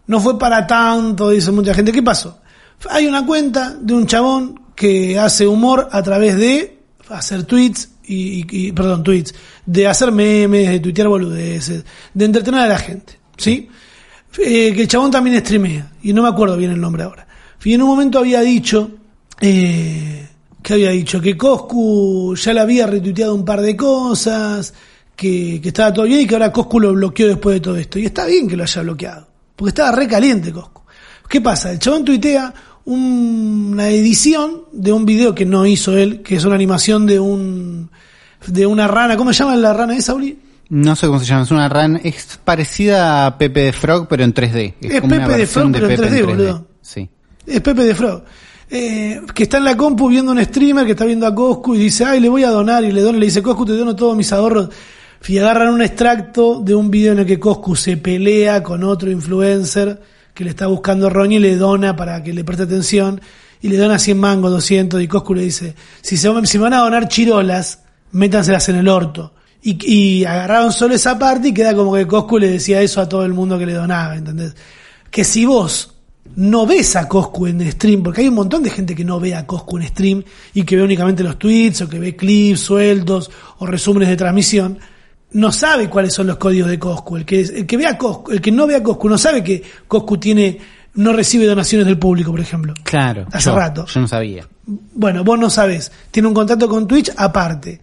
no 0.08 0.20
fue 0.20 0.38
para 0.38 0.68
tanto, 0.68 1.30
dice 1.30 1.52
mucha 1.52 1.74
gente. 1.74 1.92
¿Qué 1.94 2.04
pasó? 2.04 2.42
Hay 2.90 3.06
una 3.08 3.26
cuenta 3.26 3.76
de 3.80 3.94
un 3.94 4.06
chabón 4.08 4.60
que 4.80 5.20
hace 5.20 5.46
humor 5.46 5.90
a 5.92 6.02
través 6.02 6.38
de 6.38 6.78
hacer 7.10 7.44
tweets 7.44 7.90
y, 8.08 8.72
perdón, 8.72 9.04
tweets, 9.04 9.36
de 9.66 9.86
hacer 9.86 10.14
memes, 10.14 10.70
de 10.70 10.80
tuitear 10.80 11.10
boludeces, 11.10 11.84
de 12.14 12.26
entretener 12.26 12.62
a 12.62 12.68
la 12.68 12.80
gente, 12.80 13.20
¿sí? 13.36 13.68
Eh, 14.38 14.72
que 14.74 14.84
el 14.84 14.88
chabón 14.88 15.12
también 15.12 15.38
streamea, 15.42 15.92
y 16.02 16.14
no 16.14 16.22
me 16.22 16.30
acuerdo 16.30 16.56
bien 16.56 16.72
el 16.72 16.80
nombre 16.80 17.04
ahora. 17.04 17.28
Y 17.62 17.74
en 17.74 17.82
un 17.82 17.90
momento 17.90 18.20
había 18.20 18.40
dicho, 18.40 18.92
eh, 19.42 20.30
que 20.64 20.74
había 20.74 20.92
dicho 20.92 21.20
que 21.20 21.36
Coscu 21.36 22.34
ya 22.38 22.54
le 22.54 22.62
había 22.62 22.88
retuiteado 22.88 23.36
un 23.36 23.44
par 23.44 23.60
de 23.60 23.76
cosas, 23.76 24.74
que, 25.14 25.60
que 25.62 25.68
estaba 25.68 25.92
todo 25.92 26.06
bien 26.06 26.22
y 26.22 26.26
que 26.26 26.36
ahora 26.36 26.54
Coscu 26.54 26.80
lo 26.80 26.94
bloqueó 26.94 27.28
después 27.28 27.56
de 27.56 27.60
todo 27.60 27.76
esto. 27.76 28.00
Y 28.00 28.06
está 28.06 28.26
bien 28.26 28.48
que 28.48 28.56
lo 28.56 28.64
haya 28.64 28.82
bloqueado, 28.82 29.28
porque 29.58 29.70
estaba 29.72 29.92
re 29.92 30.08
caliente 30.08 30.54
Coscu. 30.54 30.84
¿Qué 31.28 31.42
pasa? 31.42 31.70
El 31.72 31.80
chabón 31.80 32.06
tuitea 32.06 32.54
un- 32.94 33.70
una 33.74 33.90
edición 33.90 34.64
de 34.72 34.92
un 34.92 35.06
video 35.06 35.34
que 35.36 35.46
no 35.46 35.66
hizo 35.66 35.98
él, 35.98 36.22
que 36.22 36.36
es 36.36 36.46
una 36.46 36.56
animación 36.56 37.06
de 37.06 37.20
un 37.20 37.90
de 38.48 38.66
una 38.66 38.88
rana. 38.88 39.16
¿Cómo 39.18 39.32
se 39.34 39.40
llama 39.44 39.56
la 39.58 39.74
rana 39.74 39.96
esa, 39.96 40.14
Uri? 40.16 40.38
No 40.70 40.96
sé 40.96 41.08
cómo 41.08 41.20
se 41.20 41.26
llama, 41.26 41.44
es 41.44 41.52
una 41.52 41.68
RAN, 41.68 42.00
es 42.04 42.40
parecida 42.44 43.26
a 43.26 43.38
Pepe 43.38 43.62
de 43.64 43.74
Frog, 43.74 44.08
pero 44.08 44.24
en 44.24 44.34
3D. 44.34 44.76
Es 44.82 45.02
como 45.02 45.16
una 45.16 45.26
Pepe 45.28 45.40
de 45.40 45.48
Frog, 45.48 45.72
pero 45.72 45.90
en 45.90 45.98
3D, 45.98 46.24
boludo. 46.26 46.68
Sí. 46.82 47.10
Es 47.46 47.62
Pepe 47.62 47.84
de 47.84 47.96
Frog. 47.96 48.24
Eh, 48.70 49.20
que 49.34 49.44
está 49.44 49.58
en 49.58 49.64
la 49.66 49.76
compu 49.76 50.08
viendo 50.08 50.32
un 50.32 50.44
streamer 50.44 50.86
que 50.86 50.92
está 50.92 51.06
viendo 51.06 51.26
a 51.26 51.34
Coscu 51.34 51.74
y 51.74 51.80
dice, 51.80 52.06
ay, 52.06 52.20
le 52.20 52.30
voy 52.30 52.44
a 52.44 52.52
donar 52.52 52.84
y 52.84 52.92
le 52.92 53.02
dona, 53.02 53.18
le 53.18 53.26
dice, 53.26 53.42
Coscu, 53.42 53.66
te 53.66 53.72
dono 53.74 53.96
todos 53.96 54.16
mis 54.16 54.32
ahorros. 54.32 54.70
Y 55.28 55.38
agarran 55.40 55.74
un 55.74 55.82
extracto 55.82 56.62
de 56.62 56.76
un 56.76 56.90
video 56.92 57.14
en 57.14 57.20
el 57.20 57.26
que 57.26 57.40
Coscu 57.40 57.76
se 57.76 57.98
pelea 57.98 58.62
con 58.62 58.84
otro 58.84 59.10
influencer 59.10 60.00
que 60.34 60.44
le 60.44 60.52
está 60.52 60.68
buscando 60.68 61.10
y 61.26 61.40
le 61.40 61.56
dona 61.56 61.96
para 61.96 62.24
que 62.24 62.34
le 62.34 62.44
preste 62.44 62.64
atención 62.64 63.22
y 63.62 63.68
le 63.68 63.78
dona 63.78 64.00
100 64.00 64.18
mangos, 64.18 64.52
200 64.52 65.02
y 65.02 65.08
Coscu 65.08 65.34
le 65.34 65.44
dice, 65.44 65.76
si, 66.02 66.18
se, 66.18 66.30
van 66.30 66.74
a 66.74 66.80
donar 66.80 67.08
chirolas, 67.08 67.84
métanselas 68.12 68.70
en 68.70 68.78
el 68.78 68.88
orto. 68.88 69.34
Y, 69.62 69.78
y 69.86 70.26
agarraron 70.26 70.72
solo 70.72 70.96
esa 70.96 71.20
parte 71.20 71.50
y 71.50 71.54
queda 71.54 71.76
como 71.76 71.94
que 71.94 72.08
Coscu 72.08 72.38
le 72.38 72.50
decía 72.50 72.82
eso 72.82 73.02
a 73.02 73.10
todo 73.10 73.26
el 73.26 73.34
mundo 73.34 73.60
que 73.60 73.66
le 73.66 73.74
donaba, 73.74 74.16
¿entendés? 74.16 74.56
Que 75.12 75.26
si 75.26 75.44
vos 75.46 75.96
no 76.36 76.66
ves 76.66 76.96
a 76.96 77.08
Coscu 77.08 77.48
en 77.48 77.72
stream, 77.72 78.04
porque 78.04 78.22
hay 78.22 78.28
un 78.28 78.36
montón 78.36 78.64
de 78.64 78.70
gente 78.70 78.96
que 78.96 79.04
no 79.04 79.20
ve 79.20 79.36
a 79.36 79.46
Coscu 79.46 79.78
en 79.78 79.88
stream 79.88 80.24
y 80.54 80.64
que 80.64 80.76
ve 80.76 80.84
únicamente 80.84 81.24
los 81.24 81.38
tweets 81.38 81.82
o 81.82 81.90
que 81.90 82.00
ve 82.00 82.16
clips 82.16 82.62
sueltos 82.62 83.30
o 83.58 83.66
resúmenes 83.66 84.10
de 84.10 84.16
transmisión, 84.16 84.80
no 85.32 85.52
sabe 85.52 85.90
cuáles 85.90 86.14
son 86.14 86.28
los 86.28 86.38
códigos 86.38 86.70
de 86.70 86.80
Coscu. 86.80 87.18
El 87.18 87.26
que, 87.26 87.42
el 87.42 87.66
que 87.66 87.78
ve 87.78 87.88
a 87.88 87.98
Coscu, 87.98 88.32
el 88.32 88.42
que 88.42 88.52
no 88.52 88.66
ve 88.68 88.76
a 88.76 88.84
Coscu 88.84 89.08
no 89.10 89.18
sabe 89.18 89.44
que 89.44 89.62
Coscu 89.88 90.18
tiene, 90.18 90.58
no 90.96 91.14
recibe 91.14 91.46
donaciones 91.46 91.86
del 91.86 92.00
público, 92.00 92.32
por 92.32 92.40
ejemplo. 92.40 92.74
Claro. 92.84 93.26
Hace 93.32 93.50
yo- 93.50 93.56
rato. 93.56 93.86
Yo 93.86 94.00
no 94.02 94.08
sabía. 94.08 94.48
Bueno, 94.66 95.24
vos 95.24 95.38
no 95.40 95.50
sabés. 95.50 95.92
Tiene 96.12 96.28
un 96.28 96.34
contrato 96.34 96.68
con 96.68 96.88
Twitch 96.88 97.12
aparte. 97.16 97.80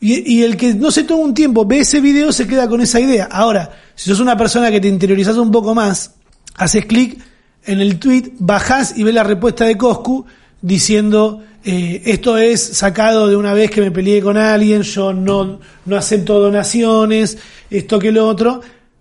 Y, 0.00 0.36
y 0.38 0.42
el 0.42 0.56
que 0.56 0.72
no 0.74 0.90
se 0.90 1.04
toma 1.04 1.22
un 1.24 1.34
tiempo, 1.34 1.66
ve 1.66 1.80
ese 1.80 2.00
video, 2.00 2.32
se 2.32 2.46
queda 2.46 2.66
con 2.68 2.80
esa 2.80 2.98
idea. 2.98 3.28
Ahora, 3.30 3.70
si 3.94 4.08
sos 4.08 4.20
una 4.20 4.36
persona 4.36 4.70
que 4.70 4.80
te 4.80 4.88
interiorizás 4.88 5.36
un 5.36 5.50
poco 5.50 5.74
más, 5.74 6.14
haces 6.56 6.86
clic 6.86 7.18
en 7.66 7.80
el 7.80 7.98
tweet, 7.98 8.32
bajás 8.38 8.96
y 8.96 9.02
ves 9.02 9.14
la 9.14 9.22
respuesta 9.22 9.66
de 9.66 9.76
Coscu 9.76 10.24
diciendo, 10.62 11.42
eh, 11.64 12.02
esto 12.06 12.38
es 12.38 12.60
sacado 12.60 13.28
de 13.28 13.36
una 13.36 13.52
vez 13.52 13.70
que 13.70 13.80
me 13.80 13.90
peleé 13.90 14.22
con 14.22 14.36
alguien, 14.36 14.82
yo 14.82 15.12
no, 15.12 15.60
no 15.84 15.96
acepto 15.96 16.40
donaciones, 16.40 17.38
esto 17.70 17.98
que 17.98 18.12
lo 18.12 18.26
otro. 18.26 18.60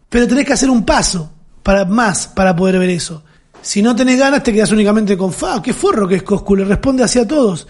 Pero 0.10 0.28
tenés 0.28 0.46
que 0.46 0.54
hacer 0.54 0.70
un 0.70 0.84
paso 0.86 1.32
para 1.64 1.86
más 1.86 2.28
para 2.28 2.56
poder 2.56 2.80
ver 2.80 2.90
eso. 2.90 3.24
Si 3.62 3.82
no 3.82 3.96
tenés 3.96 4.18
ganas, 4.18 4.44
te 4.44 4.54
quedas 4.54 4.72
únicamente 4.72 5.18
con, 5.18 5.32
fa, 5.32 5.62
qué 5.62 5.74
forro 5.74 6.08
que 6.08 6.16
es 6.16 6.24
Coscu, 6.24 6.56
le 6.56 6.66
responde 6.66 7.04
hacia 7.04 7.28
todos. 7.28 7.68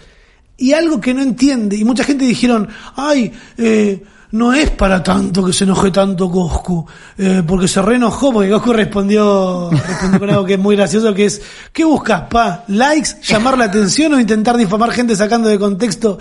Y 0.56 0.72
algo 0.72 1.00
que 1.00 1.14
no 1.14 1.22
entiende, 1.22 1.76
y 1.76 1.84
mucha 1.84 2.04
gente 2.04 2.24
dijeron, 2.24 2.68
ay, 2.96 3.32
eh, 3.58 4.02
no 4.32 4.52
es 4.52 4.70
para 4.70 5.02
tanto 5.02 5.44
que 5.44 5.52
se 5.52 5.64
enoje 5.64 5.90
tanto 5.90 6.30
Coscu, 6.30 6.86
eh, 7.18 7.42
porque 7.46 7.66
se 7.66 7.82
reenojó, 7.82 8.32
porque 8.32 8.50
Coscu 8.50 8.72
respondió, 8.72 9.70
respondió 9.70 10.18
con 10.20 10.30
algo 10.30 10.44
que 10.44 10.54
es 10.54 10.58
muy 10.58 10.76
gracioso, 10.76 11.12
que 11.14 11.24
es, 11.26 11.42
¿qué 11.72 11.84
buscas, 11.84 12.22
pa? 12.30 12.64
¿Likes? 12.68 13.16
¿Llamar 13.22 13.58
la 13.58 13.64
atención 13.64 14.14
o 14.14 14.20
intentar 14.20 14.56
difamar 14.56 14.92
gente 14.92 15.16
sacando 15.16 15.48
de 15.48 15.58
contexto 15.58 16.18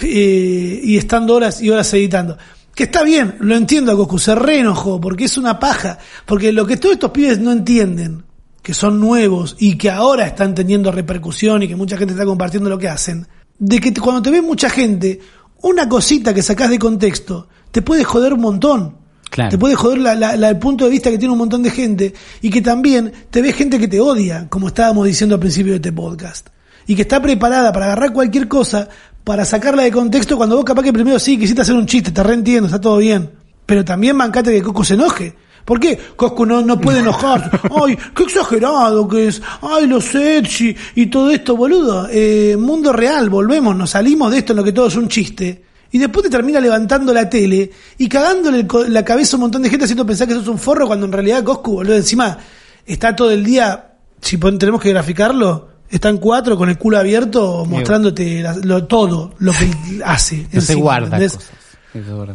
eh, 0.00 0.80
y 0.82 0.96
estando 0.96 1.34
horas 1.34 1.60
y 1.60 1.70
horas 1.70 1.92
editando? 1.94 2.38
Que 2.74 2.84
está 2.84 3.02
bien, 3.02 3.34
lo 3.40 3.56
entiendo 3.56 3.92
a 3.92 3.96
Coscu, 3.96 4.18
se 4.18 4.34
reenojó, 4.34 5.00
porque 5.00 5.24
es 5.24 5.36
una 5.36 5.58
paja, 5.58 5.98
porque 6.26 6.52
lo 6.52 6.66
que 6.66 6.76
todos 6.76 6.94
estos 6.94 7.10
pibes 7.10 7.40
no 7.40 7.50
entienden, 7.50 8.24
que 8.62 8.74
son 8.74 9.00
nuevos 9.00 9.56
y 9.58 9.76
que 9.76 9.90
ahora 9.90 10.26
están 10.26 10.54
teniendo 10.54 10.92
repercusión 10.92 11.62
y 11.62 11.68
que 11.68 11.76
mucha 11.76 11.96
gente 11.96 12.12
está 12.12 12.24
compartiendo 12.24 12.70
lo 12.70 12.78
que 12.78 12.88
hacen, 12.88 13.26
de 13.58 13.80
que 13.80 13.92
cuando 13.94 14.22
te 14.22 14.30
ve 14.30 14.40
mucha 14.40 14.70
gente, 14.70 15.20
una 15.62 15.88
cosita 15.88 16.32
que 16.34 16.42
sacás 16.42 16.70
de 16.70 16.78
contexto 16.78 17.48
te 17.70 17.82
puede 17.82 18.04
joder 18.04 18.32
un 18.34 18.40
montón. 18.40 18.96
Claro. 19.30 19.50
Te 19.50 19.58
puede 19.58 19.76
joder 19.76 19.98
la- 19.98 20.14
la- 20.16 20.36
la- 20.36 20.48
el 20.48 20.58
punto 20.58 20.84
de 20.84 20.90
vista 20.90 21.10
que 21.10 21.18
tiene 21.18 21.32
un 21.32 21.38
montón 21.38 21.62
de 21.62 21.70
gente 21.70 22.12
y 22.42 22.50
que 22.50 22.60
también 22.62 23.12
te 23.30 23.40
ve 23.42 23.52
gente 23.52 23.78
que 23.78 23.86
te 23.86 24.00
odia, 24.00 24.46
como 24.48 24.68
estábamos 24.68 25.06
diciendo 25.06 25.36
al 25.36 25.40
principio 25.40 25.72
de 25.72 25.76
este 25.76 25.92
podcast. 25.92 26.48
Y 26.86 26.96
que 26.96 27.02
está 27.02 27.22
preparada 27.22 27.72
para 27.72 27.86
agarrar 27.86 28.12
cualquier 28.12 28.48
cosa, 28.48 28.88
para 29.22 29.44
sacarla 29.44 29.84
de 29.84 29.92
contexto 29.92 30.36
cuando 30.36 30.56
vos 30.56 30.64
capaz 30.64 30.82
que 30.82 30.92
primero 30.92 31.18
sí 31.20 31.38
quisiste 31.38 31.62
hacer 31.62 31.76
un 31.76 31.86
chiste, 31.86 32.10
te 32.10 32.22
reentiendo, 32.22 32.66
está 32.66 32.80
todo 32.80 32.96
bien. 32.96 33.30
Pero 33.66 33.84
también 33.84 34.18
bancate 34.18 34.50
que 34.52 34.62
Coscu 34.62 34.82
se 34.84 34.94
enoje. 34.94 35.36
¿Por 35.64 35.78
qué? 35.78 35.98
Coscu 36.16 36.44
no, 36.46 36.62
no 36.62 36.80
puede 36.80 37.00
enojarse. 37.00 37.50
Ay, 37.86 37.96
qué 38.14 38.22
exagerado 38.24 39.06
que 39.08 39.28
es. 39.28 39.40
Ay, 39.62 39.86
los 39.86 40.14
edgy 40.14 40.74
y 40.94 41.06
todo 41.06 41.30
esto, 41.30 41.56
boludo. 41.56 42.08
Eh, 42.10 42.56
mundo 42.58 42.92
real, 42.92 43.28
volvemos, 43.30 43.76
nos 43.76 43.90
salimos 43.90 44.32
de 44.32 44.38
esto 44.38 44.52
en 44.52 44.56
lo 44.58 44.64
que 44.64 44.72
todo 44.72 44.88
es 44.88 44.96
un 44.96 45.08
chiste. 45.08 45.64
Y 45.92 45.98
después 45.98 46.22
te 46.24 46.30
termina 46.30 46.60
levantando 46.60 47.12
la 47.12 47.28
tele 47.28 47.70
y 47.98 48.08
cagándole 48.08 48.60
el 48.60 48.92
la 48.92 49.04
cabeza 49.04 49.34
a 49.34 49.38
un 49.38 49.42
montón 49.42 49.62
de 49.62 49.70
gente 49.70 49.84
haciendo 49.84 50.06
pensar 50.06 50.28
que 50.28 50.34
sos 50.34 50.46
un 50.48 50.58
forro 50.58 50.86
cuando 50.86 51.06
en 51.06 51.12
realidad 51.12 51.42
Coscu, 51.42 51.72
boludo, 51.72 51.96
encima 51.96 52.38
está 52.86 53.14
todo 53.16 53.30
el 53.32 53.42
día, 53.44 53.92
si 54.20 54.36
tenemos 54.38 54.80
que 54.80 54.90
graficarlo, 54.90 55.68
está 55.88 56.08
en 56.08 56.18
cuatro 56.18 56.56
con 56.56 56.68
el 56.68 56.78
culo 56.78 56.96
abierto 56.98 57.64
mostrándote 57.66 58.40
la- 58.40 58.54
lo, 58.56 58.84
todo 58.86 59.34
lo 59.38 59.52
que 59.52 59.68
hace. 60.04 60.46
No 60.52 60.60
se 60.60 60.74
guarda 60.76 61.18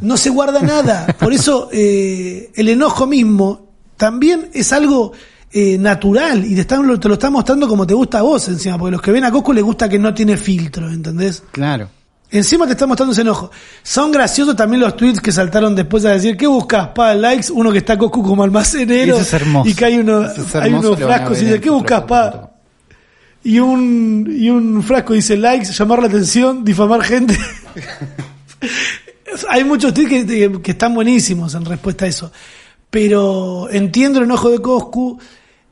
No 0.01 0.17
se 0.17 0.29
guarda 0.29 0.61
nada. 0.61 1.07
Por 1.19 1.33
eso 1.33 1.69
eh, 1.71 2.51
el 2.55 2.69
enojo 2.69 3.07
mismo 3.07 3.69
también 3.97 4.49
es 4.53 4.73
algo 4.73 5.13
eh, 5.51 5.77
natural 5.77 6.43
y 6.43 6.55
te, 6.55 6.61
están, 6.61 6.99
te 6.99 7.07
lo 7.07 7.13
está 7.13 7.29
mostrando 7.29 7.67
como 7.67 7.87
te 7.87 7.93
gusta 7.93 8.19
a 8.19 8.21
vos 8.23 8.47
encima, 8.49 8.77
porque 8.77 8.91
los 8.91 9.01
que 9.01 9.11
ven 9.11 9.23
a 9.23 9.31
Coco 9.31 9.53
les 9.53 9.63
gusta 9.63 9.87
que 9.87 9.97
no 9.97 10.13
tiene 10.13 10.35
filtro, 10.37 10.89
¿entendés? 10.89 11.43
Claro. 11.51 11.89
Encima 12.31 12.65
te 12.65 12.73
está 12.73 12.87
mostrando 12.87 13.13
ese 13.13 13.21
enojo. 13.21 13.51
Son 13.81 14.11
graciosos 14.11 14.55
también 14.55 14.81
los 14.81 14.97
tweets 14.97 15.21
que 15.21 15.31
saltaron 15.31 15.75
después 15.75 16.03
a 16.05 16.09
decir, 16.09 16.35
¿qué 16.35 16.47
buscas? 16.47 16.89
Pa, 16.89 17.13
likes, 17.13 17.51
uno 17.51 17.71
que 17.71 17.77
está 17.77 17.97
Coco 17.97 18.21
como 18.21 18.43
almacenero. 18.43 19.17
Es. 19.17 19.33
Y 19.63 19.73
que 19.73 19.85
hay, 19.85 19.97
uno, 19.99 20.25
Eso 20.25 20.41
es 20.41 20.55
hay 20.55 20.73
unos 20.73 20.99
frascos 20.99 21.41
y 21.41 21.45
dice, 21.45 21.61
¿qué 21.61 21.69
buscas, 21.69 22.01
pa? 22.01 22.31
futuro.com. 22.31 22.55
Y 23.45 23.59
un, 23.59 24.35
y 24.37 24.49
un 24.49 24.81
frasco 24.81 25.13
dice 25.13 25.37
likes, 25.37 25.71
llamar 25.71 25.99
la 25.99 26.07
atención, 26.07 26.65
difamar 26.65 27.03
gente. 27.03 27.37
Hay 29.49 29.63
muchos 29.63 29.93
tweets 29.93 30.09
que, 30.09 30.25
que- 30.25 30.61
que 30.61 30.71
están 30.71 30.93
buenísimos 30.95 31.53
en 31.55 31.65
respuesta 31.65 32.05
a 32.05 32.07
eso. 32.07 32.31
Pero 32.89 33.67
entiendo 33.69 34.19
el 34.19 34.25
enojo 34.25 34.49
de 34.49 34.59
Coscu. 34.59 35.19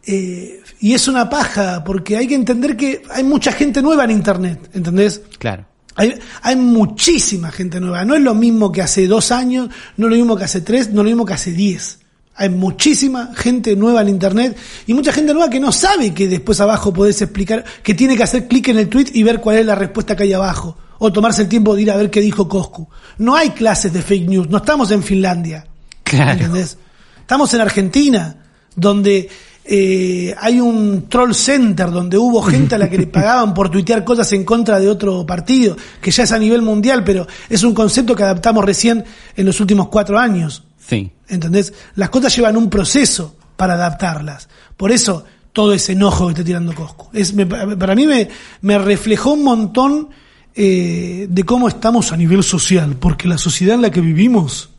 eh, 0.05 0.59
y 0.82 0.93
es 0.93 1.07
una 1.07 1.30
paja, 1.30 1.82
porque 1.86 2.18
hay 2.18 2.28
que 2.28 2.36
entender 2.36 2.76
que 2.76 3.03
hay 3.09 3.24
mucha 3.24 3.53
gente 3.53 3.82
nueva 3.82 4.03
en 4.03 4.11
Internet, 4.11 4.70
¿entendés? 4.74 5.22
Claro. 5.39 5.66
Hay, 5.95 6.14
hay 6.41 6.55
muchísima 6.57 7.51
gente 7.51 7.80
nueva. 7.80 8.03
No 8.03 8.14
es 8.16 8.22
lo 8.22 8.34
mismo 8.36 8.70
que 8.72 8.82
hace 8.82 9.07
dos 9.07 9.32
años, 9.32 9.70
no 9.95 10.07
es 10.07 10.11
lo 10.11 10.18
mismo 10.18 10.36
que 10.36 10.43
hace 10.43 10.59
tres, 10.59 10.88
no 10.89 11.01
es 11.01 11.05
lo 11.05 11.11
mismo 11.11 11.26
que 11.26 11.34
hace 11.36 11.51
diez. 11.53 11.99
Hay 12.36 12.49
muchísima 12.49 13.30
gente 13.36 13.76
nueva 13.78 14.01
en 14.01 14.09
internet 14.09 14.57
y 14.88 14.93
mucha 14.93 15.14
gente 15.14 15.34
nueva 15.34 15.49
que 15.49 15.59
no 15.61 15.72
sabe 15.72 16.14
que 16.14 16.28
después 16.28 16.59
abajo 16.59 16.91
podés 16.91 17.22
explicar, 17.22 17.64
que 17.84 17.93
tiene 17.93 18.18
que 18.18 18.24
hacer 18.24 18.47
clic 18.49 18.68
en 18.70 18.80
el 18.80 18.89
tweet 18.89 19.05
y 19.14 19.24
ver 19.24 19.39
cuál 19.39 19.57
es 19.59 19.66
la 19.66 19.76
respuesta 19.76 20.16
que 20.18 20.24
hay 20.24 20.34
abajo. 20.34 20.76
O 20.99 21.11
tomarse 21.11 21.41
el 21.43 21.49
tiempo 21.49 21.75
de 21.75 21.81
ir 21.81 21.91
a 21.91 21.95
ver 21.97 22.09
qué 22.09 22.21
dijo 22.21 22.47
Coscu. 22.47 22.87
No 23.17 23.35
hay 23.35 23.49
clases 23.51 23.91
de 23.93 24.01
fake 24.01 24.27
news, 24.29 24.49
no 24.49 24.57
estamos 24.57 24.91
en 24.91 25.03
Finlandia. 25.03 25.65
Claro. 26.03 26.31
¿Entendés? 26.31 26.77
Estamos 27.19 27.53
en 27.53 27.61
Argentina, 27.61 28.35
donde 28.75 29.29
eh, 29.65 30.35
hay 30.39 30.59
un 30.59 31.07
troll 31.09 31.33
center, 31.33 31.89
donde 31.89 32.17
hubo 32.17 32.41
gente 32.41 32.75
a 32.75 32.77
la 32.77 32.89
que 32.89 32.97
le 32.97 33.07
pagaban 33.17 33.53
por 33.53 33.69
tuitear 33.69 34.03
cosas 34.03 34.31
en 34.33 34.43
contra 34.43 34.79
de 34.79 34.89
otro 34.89 35.25
partido, 35.25 35.75
que 36.01 36.11
ya 36.11 36.23
es 36.23 36.31
a 36.31 36.39
nivel 36.39 36.61
mundial, 36.61 37.03
pero 37.03 37.25
es 37.49 37.63
un 37.63 37.73
concepto 37.73 38.15
que 38.15 38.23
adaptamos 38.23 38.63
recién 38.65 39.03
en 39.35 39.45
los 39.45 39.59
últimos 39.59 39.87
cuatro 39.87 40.19
años. 40.19 40.63
Sí. 40.85 41.11
¿Entendés? 41.29 41.73
Las 41.95 42.09
cosas 42.09 42.35
llevan 42.35 42.57
un 42.57 42.69
proceso 42.69 43.35
para 43.55 43.73
adaptarlas. 43.75 44.49
Por 44.75 44.91
eso 44.91 45.23
todo 45.53 45.73
ese 45.73 45.93
enojo 45.93 46.25
que 46.27 46.31
está 46.33 46.43
tirando 46.43 46.73
Coscu. 46.75 47.07
Es, 47.13 47.33
me- 47.33 47.45
para 47.45 47.95
mí 47.95 48.05
me, 48.07 48.27
me 48.61 48.77
reflejó 48.77 49.33
un 49.33 49.43
montón 49.43 50.09
eh, 50.56 51.28
de 51.30 51.43
cómo 51.43 51.68
estamos 51.68 52.12
a 52.12 52.18
nivel 52.18 52.43
social, 52.43 52.95
porque 52.99 53.28
la 53.28 53.38
sociedad 53.38 53.76
en 53.76 53.82
la 53.82 53.91
que 53.91 54.01
vivimos... 54.01 54.70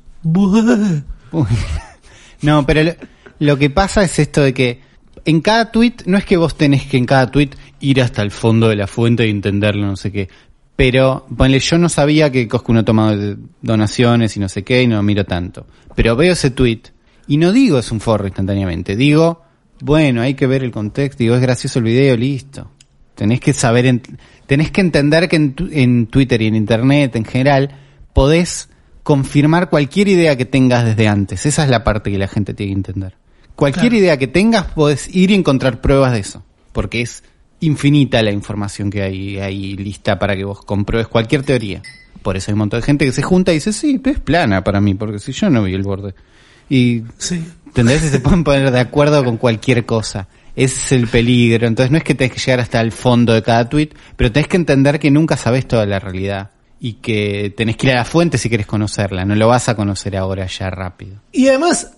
No, 2.43 2.65
pero 2.67 2.95
lo, 3.39 3.59
que 3.59 3.71
pasa 3.71 4.03
es 4.03 4.19
esto 4.19 4.43
de 4.43 4.53
que 4.55 4.81
en 5.25 5.41
cada 5.41 5.71
tweet, 5.73 5.95
no 6.07 6.19
es 6.19 6.25
que 6.25 6.37
vos 6.37 6.57
tenés 6.57 6.87
que 6.87 6.97
en 6.97 7.07
cada 7.07 7.31
tweet 7.31 7.51
ir 7.81 8.03
hasta 8.03 8.23
el 8.23 8.31
fondo 8.31 8.69
de 8.69 8.77
la 8.77 8.87
fuente 8.87 9.27
y 9.27 9.31
entenderlo, 9.31 9.87
no 9.87 9.97
sé 9.97 10.13
qué. 10.13 10.29
Pero, 10.77 11.27
ponle, 11.37 11.61
yo 11.61 11.79
no 11.79 11.89
sabía 11.89 12.31
que 12.33 12.49
Coscu 12.49 12.73
no 12.73 12.85
tomaba 12.85 13.17
de- 13.17 13.37
donaciones 13.63 14.37
y 14.37 14.41
no 14.41 14.49
sé 14.49 14.63
qué, 14.63 14.83
y 14.83 14.87
no 14.87 15.03
miro 15.03 15.25
tanto. 15.25 15.67
Pero 15.95 16.17
veo 16.17 16.33
ese 16.33 16.51
tweet 16.51 16.81
y 17.27 17.37
no 17.37 17.53
digo 17.53 17.79
es 17.79 17.91
un 17.91 18.01
forro 18.01 18.27
instantáneamente, 18.27 18.97
digo, 18.97 19.43
bueno, 19.81 20.21
hay 20.21 20.35
que 20.35 20.47
ver 20.47 20.63
el 20.63 20.71
contexto, 20.71 21.23
digo, 21.23 21.37
es 21.37 21.41
gracioso 21.41 21.79
el 21.79 21.85
video, 21.87 22.17
listo. 22.17 22.71
Tenés 23.15 23.41
que 23.41 23.53
saber, 23.53 23.87
en- 23.87 24.03
tenés 24.47 24.71
que 24.71 24.81
entender 24.81 25.29
que 25.29 25.37
en, 25.37 25.55
tu- 25.55 25.69
en 25.71 26.07
Twitter 26.07 26.43
y 26.43 26.47
en 26.49 26.57
Internet 26.57 27.15
en 27.17 27.25
general 27.25 27.71
podés 28.13 28.69
confirmar 29.03 29.69
cualquier 29.71 30.09
idea 30.09 30.37
que 30.37 30.45
tengas 30.45 30.85
desde 30.85 31.09
antes. 31.09 31.47
Esa 31.47 31.65
es 31.65 31.71
la 31.71 31.85
parte 31.85 32.11
que 32.11 32.19
la 32.19 32.29
gente 32.29 32.55
tiene 32.55 32.73
que 32.73 32.77
entender. 32.79 33.15
Cualquier 33.55 33.91
Claro. 33.91 33.97
idea 34.05 34.17
que 34.19 34.27
tengas 34.27 34.65
podés 34.67 35.15
ir 35.15 35.31
y 35.31 35.35
encontrar 35.35 35.81
pruebas 35.81 36.13
de 36.13 36.21
eso, 36.21 36.43
porque 36.73 37.03
es 37.03 37.23
infinita 37.61 38.23
la 38.23 38.33
información 38.33 38.91
que 38.91 39.03
hay 39.03 39.39
ahí 39.39 39.77
lista 39.77 40.19
para 40.19 40.35
que 40.37 40.45
vos 40.45 40.65
compruebes 40.65 41.07
cualquier 41.09 41.43
teoría. 41.43 41.83
Por 42.23 42.37
eso 42.37 42.51
hay 42.51 42.55
un 42.55 42.61
montón 42.61 42.81
de 42.81 42.87
gente 42.87 43.05
que 43.05 43.13
se 43.13 43.23
junta 43.23 43.53
y 43.53 43.57
dice, 43.57 43.73
sí, 43.73 43.99
pero 44.03 44.17
es 44.17 44.21
plana 44.23 44.65
para 44.65 44.81
mí, 44.81 44.95
porque 44.95 45.19
si 45.19 45.33
yo 45.33 45.51
no 45.51 45.63
vi 45.63 45.75
el 45.75 45.83
borde. 45.83 46.15
Y 46.69 47.03
Sí. 47.19 47.45
¿Entendés? 47.67 48.05
Y 48.05 48.09
se 48.09 48.21
pueden 48.21 48.45
poner 48.45 48.71
de 48.71 48.81
acuerdo 48.81 49.25
con 49.25 49.37
cualquier 49.37 49.85
cosa. 49.85 50.29
Ese 50.57 50.81
es 50.81 50.93
el 50.93 51.09
peligro. 51.09 51.67
Entonces 51.67 51.91
no 51.91 51.99
es 51.99 52.05
que 52.05 52.15
tenés 52.15 52.33
que 52.33 52.41
llegar 52.41 52.61
hasta 52.61 52.81
el 52.81 52.93
fondo 52.93 53.33
de 53.33 53.43
cada 53.43 53.69
tweet, 53.69 53.91
pero 54.17 54.31
tenés 54.31 54.49
que 54.49 54.57
entender 54.57 54.99
que 54.99 55.11
nunca 55.11 55.37
sabés 55.37 55.67
toda 55.67 55.87
la 55.87 55.99
realidad. 55.99 56.51
Y 56.81 56.95
que 56.95 57.55
tenés 57.57 57.77
que 57.77 57.87
ir 57.87 57.93
a 57.95 57.97
la 57.97 58.05
fuente 58.05 58.37
si 58.37 58.51
querés 58.51 58.67
conocerla. 58.67 59.25
No 59.25 59.35
lo 59.35 59.49
vas 59.49 59.69
a 59.69 59.75
conocer 59.75 60.17
ahora 60.17 60.47
ya 60.47 60.69
rápido. 60.71 61.17
Y 61.33 61.49
además, 61.49 61.93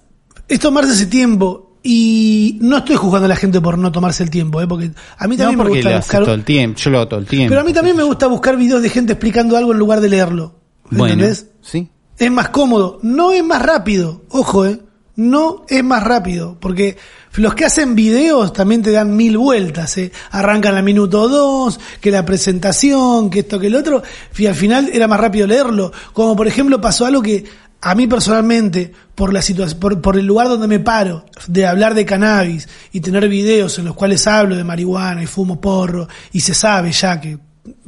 es 0.48 0.60
tomarse 0.60 0.92
ese 0.92 1.06
tiempo. 1.06 1.76
Y 1.82 2.58
no 2.62 2.78
estoy 2.78 2.96
juzgando 2.96 3.26
a 3.26 3.28
la 3.28 3.36
gente 3.36 3.60
por 3.60 3.78
no 3.78 3.92
tomarse 3.92 4.22
el 4.24 4.30
tiempo, 4.30 4.60
¿eh? 4.60 4.66
porque 4.66 4.90
a 5.18 5.28
mí 5.28 5.36
también 5.36 5.58
no 5.58 5.64
me 5.64 5.70
gusta 5.70 5.90
lo 5.90 5.96
buscar. 5.96 6.24
todo 6.24 6.34
el 6.34 6.44
tiempo. 6.44 6.78
Yo 6.80 6.90
lo 6.90 6.98
hago 6.98 7.08
todo 7.08 7.20
el 7.20 7.26
tiempo. 7.26 7.50
Pero 7.50 7.60
a 7.60 7.64
mí 7.64 7.72
también 7.72 7.96
me 7.96 8.02
gusta 8.02 8.26
buscar 8.26 8.56
videos 8.56 8.82
de 8.82 8.88
gente 8.90 9.12
explicando 9.12 9.56
algo 9.56 9.72
en 9.72 9.78
lugar 9.78 10.00
de 10.00 10.08
leerlo. 10.08 10.56
Bueno, 10.90 11.14
¿Entendés? 11.14 11.48
sí. 11.60 11.88
Es 12.18 12.30
más 12.30 12.48
cómodo. 12.48 12.98
No 13.02 13.32
es 13.32 13.44
más 13.44 13.62
rápido. 13.62 14.24
Ojo, 14.30 14.66
¿eh? 14.66 14.80
No 15.16 15.64
es 15.68 15.82
más 15.82 16.02
rápido, 16.02 16.56
porque 16.60 16.96
los 17.36 17.54
que 17.54 17.64
hacen 17.64 17.94
videos 17.94 18.52
también 18.52 18.82
te 18.82 18.90
dan 18.90 19.16
mil 19.16 19.38
vueltas, 19.38 19.96
¿eh? 19.98 20.12
arrancan 20.30 20.74
al 20.74 20.82
minuto 20.82 21.28
dos, 21.28 21.80
que 22.00 22.10
la 22.10 22.24
presentación, 22.24 23.30
que 23.30 23.40
esto, 23.40 23.58
que 23.58 23.66
el 23.66 23.74
otro, 23.74 24.02
y 24.36 24.46
al 24.46 24.54
final 24.54 24.90
era 24.92 25.08
más 25.08 25.18
rápido 25.18 25.46
leerlo, 25.46 25.92
como 26.12 26.36
por 26.36 26.46
ejemplo 26.46 26.80
pasó 26.80 27.06
algo 27.06 27.22
que 27.22 27.44
a 27.80 27.94
mí 27.94 28.06
personalmente, 28.06 28.92
por 29.14 29.32
la 29.32 29.40
situación, 29.42 29.80
por, 29.80 30.00
por, 30.00 30.18
el 30.18 30.26
lugar 30.26 30.48
donde 30.48 30.66
me 30.66 30.80
paro, 30.80 31.24
de 31.46 31.66
hablar 31.66 31.94
de 31.94 32.04
cannabis 32.04 32.68
y 32.92 33.00
tener 33.00 33.28
videos 33.28 33.78
en 33.78 33.86
los 33.86 33.94
cuales 33.94 34.26
hablo 34.26 34.56
de 34.56 34.64
marihuana 34.64 35.22
y 35.22 35.26
fumo 35.26 35.60
porro, 35.60 36.08
y 36.32 36.40
se 36.40 36.54
sabe 36.54 36.92
ya 36.92 37.20
que 37.20 37.38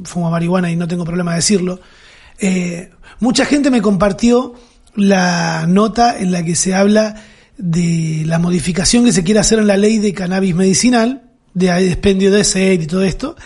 fumo 0.04 0.30
marihuana 0.30 0.70
y 0.70 0.76
no 0.76 0.88
tengo 0.88 1.04
problema 1.04 1.32
de 1.32 1.36
decirlo, 1.36 1.80
eh, 2.38 2.90
mucha 3.20 3.44
gente 3.44 3.70
me 3.70 3.82
compartió 3.82 4.54
la 4.94 5.66
nota 5.66 6.18
en 6.18 6.32
la 6.32 6.44
que 6.44 6.54
se 6.54 6.74
habla 6.74 7.14
de 7.56 8.22
la 8.26 8.38
modificación 8.38 9.04
que 9.04 9.12
se 9.12 9.24
quiere 9.24 9.40
hacer 9.40 9.58
en 9.58 9.66
la 9.66 9.76
ley 9.76 9.98
de 9.98 10.14
cannabis 10.14 10.54
medicinal, 10.54 11.22
de 11.54 11.88
expendio 11.88 12.30
de 12.30 12.44
sed 12.44 12.80
y 12.80 12.86
todo 12.86 13.02
esto. 13.02 13.36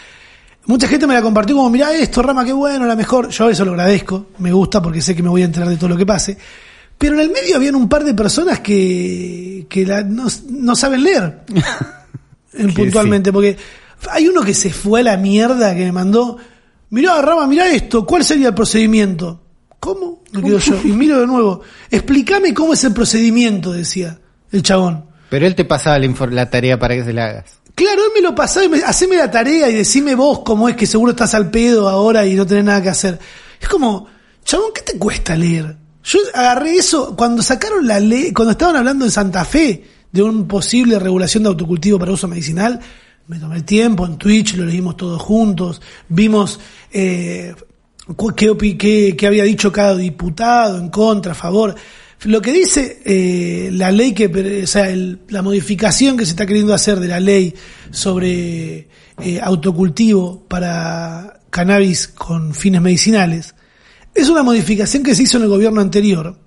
Mucha 0.66 0.86
gente 0.86 1.06
me 1.06 1.14
la 1.14 1.22
compartió 1.22 1.56
como, 1.56 1.70
mira 1.70 1.92
esto, 1.92 2.22
Rama, 2.22 2.44
qué 2.44 2.52
bueno, 2.52 2.86
la 2.86 2.94
mejor. 2.94 3.30
Yo 3.30 3.50
eso 3.50 3.64
lo 3.64 3.72
agradezco, 3.72 4.28
me 4.38 4.52
gusta 4.52 4.80
porque 4.80 5.00
sé 5.00 5.16
que 5.16 5.22
me 5.22 5.28
voy 5.28 5.42
a 5.42 5.46
enterar 5.46 5.68
de 5.68 5.76
todo 5.76 5.88
lo 5.88 5.96
que 5.96 6.06
pase. 6.06 6.36
Pero 6.96 7.14
en 7.14 7.20
el 7.20 7.30
medio 7.30 7.56
habían 7.56 7.74
un 7.74 7.88
par 7.88 8.04
de 8.04 8.14
personas 8.14 8.60
que, 8.60 9.66
que 9.68 9.84
la, 9.84 10.02
no, 10.02 10.26
no, 10.50 10.76
saben 10.76 11.02
leer. 11.02 11.44
puntualmente, 12.76 13.30
sí. 13.30 13.32
porque 13.32 13.56
hay 14.10 14.28
uno 14.28 14.42
que 14.42 14.54
se 14.54 14.70
fue 14.70 15.00
a 15.00 15.04
la 15.04 15.16
mierda 15.16 15.74
que 15.74 15.84
me 15.84 15.92
mandó, 15.92 16.36
mirá, 16.90 17.20
Rama, 17.20 17.46
mirá 17.48 17.68
esto, 17.70 18.06
¿cuál 18.06 18.24
sería 18.24 18.48
el 18.48 18.54
procedimiento? 18.54 19.41
¿Cómo? 19.82 20.22
Me 20.30 20.40
quedo 20.44 20.60
yo. 20.60 20.80
Y 20.84 20.92
miro 20.92 21.18
de 21.18 21.26
nuevo. 21.26 21.60
Explícame 21.90 22.54
cómo 22.54 22.72
es 22.72 22.84
el 22.84 22.92
procedimiento, 22.92 23.72
decía 23.72 24.16
el 24.52 24.62
chabón. 24.62 25.06
Pero 25.28 25.44
él 25.44 25.56
te 25.56 25.64
pasaba 25.64 25.98
la, 25.98 26.26
la 26.30 26.48
tarea 26.48 26.78
para 26.78 26.94
que 26.94 27.02
se 27.02 27.12
la 27.12 27.24
hagas. 27.24 27.58
Claro, 27.74 28.04
él 28.04 28.10
me 28.14 28.20
lo 28.20 28.32
pasaba 28.32 28.64
y 28.64 28.68
me, 28.68 28.78
haceme 28.78 29.16
la 29.16 29.28
tarea 29.28 29.68
y 29.68 29.74
decime 29.74 30.14
vos 30.14 30.42
cómo 30.44 30.68
es 30.68 30.76
que 30.76 30.86
seguro 30.86 31.10
estás 31.10 31.34
al 31.34 31.50
pedo 31.50 31.88
ahora 31.88 32.24
y 32.24 32.34
no 32.34 32.46
tenés 32.46 32.62
nada 32.62 32.80
que 32.80 32.90
hacer. 32.90 33.18
Es 33.60 33.68
como, 33.68 34.06
chabón, 34.44 34.70
¿qué 34.72 34.82
te 34.82 34.98
cuesta 34.98 35.34
leer? 35.34 35.76
Yo 36.04 36.20
agarré 36.32 36.76
eso 36.76 37.16
cuando 37.16 37.42
sacaron 37.42 37.84
la 37.84 37.98
ley, 37.98 38.32
cuando 38.32 38.52
estaban 38.52 38.76
hablando 38.76 39.04
en 39.04 39.10
Santa 39.10 39.44
Fe 39.44 39.82
de 40.12 40.22
un 40.22 40.46
posible 40.46 40.96
regulación 41.00 41.42
de 41.42 41.48
autocultivo 41.48 41.98
para 41.98 42.12
uso 42.12 42.28
medicinal, 42.28 42.78
me 43.26 43.40
tomé 43.40 43.56
el 43.56 43.64
tiempo 43.64 44.06
en 44.06 44.16
Twitch, 44.16 44.54
lo 44.54 44.64
leímos 44.64 44.96
todos 44.96 45.20
juntos, 45.20 45.82
vimos 46.08 46.60
eh, 46.92 47.52
qué, 48.36 49.26
había 49.26 49.44
dicho 49.44 49.72
cada 49.72 49.96
diputado 49.96 50.78
en 50.78 50.88
contra, 50.88 51.32
a 51.32 51.34
favor. 51.34 51.74
Lo 52.24 52.40
que 52.40 52.52
dice 52.52 53.00
eh, 53.04 53.70
la 53.72 53.90
ley 53.90 54.12
que, 54.12 54.62
o 54.62 54.66
sea, 54.66 54.88
el, 54.88 55.20
la 55.28 55.42
modificación 55.42 56.16
que 56.16 56.24
se 56.24 56.30
está 56.30 56.46
queriendo 56.46 56.72
hacer 56.72 57.00
de 57.00 57.08
la 57.08 57.18
ley 57.18 57.54
sobre 57.90 58.88
eh, 59.20 59.40
autocultivo 59.42 60.44
para 60.48 61.40
cannabis 61.50 62.08
con 62.08 62.54
fines 62.54 62.80
medicinales, 62.80 63.54
es 64.14 64.28
una 64.28 64.42
modificación 64.42 65.02
que 65.02 65.14
se 65.14 65.24
hizo 65.24 65.38
en 65.38 65.44
el 65.44 65.48
gobierno 65.48 65.80
anterior, 65.80 66.38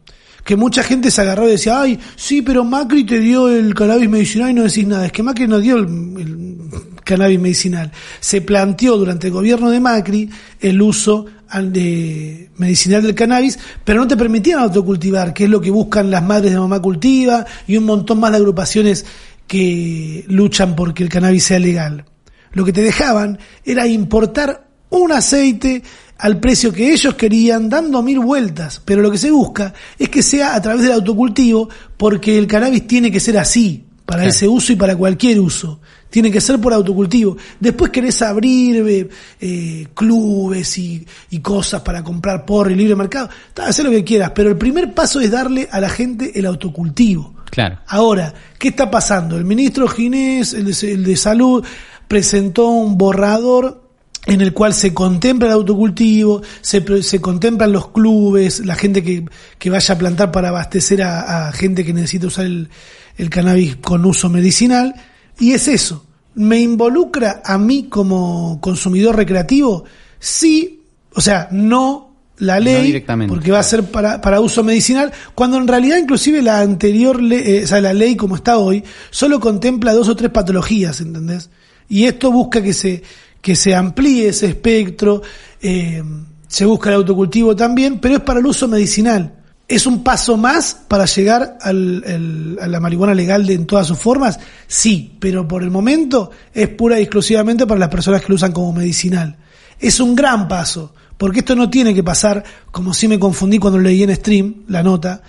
que 0.44 0.56
mucha 0.56 0.84
gente 0.84 1.12
se 1.12 1.22
agarró 1.22 1.48
y 1.48 1.52
decía, 1.52 1.82
ay, 1.82 2.00
sí, 2.16 2.42
pero 2.42 2.64
Macri 2.64 3.04
te 3.04 3.20
dio 3.20 3.50
el 3.50 3.74
cannabis 3.74 4.10
medicinal 4.10 4.52
y 4.52 4.54
no 4.54 4.64
decís 4.64 4.86
nada. 4.86 5.08
Es 5.08 5.12
que 5.12 5.24
Macri 5.24 5.48
no 5.48 5.60
dio 5.60 5.78
el 5.78 6.58
cannabis 7.04 7.40
medicinal. 7.40 7.92
Se 8.20 8.42
planteó 8.42 8.98
durante 8.98 9.28
el 9.28 9.34
gobierno 9.34 9.72
de 9.72 9.80
Macri 9.80 10.30
el 10.60 10.82
uso 10.82 11.26
de 11.62 12.50
medicinal 12.58 13.04
del 13.04 13.16
cannabis, 13.16 13.60
pero 13.84 14.00
no 14.00 14.08
te 14.08 14.18
permitían 14.18 14.60
autocultivar, 14.60 15.34
que 15.34 15.46
es 15.46 15.50
lo 15.50 15.62
que 15.62 15.72
buscan 15.72 16.12
las 16.12 16.24
madres 16.24 16.52
de 16.52 16.60
mamá 16.60 16.82
cultiva 16.82 17.46
y 17.68 17.78
un 17.78 17.86
montón 17.86 18.20
más 18.20 18.32
de 18.32 18.38
agrupaciones 18.38 19.06
que 19.48 20.26
luchan 20.28 20.76
porque 20.76 21.04
el 21.04 21.10
cannabis 21.10 21.46
sea 21.46 21.60
legal. 21.60 22.06
Lo 22.52 22.66
que 22.66 22.74
te 22.74 22.82
dejaban 22.82 23.40
era 23.64 23.88
importar 23.88 24.68
un 24.90 25.12
aceite 25.12 25.84
al 26.18 26.40
precio 26.40 26.72
que 26.72 26.94
ellos 26.94 27.16
querían, 27.16 27.70
dando 27.70 28.02
mil 28.02 28.20
vueltas, 28.20 28.82
pero 28.84 29.02
lo 29.02 29.12
que 29.12 29.18
se 29.18 29.32
busca 29.32 29.74
es 30.00 30.10
que 30.10 30.24
sea 30.24 30.56
a 30.56 30.62
través 30.62 30.82
del 30.82 30.94
autocultivo, 30.94 31.70
porque 31.98 32.38
el 32.38 32.48
cannabis 32.48 32.88
tiene 32.88 33.12
que 33.12 33.20
ser 33.20 33.38
así, 33.38 33.86
para 34.06 34.26
ese 34.26 34.48
uso 34.48 34.72
y 34.72 34.76
para 34.76 34.96
cualquier 34.96 35.40
uso. 35.40 35.80
Tiene 36.10 36.32
que 36.32 36.40
ser 36.40 36.60
por 36.60 36.74
autocultivo. 36.74 37.36
Después 37.60 37.92
querés 37.92 38.22
abrir 38.22 39.10
eh, 39.40 39.88
clubes 39.94 40.78
y, 40.78 41.06
y, 41.30 41.40
cosas 41.40 41.82
para 41.82 42.04
comprar 42.04 42.46
porro 42.46 42.72
y 42.72 42.76
libre 42.76 42.96
mercado. 42.96 43.30
Haz 43.58 43.80
lo 43.80 43.92
que 43.92 44.04
quieras, 44.04 44.32
pero 44.34 44.50
el 44.50 44.58
primer 44.58 44.94
paso 44.94 45.20
es 45.20 45.32
darle 45.32 45.68
a 45.72 45.80
la 45.80 45.90
gente 45.90 46.32
el 46.40 46.46
autocultivo. 46.46 47.34
Claro. 47.52 47.80
Ahora, 47.88 48.34
¿qué 48.58 48.70
está 48.70 48.90
pasando? 48.90 49.38
El 49.38 49.46
ministro 49.46 49.88
Ginés, 49.88 50.54
el 50.54 50.66
de, 50.66 50.94
el 50.94 51.04
de 51.04 51.18
Salud, 51.18 51.66
presentó 52.08 52.68
un 52.68 52.98
borrador 52.98 53.86
en 54.26 54.42
el 54.42 54.54
cual 54.54 54.74
se 54.74 54.94
contempla 54.94 55.48
el 55.48 55.54
autocultivo, 55.54 56.42
se, 56.62 57.04
se 57.04 57.22
contemplan 57.22 57.72
los 57.72 57.90
clubes, 57.90 58.66
la 58.66 58.76
gente 58.76 59.04
que, 59.04 59.26
que 59.60 59.70
vaya 59.70 59.94
a 59.94 59.98
plantar 59.98 60.32
para 60.32 60.50
abastecer 60.50 61.04
a, 61.04 61.48
a 61.48 61.52
gente 61.52 61.86
que 61.86 61.94
necesita 61.94 62.28
usar 62.28 62.46
el, 62.46 62.70
el 63.18 63.30
cannabis 63.30 63.78
con 63.78 64.06
uso 64.06 64.30
medicinal, 64.30 64.96
y 65.40 65.52
es 65.54 65.68
eso. 65.68 66.06
¿Me 66.36 66.60
involucra 66.60 67.42
a 67.46 67.58
mí 67.58 67.88
como 67.90 68.60
consumidor 68.62 69.16
recreativo? 69.16 69.86
Sí, 70.20 70.84
o 71.14 71.22
sea, 71.22 71.48
no 71.52 72.16
la 72.38 72.60
ley, 72.60 73.04
no 73.08 73.28
porque 73.28 73.52
va 73.52 73.60
a 73.60 73.64
ser 73.64 73.84
para, 73.84 74.20
para 74.20 74.42
uso 74.42 74.64
medicinal, 74.64 75.12
cuando 75.34 75.58
en 75.58 75.68
realidad 75.68 75.98
inclusive 75.98 76.42
la 76.42 76.60
anterior 76.60 77.22
ley, 77.22 77.44
eh, 77.46 77.64
o 77.64 77.68
sea, 77.68 77.80
la 77.80 77.94
ley 77.94 78.16
como 78.18 78.36
está 78.36 78.58
hoy, 78.58 78.84
solo 79.10 79.40
contempla 79.40 79.94
dos 79.94 80.10
o 80.10 80.16
tres 80.16 80.32
patologías, 80.32 81.00
¿entendés? 81.00 81.50
Y 81.88 82.06
esto 82.06 82.32
busca 82.32 82.62
que 82.62 82.74
se, 82.74 83.04
que 83.42 83.56
se 83.56 83.74
amplíe 83.74 84.30
ese 84.30 84.48
espectro, 84.48 85.22
eh, 85.62 86.04
se 86.48 86.66
busca 86.66 86.90
el 86.90 86.96
autocultivo 86.96 87.56
también, 87.56 88.00
pero 88.00 88.16
es 88.16 88.22
para 88.22 88.40
el 88.40 88.46
uso 88.46 88.68
medicinal. 88.68 89.45
¿Es 89.68 89.88
un 89.88 90.04
paso 90.04 90.38
más 90.38 90.78
para 90.88 91.06
llegar 91.06 91.58
al, 91.60 92.04
el, 92.06 92.58
a 92.62 92.68
la 92.68 92.80
marihuana 92.80 93.16
legal 93.16 93.48
de, 93.48 93.56
en 93.56 93.66
todas 93.66 93.88
sus 93.88 93.98
formas? 93.98 94.40
Sí, 94.68 95.18
pero 95.20 95.48
por 95.48 95.64
el 95.64 95.72
momento 95.72 96.30
es 96.54 96.70
pura 96.70 97.00
y 97.00 97.04
exclusivamente 97.04 97.66
para 97.66 97.80
las 97.80 97.90
personas 97.90 98.22
que 98.22 98.30
lo 98.30 98.36
usan 98.36 98.52
como 98.52 98.72
medicinal. 98.74 99.38
Es 99.80 100.00
un 100.00 100.16
gran 100.16 100.48
paso, 100.48 100.94
porque 101.18 101.40
esto 101.40 101.56
no 101.56 101.70
tiene 101.70 101.96
que 101.96 102.04
pasar, 102.04 102.44
como 102.72 102.94
si 102.94 103.08
me 103.08 103.18
confundí 103.18 103.58
cuando 103.58 103.80
leí 103.80 104.04
en 104.04 104.16
stream 104.16 104.66
la 104.68 104.84
nota, 104.84 105.22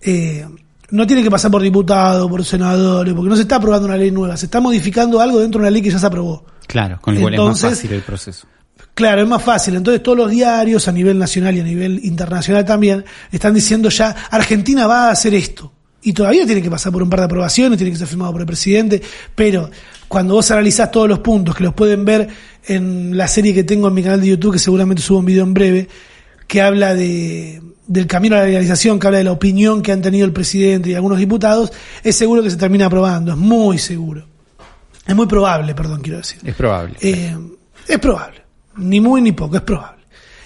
eh, 0.00 0.46
no 0.90 1.06
tiene 1.06 1.22
que 1.22 1.30
pasar 1.30 1.50
por 1.50 1.62
diputados, 1.62 2.30
por 2.30 2.44
senadores, 2.44 3.12
porque 3.12 3.28
no 3.28 3.36
se 3.36 3.42
está 3.42 3.56
aprobando 3.56 3.88
una 3.88 3.96
ley 3.96 4.10
nueva, 4.10 4.38
se 4.38 4.46
está 4.46 4.60
modificando 4.60 5.20
algo 5.20 5.38
dentro 5.38 5.58
de 5.58 5.64
una 5.64 5.70
ley 5.70 5.82
que 5.82 5.90
ya 5.90 5.98
se 5.98 6.06
aprobó. 6.06 6.46
Claro, 6.66 6.98
con 7.00 7.14
lo 7.14 7.20
cual 7.20 7.34
Entonces, 7.34 7.64
es 7.64 7.70
más 7.70 7.78
fácil 7.78 7.92
el 7.92 8.02
proceso. 8.02 8.46
Claro, 8.94 9.22
es 9.22 9.28
más 9.28 9.42
fácil. 9.42 9.76
Entonces 9.76 10.02
todos 10.02 10.18
los 10.18 10.30
diarios 10.30 10.86
a 10.88 10.92
nivel 10.92 11.18
nacional 11.18 11.56
y 11.56 11.60
a 11.60 11.64
nivel 11.64 12.00
internacional 12.04 12.64
también 12.64 13.04
están 13.30 13.54
diciendo 13.54 13.88
ya, 13.88 14.14
Argentina 14.30 14.86
va 14.86 15.08
a 15.08 15.12
hacer 15.12 15.34
esto. 15.34 15.72
Y 16.02 16.12
todavía 16.12 16.44
tiene 16.44 16.60
que 16.60 16.70
pasar 16.70 16.92
por 16.92 17.02
un 17.02 17.08
par 17.08 17.20
de 17.20 17.26
aprobaciones, 17.26 17.78
tiene 17.78 17.92
que 17.92 17.98
ser 17.98 18.08
firmado 18.08 18.32
por 18.32 18.40
el 18.40 18.46
presidente, 18.46 19.00
pero 19.34 19.70
cuando 20.08 20.34
vos 20.34 20.50
analizás 20.50 20.90
todos 20.90 21.08
los 21.08 21.20
puntos, 21.20 21.54
que 21.54 21.62
los 21.62 21.74
pueden 21.74 22.04
ver 22.04 22.28
en 22.66 23.16
la 23.16 23.28
serie 23.28 23.54
que 23.54 23.62
tengo 23.62 23.88
en 23.88 23.94
mi 23.94 24.02
canal 24.02 24.20
de 24.20 24.26
YouTube, 24.26 24.54
que 24.54 24.58
seguramente 24.58 25.00
subo 25.00 25.18
un 25.18 25.24
video 25.24 25.44
en 25.44 25.54
breve, 25.54 25.88
que 26.48 26.60
habla 26.60 26.92
de, 26.94 27.62
del 27.86 28.06
camino 28.08 28.34
a 28.34 28.40
la 28.40 28.46
legalización, 28.46 28.98
que 28.98 29.06
habla 29.06 29.18
de 29.18 29.24
la 29.24 29.32
opinión 29.32 29.80
que 29.80 29.92
han 29.92 30.02
tenido 30.02 30.26
el 30.26 30.32
presidente 30.32 30.90
y 30.90 30.94
algunos 30.94 31.18
diputados, 31.18 31.72
es 32.02 32.16
seguro 32.16 32.42
que 32.42 32.50
se 32.50 32.56
termina 32.56 32.86
aprobando, 32.86 33.32
es 33.32 33.38
muy 33.38 33.78
seguro. 33.78 34.26
Es 35.06 35.14
muy 35.14 35.26
probable, 35.26 35.74
perdón, 35.74 36.00
quiero 36.02 36.18
decir. 36.18 36.40
Es 36.44 36.54
probable. 36.54 36.96
Eh, 37.00 37.36
es 37.86 37.98
probable. 37.98 38.41
Ni 38.76 39.00
muy 39.00 39.20
ni 39.20 39.32
poco, 39.32 39.56
es 39.56 39.62
probable. 39.62 40.02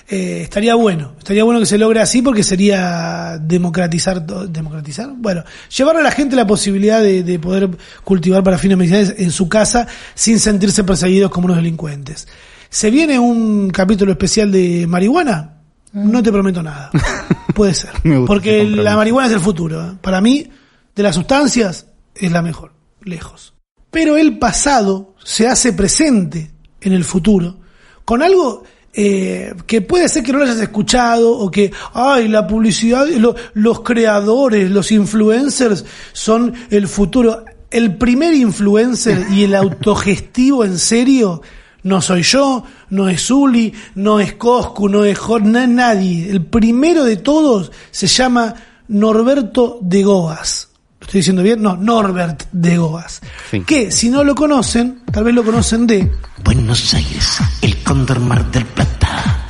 Eh, 0.09 0.43
estaría 0.43 0.77
bueno, 0.77 1.15
estaría 1.19 1.43
bueno 1.43 1.59
que 1.59 1.67
se 1.67 1.79
logre 1.79 2.01
así 2.01 2.23
porque 2.23 2.45
sería 2.45 3.39
democratizar, 3.41 4.25
democratizar, 4.25 5.11
bueno, 5.17 5.43
llevarle 5.77 6.01
a 6.01 6.05
la 6.05 6.13
gente 6.13 6.37
la 6.37 6.47
posibilidad 6.47 7.03
de, 7.03 7.25
de, 7.25 7.39
poder 7.41 7.69
cultivar 8.05 8.45
para 8.45 8.57
fines 8.57 8.79
medicinales 8.79 9.17
en 9.19 9.33
su 9.33 9.49
casa 9.49 9.89
sin 10.15 10.39
sentirse 10.39 10.85
perseguidos 10.85 11.33
como 11.33 11.47
unos 11.47 11.57
delincuentes. 11.57 12.29
¿Se 12.69 12.91
viene 12.91 13.19
un 13.19 13.71
capítulo 13.71 14.13
especial 14.13 14.53
de 14.53 14.87
marihuana? 14.87 15.57
No 15.93 16.23
te 16.23 16.31
prometo 16.31 16.63
nada. 16.63 16.91
Puede 17.55 17.75
ser. 17.75 17.91
porque 18.27 18.65
la 18.65 18.97
marihuana 18.97 19.29
es 19.29 19.35
el 19.35 19.41
futuro. 19.41 19.83
¿eh? 19.83 19.93
Para 20.01 20.21
mí, 20.21 20.47
de 20.95 21.03
las 21.03 21.15
sustancias, 21.15 21.87
es 22.15 22.31
la 22.31 22.43
mejor, 22.43 22.75
lejos. 23.03 23.55
Pero 23.91 24.17
el 24.17 24.39
pasado 24.39 25.15
se 25.25 25.49
hace 25.49 25.73
presente 25.73 26.51
en 26.81 26.93
el 26.93 27.03
futuro 27.05 27.61
con 28.07 28.23
algo 28.23 28.63
eh, 28.95 29.53
que 29.67 29.83
puede 29.83 30.09
ser 30.09 30.23
que 30.23 30.33
no 30.33 30.39
lo 30.39 30.45
hayas 30.45 30.61
escuchado 30.61 31.33
o 31.33 31.51
que, 31.51 31.71
ay, 31.93 32.29
la 32.29 32.47
publicidad, 32.47 33.07
lo, 33.07 33.35
los 33.53 33.81
creadores, 33.81 34.71
los 34.71 34.91
influencers 34.91 35.85
son 36.15 36.55
el 36.71 36.89
futuro. 36.89 37.45
El 37.71 37.97
primer 37.97 38.33
influencer 38.33 39.27
y 39.31 39.45
el 39.45 39.55
autogestivo 39.55 40.65
en 40.65 40.79
serio 40.79 41.43
no 41.83 42.01
soy 42.01 42.23
yo, 42.23 42.65
no 42.89 43.09
es 43.09 43.31
Uli, 43.31 43.75
no 43.97 44.19
es 44.19 44.35
Coscu, 44.35 44.89
no 44.89 45.05
es 45.05 45.19
Jorge, 45.19 45.67
nadie. 45.67 46.31
El 46.31 46.47
primero 46.47 47.05
de 47.05 47.17
todos 47.17 47.71
se 47.91 48.07
llama 48.07 48.55
Norberto 48.89 49.79
de 49.83 50.03
Goas. 50.05 50.71
¿Lo 51.01 51.05
estoy 51.07 51.19
diciendo 51.21 51.43
bien? 51.43 51.63
No, 51.63 51.77
Norbert 51.77 52.45
de 52.53 52.79
Goas. 52.79 53.21
Sí. 53.51 53.61
Que 53.61 53.93
si 53.93 54.09
no 54.09 54.25
lo 54.25 54.35
conocen, 54.35 55.03
tal 55.13 55.25
vez 55.25 55.35
lo 55.35 55.45
conocen 55.45 55.87
de 55.87 56.11
Buenos 56.43 56.95
Aires, 56.95 57.39
el 57.63 57.83
cóndor 57.83 58.19
Mar 58.21 58.51
del 58.51 58.65
Plata. 58.65 59.45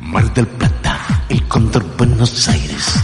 Mar 0.00 0.32
del 0.32 0.46
Plata, 0.46 1.24
el 1.28 1.42
cóndor 1.48 1.84
Buenos 1.96 2.48
Aires. 2.48 2.94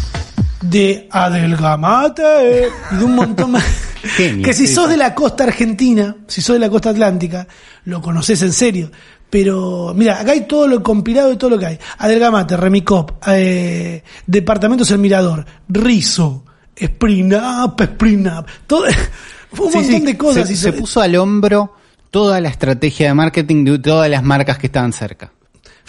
de 0.62 1.08
Adelgamate 1.10 2.70
y 2.92 2.96
de 2.96 3.04
un 3.04 3.14
montón 3.16 3.52
más. 3.52 3.64
Genio, 4.02 4.46
que 4.46 4.54
si 4.54 4.66
sos 4.66 4.88
de 4.88 4.96
la 4.96 5.14
costa 5.14 5.44
argentina, 5.44 6.16
si 6.26 6.40
sos 6.40 6.54
de 6.54 6.60
la 6.60 6.70
costa 6.70 6.90
atlántica, 6.90 7.46
lo 7.84 8.00
conoces 8.00 8.40
en 8.42 8.52
serio. 8.52 8.90
Pero 9.28 9.92
mira, 9.94 10.20
acá 10.20 10.32
hay 10.32 10.46
todo 10.46 10.66
lo 10.66 10.82
compilado 10.82 11.28
de 11.28 11.36
todo 11.36 11.50
lo 11.50 11.58
que 11.58 11.66
hay. 11.66 11.78
Adelgamate, 11.98 12.56
Remicop, 12.56 13.12
eh, 13.26 14.02
Departamentos 14.26 14.90
El 14.90 14.98
Mirador, 14.98 15.44
Rizo, 15.68 16.44
Spring 16.80 17.32
Up, 17.34 17.80
Spring 17.80 18.26
Up, 18.26 18.46
todo, 18.66 18.84
un 19.58 19.70
Sí, 19.70 19.78
montón 19.78 19.84
sí, 19.84 20.00
de 20.00 20.16
cosas. 20.16 20.46
Se, 20.48 20.52
y 20.54 20.56
se 20.56 20.72
so- 20.72 20.78
puso 20.78 21.00
al 21.00 21.14
hombro 21.16 21.74
toda 22.10 22.40
la 22.40 22.48
estrategia 22.48 23.08
de 23.08 23.14
marketing 23.14 23.64
de 23.64 23.78
todas 23.78 24.08
las 24.10 24.22
marcas 24.22 24.58
que 24.58 24.66
estaban 24.66 24.92
cerca. 24.92 25.30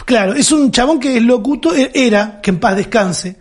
Claro, 0.06 0.34
es 0.34 0.52
un 0.52 0.72
chabón 0.72 1.00
que 1.00 1.18
es 1.18 1.24
locutor, 1.24 1.78
e- 1.78 1.92
era, 1.94 2.40
que 2.42 2.50
en 2.52 2.60
paz 2.60 2.76
descanse, 2.76 3.38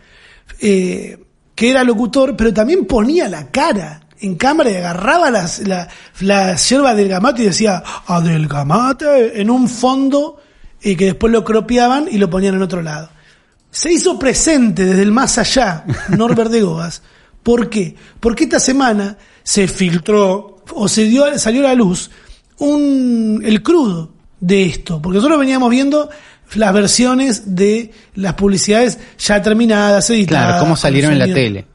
eh, 0.61 1.19
que 1.55 1.71
era 1.71 1.85
locutor, 1.85 2.37
pero 2.37 2.53
también 2.55 2.85
ponía 2.87 3.29
la 3.29 3.49
cara 3.51 4.01
en 4.21 4.35
cámara 4.35 4.71
y 4.71 4.77
agarraba 4.77 5.31
las, 5.31 5.61
la, 5.67 5.89
la 6.21 6.55
yerba 6.57 6.95
del 6.95 7.09
gamate 7.09 7.43
y 7.43 7.47
decía, 7.47 7.83
adelgamate, 8.07 9.41
en 9.41 9.51
un 9.51 9.69
fondo, 9.69 10.41
y 10.83 10.97
que 10.97 11.07
después 11.07 11.33
lo 11.33 11.45
cropiaban 11.45 12.07
y 12.11 12.19
lo 12.19 12.29
ponían 12.31 12.55
en 12.55 12.63
otro 12.63 12.83
lado. 12.83 13.11
Se 13.71 13.93
hizo 13.93 14.19
presente 14.19 14.85
desde 14.85 15.03
el 15.03 15.13
más 15.13 15.39
allá, 15.39 15.85
Norbert 16.09 16.51
de 16.51 16.63
Goas. 16.63 17.03
¿Por 17.43 17.71
qué? 17.71 17.95
Porque 18.21 18.45
esta 18.45 18.61
semana 18.61 19.17
se 19.43 19.67
filtró, 19.69 20.63
o 20.75 20.89
se 20.89 21.05
dio, 21.05 21.39
salió 21.39 21.61
a 21.63 21.69
la 21.71 21.75
luz, 21.75 22.11
un, 22.59 23.43
el 23.45 23.63
crudo 23.63 24.13
de 24.41 24.65
esto. 24.67 25.01
Porque 25.01 25.17
nosotros 25.17 25.39
veníamos 25.41 25.71
viendo 25.71 26.11
las 26.55 26.73
versiones 26.75 27.55
de 27.57 27.93
las 28.15 28.35
publicidades 28.35 28.99
ya 29.19 29.41
terminadas, 29.41 30.11
editadas. 30.11 30.47
Claro, 30.47 30.61
cómo 30.61 30.77
salieron 30.77 31.13
en 31.13 31.19
la 31.19 31.27
tele. 31.33 31.67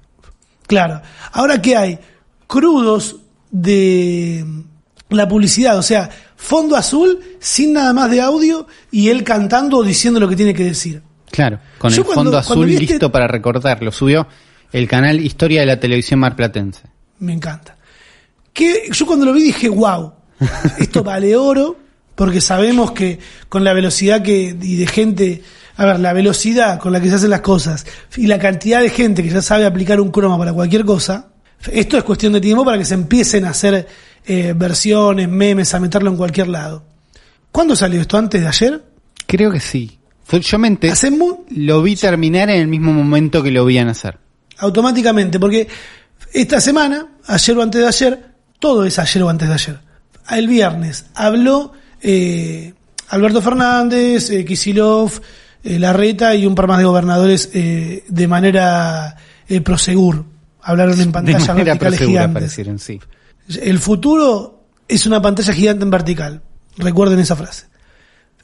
Claro. 0.67 1.01
Ahora 1.31 1.61
que 1.61 1.75
hay 1.77 1.99
crudos 2.47 3.17
de 3.51 4.45
la 5.09 5.27
publicidad, 5.27 5.77
o 5.77 5.83
sea, 5.83 6.09
fondo 6.35 6.75
azul 6.75 7.19
sin 7.39 7.73
nada 7.73 7.93
más 7.93 8.11
de 8.11 8.21
audio 8.21 8.67
y 8.91 9.09
él 9.09 9.23
cantando 9.23 9.77
o 9.77 9.83
diciendo 9.83 10.19
lo 10.19 10.27
que 10.27 10.35
tiene 10.35 10.53
que 10.53 10.63
decir. 10.65 11.01
Claro, 11.31 11.59
con 11.77 11.91
Yo 11.91 12.01
el 12.01 12.05
cuando- 12.05 12.23
fondo 12.23 12.37
azul 12.37 12.69
este- 12.69 12.79
listo 12.85 13.11
para 13.11 13.27
recordar. 13.27 13.81
Lo 13.83 13.91
subió 13.91 14.27
el 14.71 14.87
canal 14.87 15.19
Historia 15.19 15.61
de 15.61 15.65
la 15.67 15.79
Televisión 15.79 16.19
Marplatense. 16.19 16.81
Me 17.19 17.33
encanta. 17.33 17.75
Que 18.53 18.89
yo 18.91 19.05
cuando 19.05 19.25
lo 19.25 19.33
vi 19.33 19.43
dije, 19.43 19.69
wow, 19.69 20.13
esto 20.79 21.03
vale 21.03 21.35
oro, 21.35 21.77
porque 22.15 22.39
sabemos 22.41 22.91
que 22.91 23.19
con 23.49 23.63
la 23.63 23.73
velocidad 23.73 24.21
que 24.21 24.55
y 24.61 24.75
de 24.77 24.87
gente, 24.87 25.41
a 25.77 25.85
ver, 25.85 25.99
la 25.99 26.13
velocidad 26.13 26.79
con 26.79 26.93
la 26.93 27.01
que 27.01 27.09
se 27.09 27.15
hacen 27.15 27.29
las 27.29 27.41
cosas 27.41 27.85
y 28.15 28.27
la 28.27 28.39
cantidad 28.39 28.81
de 28.81 28.89
gente 28.89 29.23
que 29.23 29.29
ya 29.29 29.41
sabe 29.41 29.65
aplicar 29.65 29.99
un 29.99 30.11
croma 30.11 30.37
para 30.37 30.53
cualquier 30.53 30.85
cosa, 30.85 31.27
esto 31.71 31.97
es 31.97 32.03
cuestión 32.03 32.33
de 32.33 32.41
tiempo 32.41 32.63
para 32.63 32.77
que 32.77 32.85
se 32.85 32.93
empiecen 32.93 33.43
a 33.45 33.49
hacer 33.49 33.87
eh, 34.25 34.53
versiones, 34.55 35.27
memes, 35.27 35.73
a 35.73 35.79
meterlo 35.79 36.09
en 36.11 36.17
cualquier 36.17 36.47
lado. 36.47 36.83
¿Cuándo 37.51 37.75
salió 37.75 37.99
esto? 38.01 38.17
¿Antes 38.17 38.41
de 38.41 38.47
ayer? 38.47 38.83
Creo 39.27 39.51
que 39.51 39.59
sí. 39.59 39.99
Yo 40.31 40.57
me 40.59 40.67
ente- 40.67 40.89
Hace 40.91 41.11
mu- 41.11 41.43
lo 41.49 41.81
vi 41.81 41.95
terminar 41.95 42.49
en 42.49 42.59
el 42.61 42.67
mismo 42.67 42.91
momento 42.93 43.43
que 43.43 43.51
lo 43.51 43.65
vi 43.65 43.81
nacer. 43.83 44.17
Automáticamente, 44.57 45.39
porque 45.39 45.67
esta 46.33 46.59
semana, 46.59 47.07
ayer 47.27 47.57
o 47.57 47.61
antes 47.61 47.81
de 47.81 47.87
ayer, 47.87 48.25
todo 48.59 48.85
es 48.85 48.99
ayer 48.99 49.23
o 49.23 49.29
antes 49.29 49.47
de 49.47 49.53
ayer. 49.53 49.79
El 50.29 50.47
viernes 50.47 51.05
habló 51.13 51.73
eh, 52.01 52.73
Alberto 53.09 53.41
Fernández, 53.41 54.29
eh, 54.31 54.43
Kisilov, 54.43 55.21
eh, 55.65 55.79
Larreta 55.79 56.35
y 56.35 56.45
un 56.45 56.53
par 56.53 56.67
más 56.67 56.77
de 56.77 56.83
gobernadores 56.83 57.49
eh, 57.51 58.03
de 58.07 58.27
manera 58.27 59.15
eh, 59.47 59.61
prosegur. 59.61 60.23
Hablaron 60.61 61.01
en 61.01 61.11
pantallas 61.11 61.55
verticales 61.55 61.99
gigantes. 61.99 62.59
sí. 62.77 62.99
El 63.61 63.79
futuro 63.79 64.67
es 64.87 65.07
una 65.07 65.21
pantalla 65.21 65.53
gigante 65.53 65.83
en 65.83 65.89
vertical. 65.89 66.41
Recuerden 66.77 67.19
esa 67.19 67.35
frase. 67.35 67.65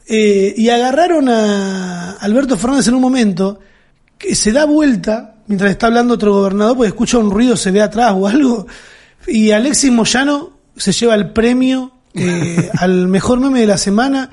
Y 0.08 0.68
agarraron 0.70 1.30
a 1.30 2.14
Alberto 2.20 2.58
Fernández 2.58 2.88
en 2.88 2.96
un 2.96 3.02
momento 3.02 3.60
que 4.22 4.36
se 4.36 4.52
da 4.52 4.66
vuelta 4.66 5.36
mientras 5.48 5.72
está 5.72 5.88
hablando 5.88 6.14
otro 6.14 6.34
gobernador 6.34 6.78
porque 6.78 6.90
escucha 6.90 7.18
un 7.18 7.32
ruido, 7.32 7.58
se 7.58 7.72
ve 7.72 7.82
atrás 7.82 8.14
o 8.16 8.28
algo. 8.28 8.68
Y 9.28 9.52
Alexis 9.52 9.92
Moyano 9.92 10.52
se 10.76 10.92
lleva 10.92 11.16
el 11.16 11.32
premio 11.32 11.92
eh, 12.14 12.70
al 12.78 13.08
mejor 13.08 13.40
meme 13.40 13.62
de 13.62 13.68
la 13.68 13.78
semana 13.78 14.30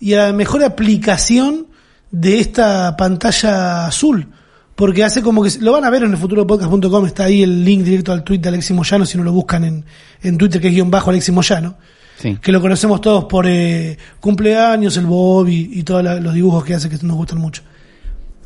y 0.00 0.14
a 0.14 0.26
la 0.28 0.32
mejor 0.32 0.64
aplicación 0.64 1.66
de 2.10 2.40
esta 2.40 2.96
pantalla 2.96 3.86
azul. 3.86 4.28
Porque 4.74 5.04
hace 5.04 5.22
como 5.22 5.42
que 5.42 5.50
lo 5.60 5.72
van 5.72 5.84
a 5.84 5.90
ver 5.90 6.04
en 6.04 6.12
el 6.12 6.16
futuropodcast.com, 6.16 7.06
está 7.06 7.24
ahí 7.24 7.42
el 7.42 7.64
link 7.64 7.82
directo 7.82 8.10
al 8.12 8.24
tweet 8.24 8.38
de 8.38 8.48
Alexis 8.48 8.74
Moyano, 8.74 9.04
si 9.04 9.18
no 9.18 9.24
lo 9.24 9.32
buscan 9.32 9.64
en, 9.64 9.84
en 10.22 10.38
Twitter, 10.38 10.60
que 10.60 10.68
es 10.68 10.74
guion 10.74 10.90
bajo 10.90 11.10
Alexis 11.10 11.34
Moyano 11.34 11.76
Sí. 12.18 12.38
que 12.40 12.52
lo 12.52 12.60
conocemos 12.60 13.00
todos 13.00 13.24
por 13.24 13.46
eh, 13.48 13.98
cumpleaños, 14.20 14.96
el 14.96 15.06
Bob 15.06 15.48
y, 15.48 15.70
y 15.72 15.82
todos 15.82 16.04
los 16.22 16.32
dibujos 16.34 16.62
que 16.64 16.74
hace 16.74 16.88
que 16.88 16.96
nos 17.02 17.16
gustan 17.16 17.38
mucho. 17.38 17.62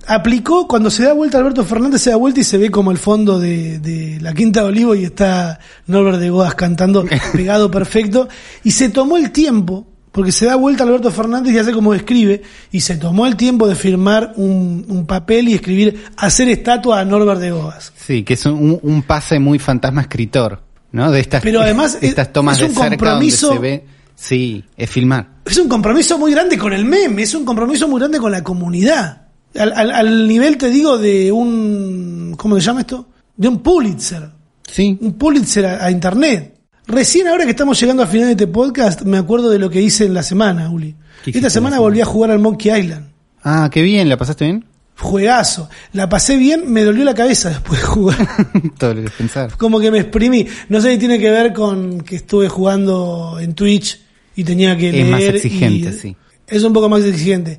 Aplicó, 0.09 0.69
cuando 0.69 0.91
se 0.91 1.03
da 1.05 1.13
vuelta 1.15 1.39
Alberto 1.39 1.65
Fernández, 1.65 2.03
se 2.03 2.11
da 2.11 2.17
vuelta 2.17 2.41
y 2.41 2.45
se 2.45 2.59
ve 2.59 2.71
como 2.71 2.91
el 2.93 2.99
fondo 2.99 3.39
de, 3.41 3.79
de 3.81 4.19
la 4.21 4.33
Quinta 4.35 4.61
de 4.63 4.69
Olivo 4.69 4.95
y 4.95 5.05
está 5.05 5.59
Norbert 5.87 6.19
de 6.19 6.31
Godas 6.31 6.55
cantando 6.55 7.05
pegado 7.33 7.71
perfecto. 7.71 8.29
Y 8.63 8.71
se 8.71 8.89
tomó 8.89 9.17
el 9.17 9.33
tiempo, 9.33 9.87
porque 10.13 10.31
se 10.31 10.47
da 10.47 10.55
vuelta 10.55 10.85
Alberto 10.85 11.11
Fernández 11.11 11.53
y 11.55 11.59
hace 11.59 11.73
como 11.73 11.93
escribe, 11.93 12.43
y 12.71 12.81
se 12.81 12.97
tomó 12.97 13.27
el 13.27 13.35
tiempo 13.37 13.67
de 13.67 13.75
firmar 13.75 14.33
un, 14.37 14.85
un 14.89 15.07
papel 15.07 15.49
y 15.49 15.55
escribir, 15.55 16.05
hacer 16.17 16.49
estatua 16.49 17.01
a 17.01 17.05
Norbert 17.05 17.41
de 17.41 17.51
Godas. 17.51 17.93
Sí, 17.97 18.23
que 18.23 18.35
es 18.35 18.47
un, 18.47 18.79
un 18.81 19.03
pase 19.03 19.41
muy 19.41 19.59
fantasma 19.59 20.03
escritor, 20.03 20.63
¿no? 20.93 21.11
De 21.11 21.19
estas, 21.21 21.43
Pero 21.43 21.61
además 21.61 22.01
de 22.01 22.07
estas 22.07 22.29
es- 22.29 22.33
tomas 22.33 22.59
es 22.59 22.63
un 22.63 22.69
de 22.69 22.75
cerca 22.81 22.97
compromiso- 22.97 23.49
donde 23.49 23.61
se 23.61 23.77
ve. 23.77 23.87
Sí, 24.15 24.65
es 24.77 24.89
filmar. 24.89 25.29
es 25.45 25.59
un 25.59 25.69
compromiso 25.69 26.17
muy 26.17 26.31
grande 26.33 26.57
con 26.57 26.73
el 26.73 26.85
meme, 26.87 27.23
es 27.25 27.35
un 27.35 27.45
compromiso 27.45 27.87
muy 27.89 27.99
grande 27.99 28.19
con 28.19 28.31
la 28.33 28.43
comunidad. 28.43 29.26
Al, 29.59 29.73
al- 29.73 29.91
al 29.93 30.29
nivel, 30.29 30.57
te 30.59 30.71
digo, 30.71 30.99
de 30.99 31.33
un. 31.33 32.35
¿Cómo 32.37 32.57
se 32.57 32.63
llama 32.63 32.81
esto? 32.81 33.09
De 33.37 33.49
un 33.49 33.59
Pulitzer. 33.63 34.31
Sí. 34.71 34.97
Un 35.01 35.15
Pulitzer 35.15 35.67
a, 35.67 35.85
a 35.87 35.91
internet. 35.91 36.55
Recién 36.87 37.27
ahora 37.29 37.45
que 37.45 37.51
estamos 37.51 37.79
llegando 37.81 38.03
al 38.03 38.09
final 38.09 38.27
de 38.27 38.33
este 38.33 38.47
podcast, 38.47 39.03
me 39.03 39.17
acuerdo 39.19 39.51
de 39.51 39.59
lo 39.59 39.69
que 39.71 39.83
hice 39.83 40.05
en 40.05 40.15
la 40.15 40.23
semana, 40.23 40.71
Uli. 40.71 40.95
¿Qué 41.25 41.31
hiciste 41.31 41.39
Esta 41.39 41.51
semana 41.51 41.81
volví 41.81 42.01
a 42.01 42.05
jugar 42.05 42.31
al 42.31 42.39
Monkey 42.39 42.71
Island. 42.81 43.09
Ah, 43.43 43.69
qué 43.73 43.83
bien, 43.83 44.09
¿la 44.09 44.17
pasaste 44.17 44.45
bien? 44.45 44.65
Juegazo. 44.99 45.69
La 45.93 46.09
pasé 46.09 46.37
bien, 46.37 46.71
me 46.73 46.83
dolió 46.85 47.05
la 47.05 47.15
cabeza 47.15 47.51
después 47.51 47.81
de 47.81 47.87
jugar. 47.87 48.17
Todo 48.79 48.95
lo 48.95 49.03
que 49.05 49.11
pensar. 49.11 49.57
como 49.57 49.79
que 49.81 49.91
me 49.91 49.99
exprimí. 49.99 50.47
No 50.69 50.81
sé 50.81 50.93
si 50.93 50.99
tiene 50.99 51.19
que 51.19 51.31
ver 51.31 51.53
con 51.53 52.01
que 52.01 52.17
estuve 52.17 52.49
jugando 52.49 53.39
en 53.41 53.55
Twitch 53.55 54.01
y 54.37 54.45
tenía 54.45 54.77
que 54.77 54.89
Es 54.89 54.95
leer. 54.95 55.11
más 55.11 55.23
exigente, 55.23 55.91
y- 55.91 55.93
sí. 55.93 56.17
Es 56.47 56.63
un 56.63 56.73
poco 56.73 56.89
más 56.89 57.03
exigente. 57.03 57.59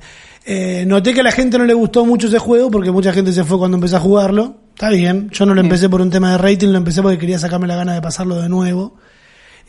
Eh, 0.50 0.84
noté 0.86 1.12
que 1.12 1.20
a 1.20 1.24
la 1.24 1.30
gente 1.32 1.58
no 1.58 1.64
le 1.66 1.74
gustó 1.74 2.06
mucho 2.06 2.26
ese 2.28 2.38
juego 2.38 2.70
porque 2.70 2.90
mucha 2.90 3.12
gente 3.12 3.32
se 3.34 3.44
fue 3.44 3.58
cuando 3.58 3.76
empecé 3.76 3.96
a 3.96 4.00
jugarlo. 4.00 4.56
Está 4.74 4.88
bien. 4.88 5.28
Yo 5.30 5.44
no 5.44 5.52
lo 5.54 5.60
empecé 5.60 5.88
por 5.90 6.00
un 6.00 6.08
tema 6.08 6.32
de 6.32 6.38
rating, 6.38 6.68
lo 6.68 6.78
empecé 6.78 7.02
porque 7.02 7.18
quería 7.18 7.38
sacarme 7.38 7.66
la 7.66 7.76
gana 7.76 7.92
de 7.92 8.00
pasarlo 8.00 8.36
de 8.40 8.48
nuevo. 8.48 8.94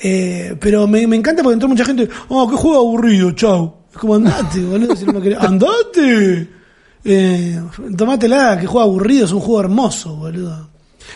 Eh, 0.02 0.56
pero 0.62 0.88
me, 0.88 1.06
me 1.08 1.18
encanta 1.18 1.44
porque 1.44 1.56
entró 1.56 1.68
mucha 1.68 1.84
gente. 1.84 2.08
Oh, 2.30 2.48
qué 2.50 2.56
juego 2.56 2.78
aburrido, 2.80 3.32
chau. 3.34 3.76
Es 3.92 3.98
como 3.98 4.16
andate, 4.16 4.64
boludo, 4.64 4.96
si 4.96 5.06
no 5.06 5.12
lo 5.14 5.22
querés. 5.22 5.40
¡Andate! 5.40 6.48
Eh, 7.04 7.62
tomátela, 7.98 8.58
que 8.60 8.66
juego 8.68 8.82
aburrido, 8.88 9.26
es 9.26 9.32
un 9.32 9.40
juego 9.42 9.60
hermoso, 9.62 10.16
boludo. 10.16 10.70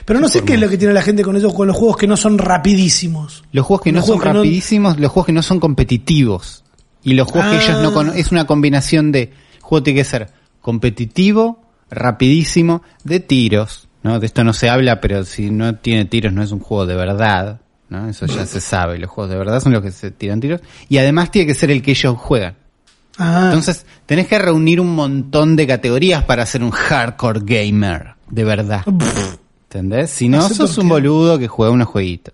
Pero 0.06 0.20
no 0.20 0.28
sé 0.28 0.42
qué 0.42 0.56
es 0.56 0.60
lo 0.60 0.68
que 0.68 0.78
tiene 0.78 0.94
la 0.94 1.02
gente 1.04 1.24
con 1.24 1.38
esos, 1.38 1.54
con 1.54 1.68
los 1.68 1.78
juegos 1.78 1.98
que 1.98 2.08
no 2.08 2.18
son 2.18 2.38
rapidísimos. 2.38 3.44
Los 3.54 3.66
juegos 3.66 3.84
que 3.84 3.92
no 3.94 4.02
son 4.02 4.20
que 4.20 4.26
no- 4.28 4.34
rapidísimos, 4.34 5.00
los 5.00 5.12
juegos 5.12 5.28
que 5.28 5.34
no 5.34 5.42
son 5.44 5.60
competitivos. 5.62 6.64
Y 7.04 7.14
los 7.14 7.30
juegos 7.32 7.52
que 7.52 7.58
Ah. 7.58 7.64
ellos 7.64 7.82
no 7.82 7.94
conocen, 7.94 8.20
es 8.20 8.32
una 8.32 8.46
combinación 8.46 9.12
de, 9.12 9.32
juego 9.64 9.84
tiene 9.84 10.00
que 10.02 10.06
ser 10.06 10.30
competitivo, 10.62 11.62
rapidísimo, 11.90 12.84
de 13.04 13.20
tiros, 13.20 13.88
¿no? 14.04 14.20
De 14.20 14.26
esto 14.26 14.44
no 14.44 14.54
se 14.54 14.70
habla, 14.70 15.00
pero 15.02 15.24
si 15.24 15.50
no 15.50 15.76
tiene 15.76 16.06
tiros 16.06 16.34
no 16.34 16.44
es 16.44 16.52
un 16.52 16.60
juego 16.60 16.86
de 16.86 16.96
verdad, 16.96 17.62
¿no? 17.90 18.08
Eso 18.10 18.26
ya 18.26 18.46
se 18.46 18.60
sabe, 18.62 18.98
los 19.00 19.10
juegos 19.10 19.32
de 19.32 19.38
verdad 19.38 19.60
son 19.62 19.74
los 19.74 19.82
que 19.82 19.92
se 19.92 20.12
tiran 20.12 20.40
tiros. 20.40 20.62
Y 20.90 20.98
además 20.98 21.32
tiene 21.32 21.48
que 21.48 21.54
ser 21.56 21.72
el 21.72 21.82
que 21.82 21.92
ellos 21.92 22.16
juegan. 22.18 22.56
Ah, 23.18 23.44
Entonces, 23.46 23.86
tenés 24.08 24.28
que 24.28 24.40
reunir 24.40 24.80
un 24.82 24.96
montón 24.96 25.56
de 25.56 25.68
categorías 25.68 26.24
para 26.24 26.46
ser 26.48 26.64
un 26.64 26.72
hardcore 26.72 27.42
gamer, 27.44 28.16
de 28.30 28.44
verdad. 28.44 28.84
¿Entendés? 29.70 30.10
Si 30.10 30.28
no, 30.30 30.38
No 30.38 30.48
sé 30.50 30.56
sos 30.56 30.78
un 30.78 30.90
boludo 30.90 31.38
que 31.40 31.48
juega 31.48 31.72
unos 31.72 31.88
jueguitos. 31.88 32.34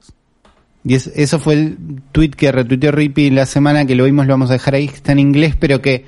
Y 0.85 0.95
es- 0.95 1.07
eso 1.15 1.39
fue 1.39 1.55
el 1.55 1.77
tweet 2.13 2.29
que 2.31 2.51
retuiteó 2.51 2.91
Rippy 2.91 3.29
la 3.31 3.45
semana 3.45 3.85
que 3.85 3.95
lo 3.95 4.05
vimos, 4.05 4.25
lo 4.27 4.33
vamos 4.33 4.49
a 4.49 4.53
dejar 4.53 4.75
ahí, 4.75 4.85
está 4.85 5.11
en 5.11 5.19
inglés, 5.19 5.55
pero 5.59 5.81
que 5.81 6.05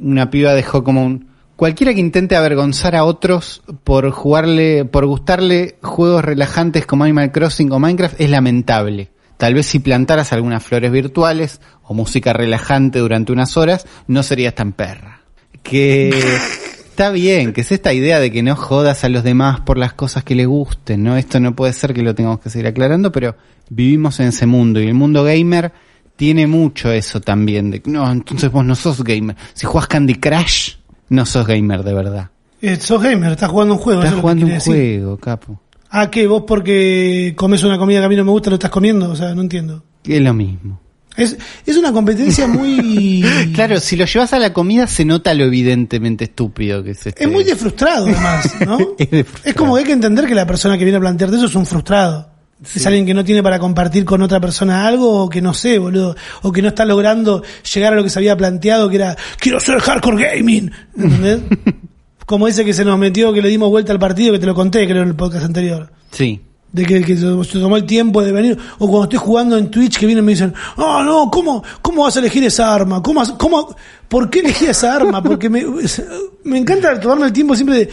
una 0.00 0.30
piba 0.30 0.54
dejó 0.54 0.82
como 0.84 1.04
un 1.04 1.30
Cualquiera 1.60 1.92
que 1.92 2.00
intente 2.00 2.36
avergonzar 2.36 2.96
a 2.96 3.04
otros 3.04 3.62
por 3.84 4.10
jugarle, 4.12 4.86
por 4.86 5.04
gustarle 5.04 5.76
juegos 5.82 6.24
relajantes 6.24 6.86
como 6.86 7.04
Animal 7.04 7.32
Crossing 7.32 7.70
o 7.70 7.78
Minecraft 7.78 8.18
es 8.18 8.30
lamentable. 8.30 9.10
Tal 9.36 9.52
vez 9.52 9.66
si 9.66 9.78
plantaras 9.78 10.32
algunas 10.32 10.64
flores 10.64 10.90
virtuales 10.90 11.60
o 11.82 11.92
música 11.92 12.32
relajante 12.32 12.98
durante 13.00 13.32
unas 13.32 13.58
horas, 13.58 13.86
no 14.06 14.22
serías 14.22 14.54
tan 14.54 14.72
perra. 14.72 15.20
Que 15.62 16.08
está 16.88 17.10
bien, 17.10 17.52
que 17.52 17.60
es 17.60 17.70
esta 17.72 17.92
idea 17.92 18.20
de 18.20 18.30
que 18.30 18.42
no 18.42 18.56
jodas 18.56 19.04
a 19.04 19.10
los 19.10 19.22
demás 19.22 19.60
por 19.60 19.76
las 19.76 19.92
cosas 19.92 20.24
que 20.24 20.34
les 20.34 20.46
gusten, 20.46 21.02
¿no? 21.02 21.18
Esto 21.18 21.40
no 21.40 21.54
puede 21.54 21.74
ser 21.74 21.92
que 21.92 22.02
lo 22.02 22.14
tengamos 22.14 22.40
que 22.40 22.48
seguir 22.48 22.68
aclarando, 22.68 23.12
pero 23.12 23.36
vivimos 23.68 24.18
en 24.20 24.28
ese 24.28 24.46
mundo 24.46 24.80
y 24.80 24.86
el 24.86 24.94
mundo 24.94 25.24
gamer 25.24 25.72
tiene 26.20 26.46
mucho 26.46 26.92
eso 26.92 27.18
también, 27.22 27.70
de 27.70 27.80
no, 27.86 28.12
entonces 28.12 28.52
vos 28.52 28.62
no 28.62 28.74
sos 28.74 29.02
gamer. 29.02 29.34
Si 29.54 29.64
jugás 29.64 29.86
Candy 29.86 30.16
Crush, 30.16 30.74
no 31.08 31.24
sos 31.24 31.46
gamer 31.46 31.82
de 31.82 31.94
verdad. 31.94 32.28
Eh, 32.60 32.76
sos 32.76 33.02
gamer, 33.02 33.32
estás 33.32 33.48
jugando 33.48 33.72
un 33.72 33.80
juego. 33.80 34.02
Estás 34.02 34.16
es 34.16 34.20
jugando 34.20 34.44
un 34.44 34.52
decir. 34.52 34.70
juego, 34.70 35.16
capo. 35.16 35.62
Ah, 35.88 36.10
¿qué? 36.10 36.26
¿Vos 36.26 36.44
porque 36.46 37.32
comes 37.34 37.62
una 37.62 37.78
comida 37.78 38.00
que 38.00 38.04
a 38.04 38.08
mí 38.10 38.16
no 38.16 38.26
me 38.26 38.32
gusta 38.32 38.50
lo 38.50 38.56
estás 38.56 38.70
comiendo? 38.70 39.10
O 39.10 39.16
sea, 39.16 39.34
no 39.34 39.40
entiendo. 39.40 39.82
Es 40.04 40.20
lo 40.20 40.34
mismo. 40.34 40.78
Es, 41.16 41.38
es 41.64 41.76
una 41.78 41.90
competencia 41.90 42.46
muy... 42.46 43.24
Claro, 43.54 43.80
si 43.80 43.96
lo 43.96 44.04
llevas 44.04 44.34
a 44.34 44.38
la 44.38 44.52
comida 44.52 44.86
se 44.86 45.06
nota 45.06 45.32
lo 45.32 45.44
evidentemente 45.44 46.24
estúpido 46.24 46.84
que 46.84 46.90
es 46.90 47.06
este. 47.06 47.24
Es 47.24 47.30
muy 47.30 47.44
de 47.44 47.56
frustrado, 47.56 48.04
además, 48.04 48.56
¿no? 48.66 48.78
Es 48.98 49.10
de 49.10 49.24
frustrado. 49.24 49.48
Es 49.50 49.54
como 49.54 49.72
que 49.74 49.80
hay 49.80 49.86
que 49.86 49.92
entender 49.92 50.26
que 50.26 50.34
la 50.34 50.46
persona 50.46 50.76
que 50.76 50.84
viene 50.84 50.98
a 50.98 51.00
plantearte 51.00 51.36
eso 51.36 51.46
es 51.46 51.54
un 51.54 51.64
frustrado. 51.64 52.29
Es 52.74 52.86
alguien 52.86 53.06
que 53.06 53.14
no 53.14 53.24
tiene 53.24 53.42
para 53.42 53.58
compartir 53.58 54.04
con 54.04 54.20
otra 54.20 54.38
persona 54.38 54.86
algo 54.86 55.24
o 55.24 55.28
que 55.28 55.40
no 55.40 55.54
sé, 55.54 55.78
boludo. 55.78 56.14
O 56.42 56.52
que 56.52 56.60
no 56.60 56.68
está 56.68 56.84
logrando 56.84 57.42
llegar 57.74 57.94
a 57.94 57.96
lo 57.96 58.04
que 58.04 58.10
se 58.10 58.18
había 58.18 58.36
planteado, 58.36 58.88
que 58.90 58.96
era, 58.96 59.16
quiero 59.38 59.58
ser 59.60 59.78
hardcore 59.80 60.36
gaming. 60.36 60.70
¿Entendés? 60.96 61.40
como 62.30 62.46
ese 62.46 62.64
que 62.64 62.72
se 62.72 62.84
nos 62.84 62.96
metió, 62.96 63.32
que 63.32 63.42
le 63.42 63.48
dimos 63.48 63.70
vuelta 63.70 63.92
al 63.92 63.98
partido, 63.98 64.32
que 64.32 64.38
te 64.38 64.46
lo 64.46 64.54
conté, 64.54 64.86
creo, 64.86 65.02
en 65.02 65.08
el 65.08 65.16
podcast 65.16 65.46
anterior. 65.46 65.90
Sí. 66.12 66.40
De 66.70 66.84
que, 66.84 67.02
que 67.02 67.16
se 67.16 67.58
tomó 67.58 67.76
el 67.76 67.84
tiempo 67.84 68.22
de 68.22 68.30
venir. 68.30 68.56
O 68.78 68.86
cuando 68.86 69.04
estoy 69.04 69.18
jugando 69.18 69.58
en 69.58 69.68
Twitch 69.68 69.98
que 69.98 70.06
vienen 70.06 70.22
y 70.22 70.26
me 70.26 70.32
dicen, 70.32 70.54
ah, 70.76 71.02
no, 71.04 71.28
¿cómo, 71.28 71.64
¿cómo 71.82 72.04
vas 72.04 72.14
a 72.16 72.20
elegir 72.20 72.44
esa 72.44 72.72
arma? 72.72 73.02
¿Cómo, 73.02 73.22
cómo, 73.36 73.74
¿Por 74.06 74.30
qué 74.30 74.40
elegí 74.40 74.66
esa 74.66 74.94
arma? 74.94 75.20
Porque 75.20 75.48
me, 75.48 75.64
me 76.44 76.58
encanta 76.58 77.00
tomarme 77.00 77.26
el 77.26 77.32
tiempo 77.32 77.56
siempre 77.56 77.78
de, 77.78 77.90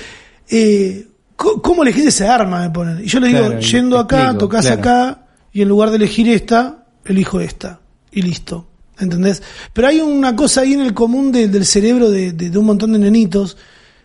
eh, 0.50 1.08
¿cómo, 1.38 1.62
cómo 1.62 1.84
elegís 1.84 2.06
esa 2.08 2.36
arma? 2.36 2.60
Me 2.62 2.70
ponen. 2.72 3.00
Y 3.06 3.08
yo 3.08 3.22
le 3.22 3.28
digo, 3.28 3.40
Claro, 3.46 3.60
yendo 3.62 3.98
acá, 4.00 4.18
explico, 4.24 4.38
tocas 4.40 4.66
claro. 4.66 4.82
acá, 4.82 5.22
y 5.54 5.62
en 5.62 5.70
lugar 5.70 5.90
de 5.92 5.96
elegir 5.96 6.28
esta, 6.28 6.84
elijo 7.06 7.40
esta. 7.40 7.80
Y 8.12 8.22
listo. 8.24 8.68
¿Entendés? 9.00 9.42
Pero 9.74 9.88
hay 9.88 10.02
una 10.02 10.36
cosa 10.36 10.62
ahí 10.62 10.74
en 10.74 10.82
el 10.82 10.94
común 10.94 11.32
de- 11.32 11.48
del 11.48 11.66
cerebro 11.66 12.10
de, 12.12 12.34
de- 12.34 12.50
de 12.50 12.58
un 12.58 12.66
montón 12.66 12.92
de 12.94 13.00
nenitos, 13.00 13.56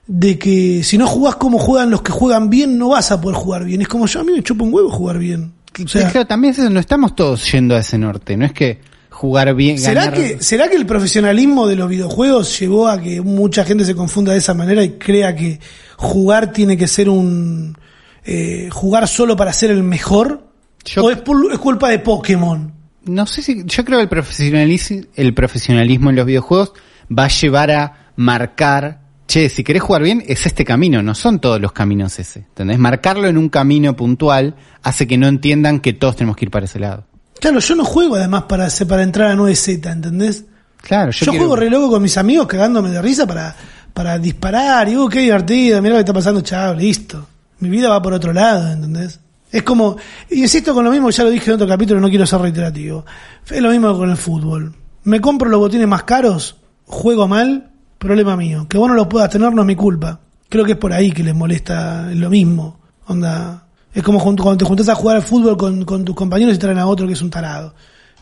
de 0.06 0.38
que 0.38 0.82
si 0.84 0.98
no 0.98 1.06
jugás 1.06 1.36
como 1.36 1.58
juegan 1.58 1.90
los 1.90 2.02
que 2.02 2.12
juegan 2.12 2.50
bien, 2.50 2.76
no 2.78 2.90
vas 2.90 3.10
a 3.10 3.20
poder 3.20 3.36
jugar 3.36 3.64
bien. 3.64 3.80
Es 3.80 3.88
como 3.88 4.06
yo, 4.06 4.20
a 4.20 4.24
mí 4.24 4.32
me 4.32 4.42
chupa 4.42 4.64
un 4.64 4.72
huevo 4.74 4.90
jugar 4.90 5.18
bien. 5.18 5.52
O 5.82 5.88
sea, 5.88 6.10
claro, 6.10 6.26
también 6.26 6.52
es 6.52 6.58
eso, 6.58 6.68
no 6.68 6.78
estamos 6.78 7.16
todos 7.16 7.50
yendo 7.50 7.74
a 7.74 7.78
ese 7.78 7.96
norte, 7.96 8.36
no 8.36 8.44
es 8.44 8.52
que 8.52 8.80
jugar 9.22 9.54
bien, 9.54 9.78
¿será, 9.78 10.06
ganar- 10.06 10.18
que, 10.18 10.42
¿será 10.42 10.68
que 10.68 10.74
el 10.74 10.84
profesionalismo 10.84 11.68
de 11.68 11.76
los 11.76 11.88
videojuegos 11.88 12.58
llevó 12.58 12.88
a 12.88 13.00
que 13.00 13.20
mucha 13.20 13.64
gente 13.64 13.84
se 13.84 13.94
confunda 13.94 14.32
de 14.32 14.38
esa 14.38 14.52
manera 14.52 14.82
y 14.82 14.98
crea 14.98 15.36
que 15.36 15.60
jugar 15.96 16.52
tiene 16.52 16.76
que 16.76 16.88
ser 16.88 17.08
un... 17.08 17.78
eh, 18.24 18.68
jugar 18.72 19.06
solo 19.06 19.36
para 19.36 19.52
ser 19.52 19.70
el 19.70 19.84
mejor? 19.84 20.48
Yo- 20.84 21.04
¿O 21.04 21.10
es, 21.12 21.18
es 21.52 21.58
culpa 21.60 21.88
de 21.90 22.00
Pokémon? 22.00 22.72
No 23.04 23.26
sé 23.26 23.42
si, 23.42 23.62
yo 23.64 23.84
creo 23.84 23.98
que 23.98 24.02
el 24.02 24.08
profesionalismo, 24.08 25.02
el 25.14 25.34
profesionalismo 25.34 26.10
en 26.10 26.16
los 26.16 26.26
videojuegos 26.26 26.72
va 27.16 27.26
a 27.26 27.28
llevar 27.28 27.70
a 27.70 28.10
marcar, 28.16 29.02
che, 29.28 29.48
si 29.48 29.62
querés 29.62 29.82
jugar 29.82 30.02
bien, 30.02 30.24
es 30.26 30.46
este 30.46 30.64
camino, 30.64 31.00
no 31.00 31.14
son 31.14 31.38
todos 31.40 31.60
los 31.60 31.70
caminos 31.70 32.18
ese. 32.18 32.40
¿Entendés? 32.40 32.78
Marcarlo 32.80 33.28
en 33.28 33.38
un 33.38 33.48
camino 33.48 33.94
puntual 33.94 34.56
hace 34.82 35.06
que 35.06 35.16
no 35.16 35.28
entiendan 35.28 35.78
que 35.78 35.92
todos 35.92 36.16
tenemos 36.16 36.36
que 36.36 36.46
ir 36.46 36.50
para 36.50 36.64
ese 36.66 36.80
lado. 36.80 37.06
Claro, 37.42 37.58
yo 37.58 37.74
no 37.74 37.84
juego 37.84 38.14
además 38.14 38.44
para, 38.44 38.68
para 38.88 39.02
entrar 39.02 39.32
a 39.32 39.34
9Z, 39.34 39.90
¿entendés? 39.92 40.44
Claro, 40.80 41.10
Yo, 41.10 41.26
yo, 41.26 41.32
quiero- 41.32 41.46
juego 41.46 41.56
re 41.56 41.68
loco 41.68 41.90
con 41.90 42.00
mis 42.02 42.16
amigos 42.16 42.46
cagándome 42.46 42.90
de 42.90 43.02
risa 43.02 43.26
para, 43.26 43.54
para 43.92 44.16
disparar 44.18 44.88
y, 44.88 44.96
uh, 44.96 45.08
qué 45.08 45.18
divertido, 45.20 45.82
mira 45.82 45.94
lo 45.94 45.98
que 45.98 46.02
está 46.02 46.12
pasando, 46.12 46.40
chao, 46.40 46.72
listo. 46.72 47.26
Mi 47.58 47.68
vida 47.68 47.88
va 47.88 48.00
por 48.00 48.12
otro 48.12 48.32
lado, 48.32 48.70
¿entendés? 48.72 49.18
Es 49.50 49.64
como, 49.64 49.96
y 50.30 50.40
insisto 50.42 50.72
con 50.72 50.84
lo 50.84 50.90
mismo, 50.92 51.10
ya 51.10 51.24
lo 51.24 51.30
dije 51.30 51.50
en 51.50 51.54
otro 51.56 51.66
capítulo, 51.66 52.00
no 52.00 52.08
quiero 52.08 52.26
ser 52.26 52.40
reiterativo. 52.40 53.04
Es 53.50 53.60
lo 53.60 53.70
mismo 53.70 53.96
con 53.98 54.08
el 54.08 54.16
fútbol. 54.16 54.72
Me 55.04 55.20
compro 55.20 55.48
los 55.50 55.58
botines 55.58 55.88
más 55.88 56.04
caros, 56.04 56.56
juego 56.86 57.26
mal, 57.28 57.70
problema 57.98 58.36
mío. 58.36 58.66
Que 58.68 58.78
vos 58.78 58.88
no 58.88 58.94
los 58.94 59.08
puedas 59.08 59.28
tener 59.30 59.52
no 59.52 59.62
es 59.62 59.66
mi 59.66 59.76
culpa. 59.76 60.20
Creo 60.48 60.64
que 60.64 60.72
es 60.72 60.78
por 60.78 60.92
ahí 60.92 61.10
que 61.12 61.22
les 61.24 61.34
molesta 61.34 62.08
lo 62.14 62.30
mismo. 62.30 62.78
Onda, 63.06 63.64
es 63.94 64.02
como 64.02 64.18
jun- 64.20 64.36
cuando 64.36 64.58
te 64.58 64.64
juntas 64.64 64.88
a 64.88 64.94
jugar 64.94 65.16
al 65.16 65.22
fútbol 65.22 65.56
con, 65.56 65.84
con 65.84 66.04
tus 66.04 66.14
compañeros 66.14 66.54
y 66.54 66.58
traen 66.58 66.78
a 66.78 66.86
otro 66.86 67.06
que 67.06 67.12
es 67.12 67.22
un 67.22 67.30
tarado. 67.30 67.74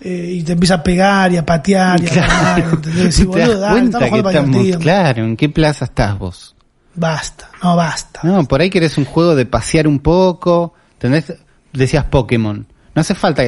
Eh, 0.02 0.36
y 0.38 0.42
te 0.42 0.52
empieza 0.52 0.74
a 0.76 0.82
pegar 0.82 1.30
y 1.30 1.36
a 1.36 1.44
patear 1.44 2.02
y 2.02 2.06
a 2.06 2.14
ganar, 2.14 2.60
¿entendés? 2.72 3.18
Y, 3.20 3.26
¿Te 3.26 3.38
das 3.38 3.48
boludo, 3.48 3.60
dale, 3.60 3.84
estamos 3.84 4.08
jugando 4.08 4.78
claro, 4.78 5.24
¿en 5.24 5.36
qué 5.36 5.48
plaza 5.50 5.84
estás 5.84 6.18
vos? 6.18 6.56
Basta, 6.94 7.50
no 7.62 7.76
basta. 7.76 8.20
No, 8.22 8.44
por 8.44 8.60
ahí 8.62 8.70
querés 8.70 8.96
un 8.98 9.04
juego 9.04 9.34
de 9.34 9.44
pasear 9.46 9.86
un 9.86 9.98
poco, 10.00 10.72
¿entendés? 10.94 11.34
Decías 11.72 12.04
Pokémon. 12.04 12.66
No 12.94 13.00
hace 13.00 13.14
falta 13.14 13.42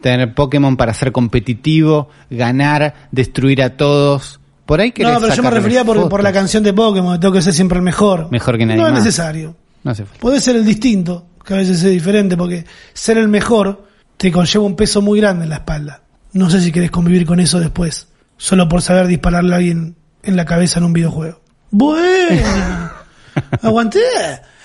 tener 0.00 0.34
Pokémon 0.34 0.76
para 0.76 0.92
ser 0.94 1.12
competitivo, 1.12 2.08
ganar, 2.30 3.08
destruir 3.12 3.62
a 3.62 3.76
todos. 3.76 4.40
Por 4.64 4.80
ahí 4.80 4.90
querés 4.92 5.12
No, 5.12 5.20
pero 5.20 5.34
yo 5.34 5.42
me 5.42 5.50
refería 5.50 5.84
por, 5.84 6.08
por 6.08 6.22
la 6.22 6.32
canción 6.32 6.62
de 6.64 6.72
Pokémon, 6.72 7.20
tengo 7.20 7.34
que 7.34 7.42
ser 7.42 7.52
siempre 7.52 7.78
el 7.78 7.84
mejor. 7.84 8.28
Mejor 8.30 8.58
que 8.58 8.66
nadie 8.66 8.80
No 8.80 8.86
es 8.88 8.94
más. 8.94 9.04
necesario. 9.04 9.54
No 9.84 9.92
hace 9.92 10.04
falta. 10.04 10.20
Podés 10.20 10.42
ser 10.42 10.56
el 10.56 10.64
distinto, 10.64 11.26
que 11.46 11.54
a 11.54 11.58
veces 11.58 11.82
es 11.82 11.90
diferente, 11.92 12.36
porque 12.36 12.64
ser 12.92 13.18
el 13.18 13.28
mejor 13.28 13.86
te 14.16 14.32
conlleva 14.32 14.64
un 14.64 14.76
peso 14.76 15.00
muy 15.00 15.20
grande 15.20 15.44
en 15.44 15.50
la 15.50 15.56
espalda. 15.56 16.02
No 16.32 16.50
sé 16.50 16.60
si 16.60 16.72
querés 16.72 16.90
convivir 16.90 17.24
con 17.24 17.40
eso 17.40 17.60
después, 17.60 18.08
solo 18.36 18.68
por 18.68 18.82
saber 18.82 19.06
dispararle 19.06 19.54
a 19.54 19.56
alguien 19.56 19.96
en 20.22 20.36
la 20.36 20.44
cabeza 20.44 20.80
en 20.80 20.86
un 20.86 20.92
videojuego. 20.92 21.40
Bueno, 21.70 22.90
aguanté. 23.62 24.00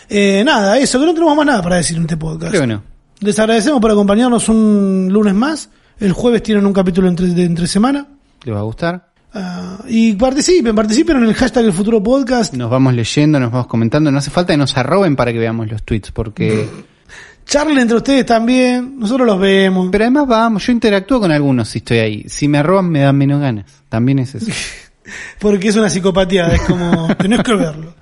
Eh, 0.10 0.44
nada, 0.44 0.78
eso, 0.78 1.00
que 1.00 1.06
no 1.06 1.14
tenemos 1.14 1.36
más 1.38 1.46
nada 1.46 1.62
para 1.62 1.78
decir 1.78 1.96
en 1.98 2.04
este 2.04 2.18
podcast. 2.18 2.50
Creo 2.50 2.62
que 2.62 2.68
no. 2.68 2.84
Les 3.20 3.38
agradecemos 3.38 3.80
por 3.80 3.92
acompañarnos 3.92 4.50
un 4.50 5.10
lunes 5.12 5.36
más. 5.36 5.70
El 6.00 6.12
jueves 6.14 6.42
tienen 6.42 6.66
un 6.66 6.74
capítulo 6.74 7.08
entre, 7.08 7.28
de 7.28 7.44
entre 7.44 7.68
semana. 7.68 8.08
¿Les 8.44 8.56
va 8.56 8.60
a 8.60 8.64
gustar? 8.64 9.11
Ah, 9.34 9.78
y 9.88 10.14
participen, 10.14 10.76
participen 10.76 11.18
en 11.18 11.24
el 11.24 11.34
hashtag 11.34 11.66
El 11.66 11.74
Futuro 11.74 12.04
Podcast. 12.04 12.54
Nos 12.54 12.70
vamos 12.70 12.94
leyendo, 12.94 13.40
nos 13.40 13.52
vamos 13.52 13.68
comentando. 13.68 14.12
No 14.12 14.18
hace 14.18 14.32
falta 14.32 14.54
que 14.54 14.58
nos 14.58 14.76
arroben 14.78 15.16
para 15.16 15.32
que 15.32 15.40
veamos 15.40 15.70
los 15.70 15.84
tweets, 15.84 16.12
porque... 16.12 16.68
Charlen 17.46 17.80
entre 17.80 17.98
ustedes 17.98 18.26
también. 18.26 19.00
Nosotros 19.00 19.28
los 19.28 19.40
vemos. 19.40 19.90
Pero 19.92 20.06
además 20.06 20.28
vamos, 20.28 20.66
yo 20.66 20.72
interactúo 20.72 21.20
con 21.20 21.32
algunos 21.32 21.68
si 21.70 21.80
estoy 21.80 21.98
ahí. 21.98 22.26
Si 22.30 22.48
me 22.48 22.60
arroban 22.60 22.90
me 22.90 23.02
dan 23.02 23.18
menos 23.18 23.42
ganas. 23.42 23.66
También 23.90 24.20
es 24.20 24.36
eso. 24.36 24.52
Porque 25.40 25.70
es 25.70 25.76
una 25.76 25.90
psicopatía, 25.90 26.48
es 26.48 26.62
como 26.62 27.14
tenés 27.20 27.42
que 27.44 27.56
verlo. 27.56 27.96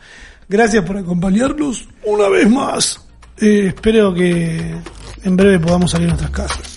Gracias 0.48 0.84
por 0.84 0.98
acompañarnos 0.98 1.88
una 2.06 2.28
vez 2.28 2.50
más. 2.50 3.08
Eh, 3.38 3.68
espero 3.68 4.14
que 4.14 4.76
en 5.24 5.36
breve 5.36 5.60
podamos 5.60 5.92
salir 5.92 6.08
a 6.08 6.10
nuestras 6.10 6.32
casas. 6.32 6.76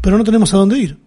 Pero 0.00 0.16
no 0.16 0.24
tenemos 0.24 0.52
a 0.54 0.56
dónde 0.56 0.78
ir. 0.78 0.98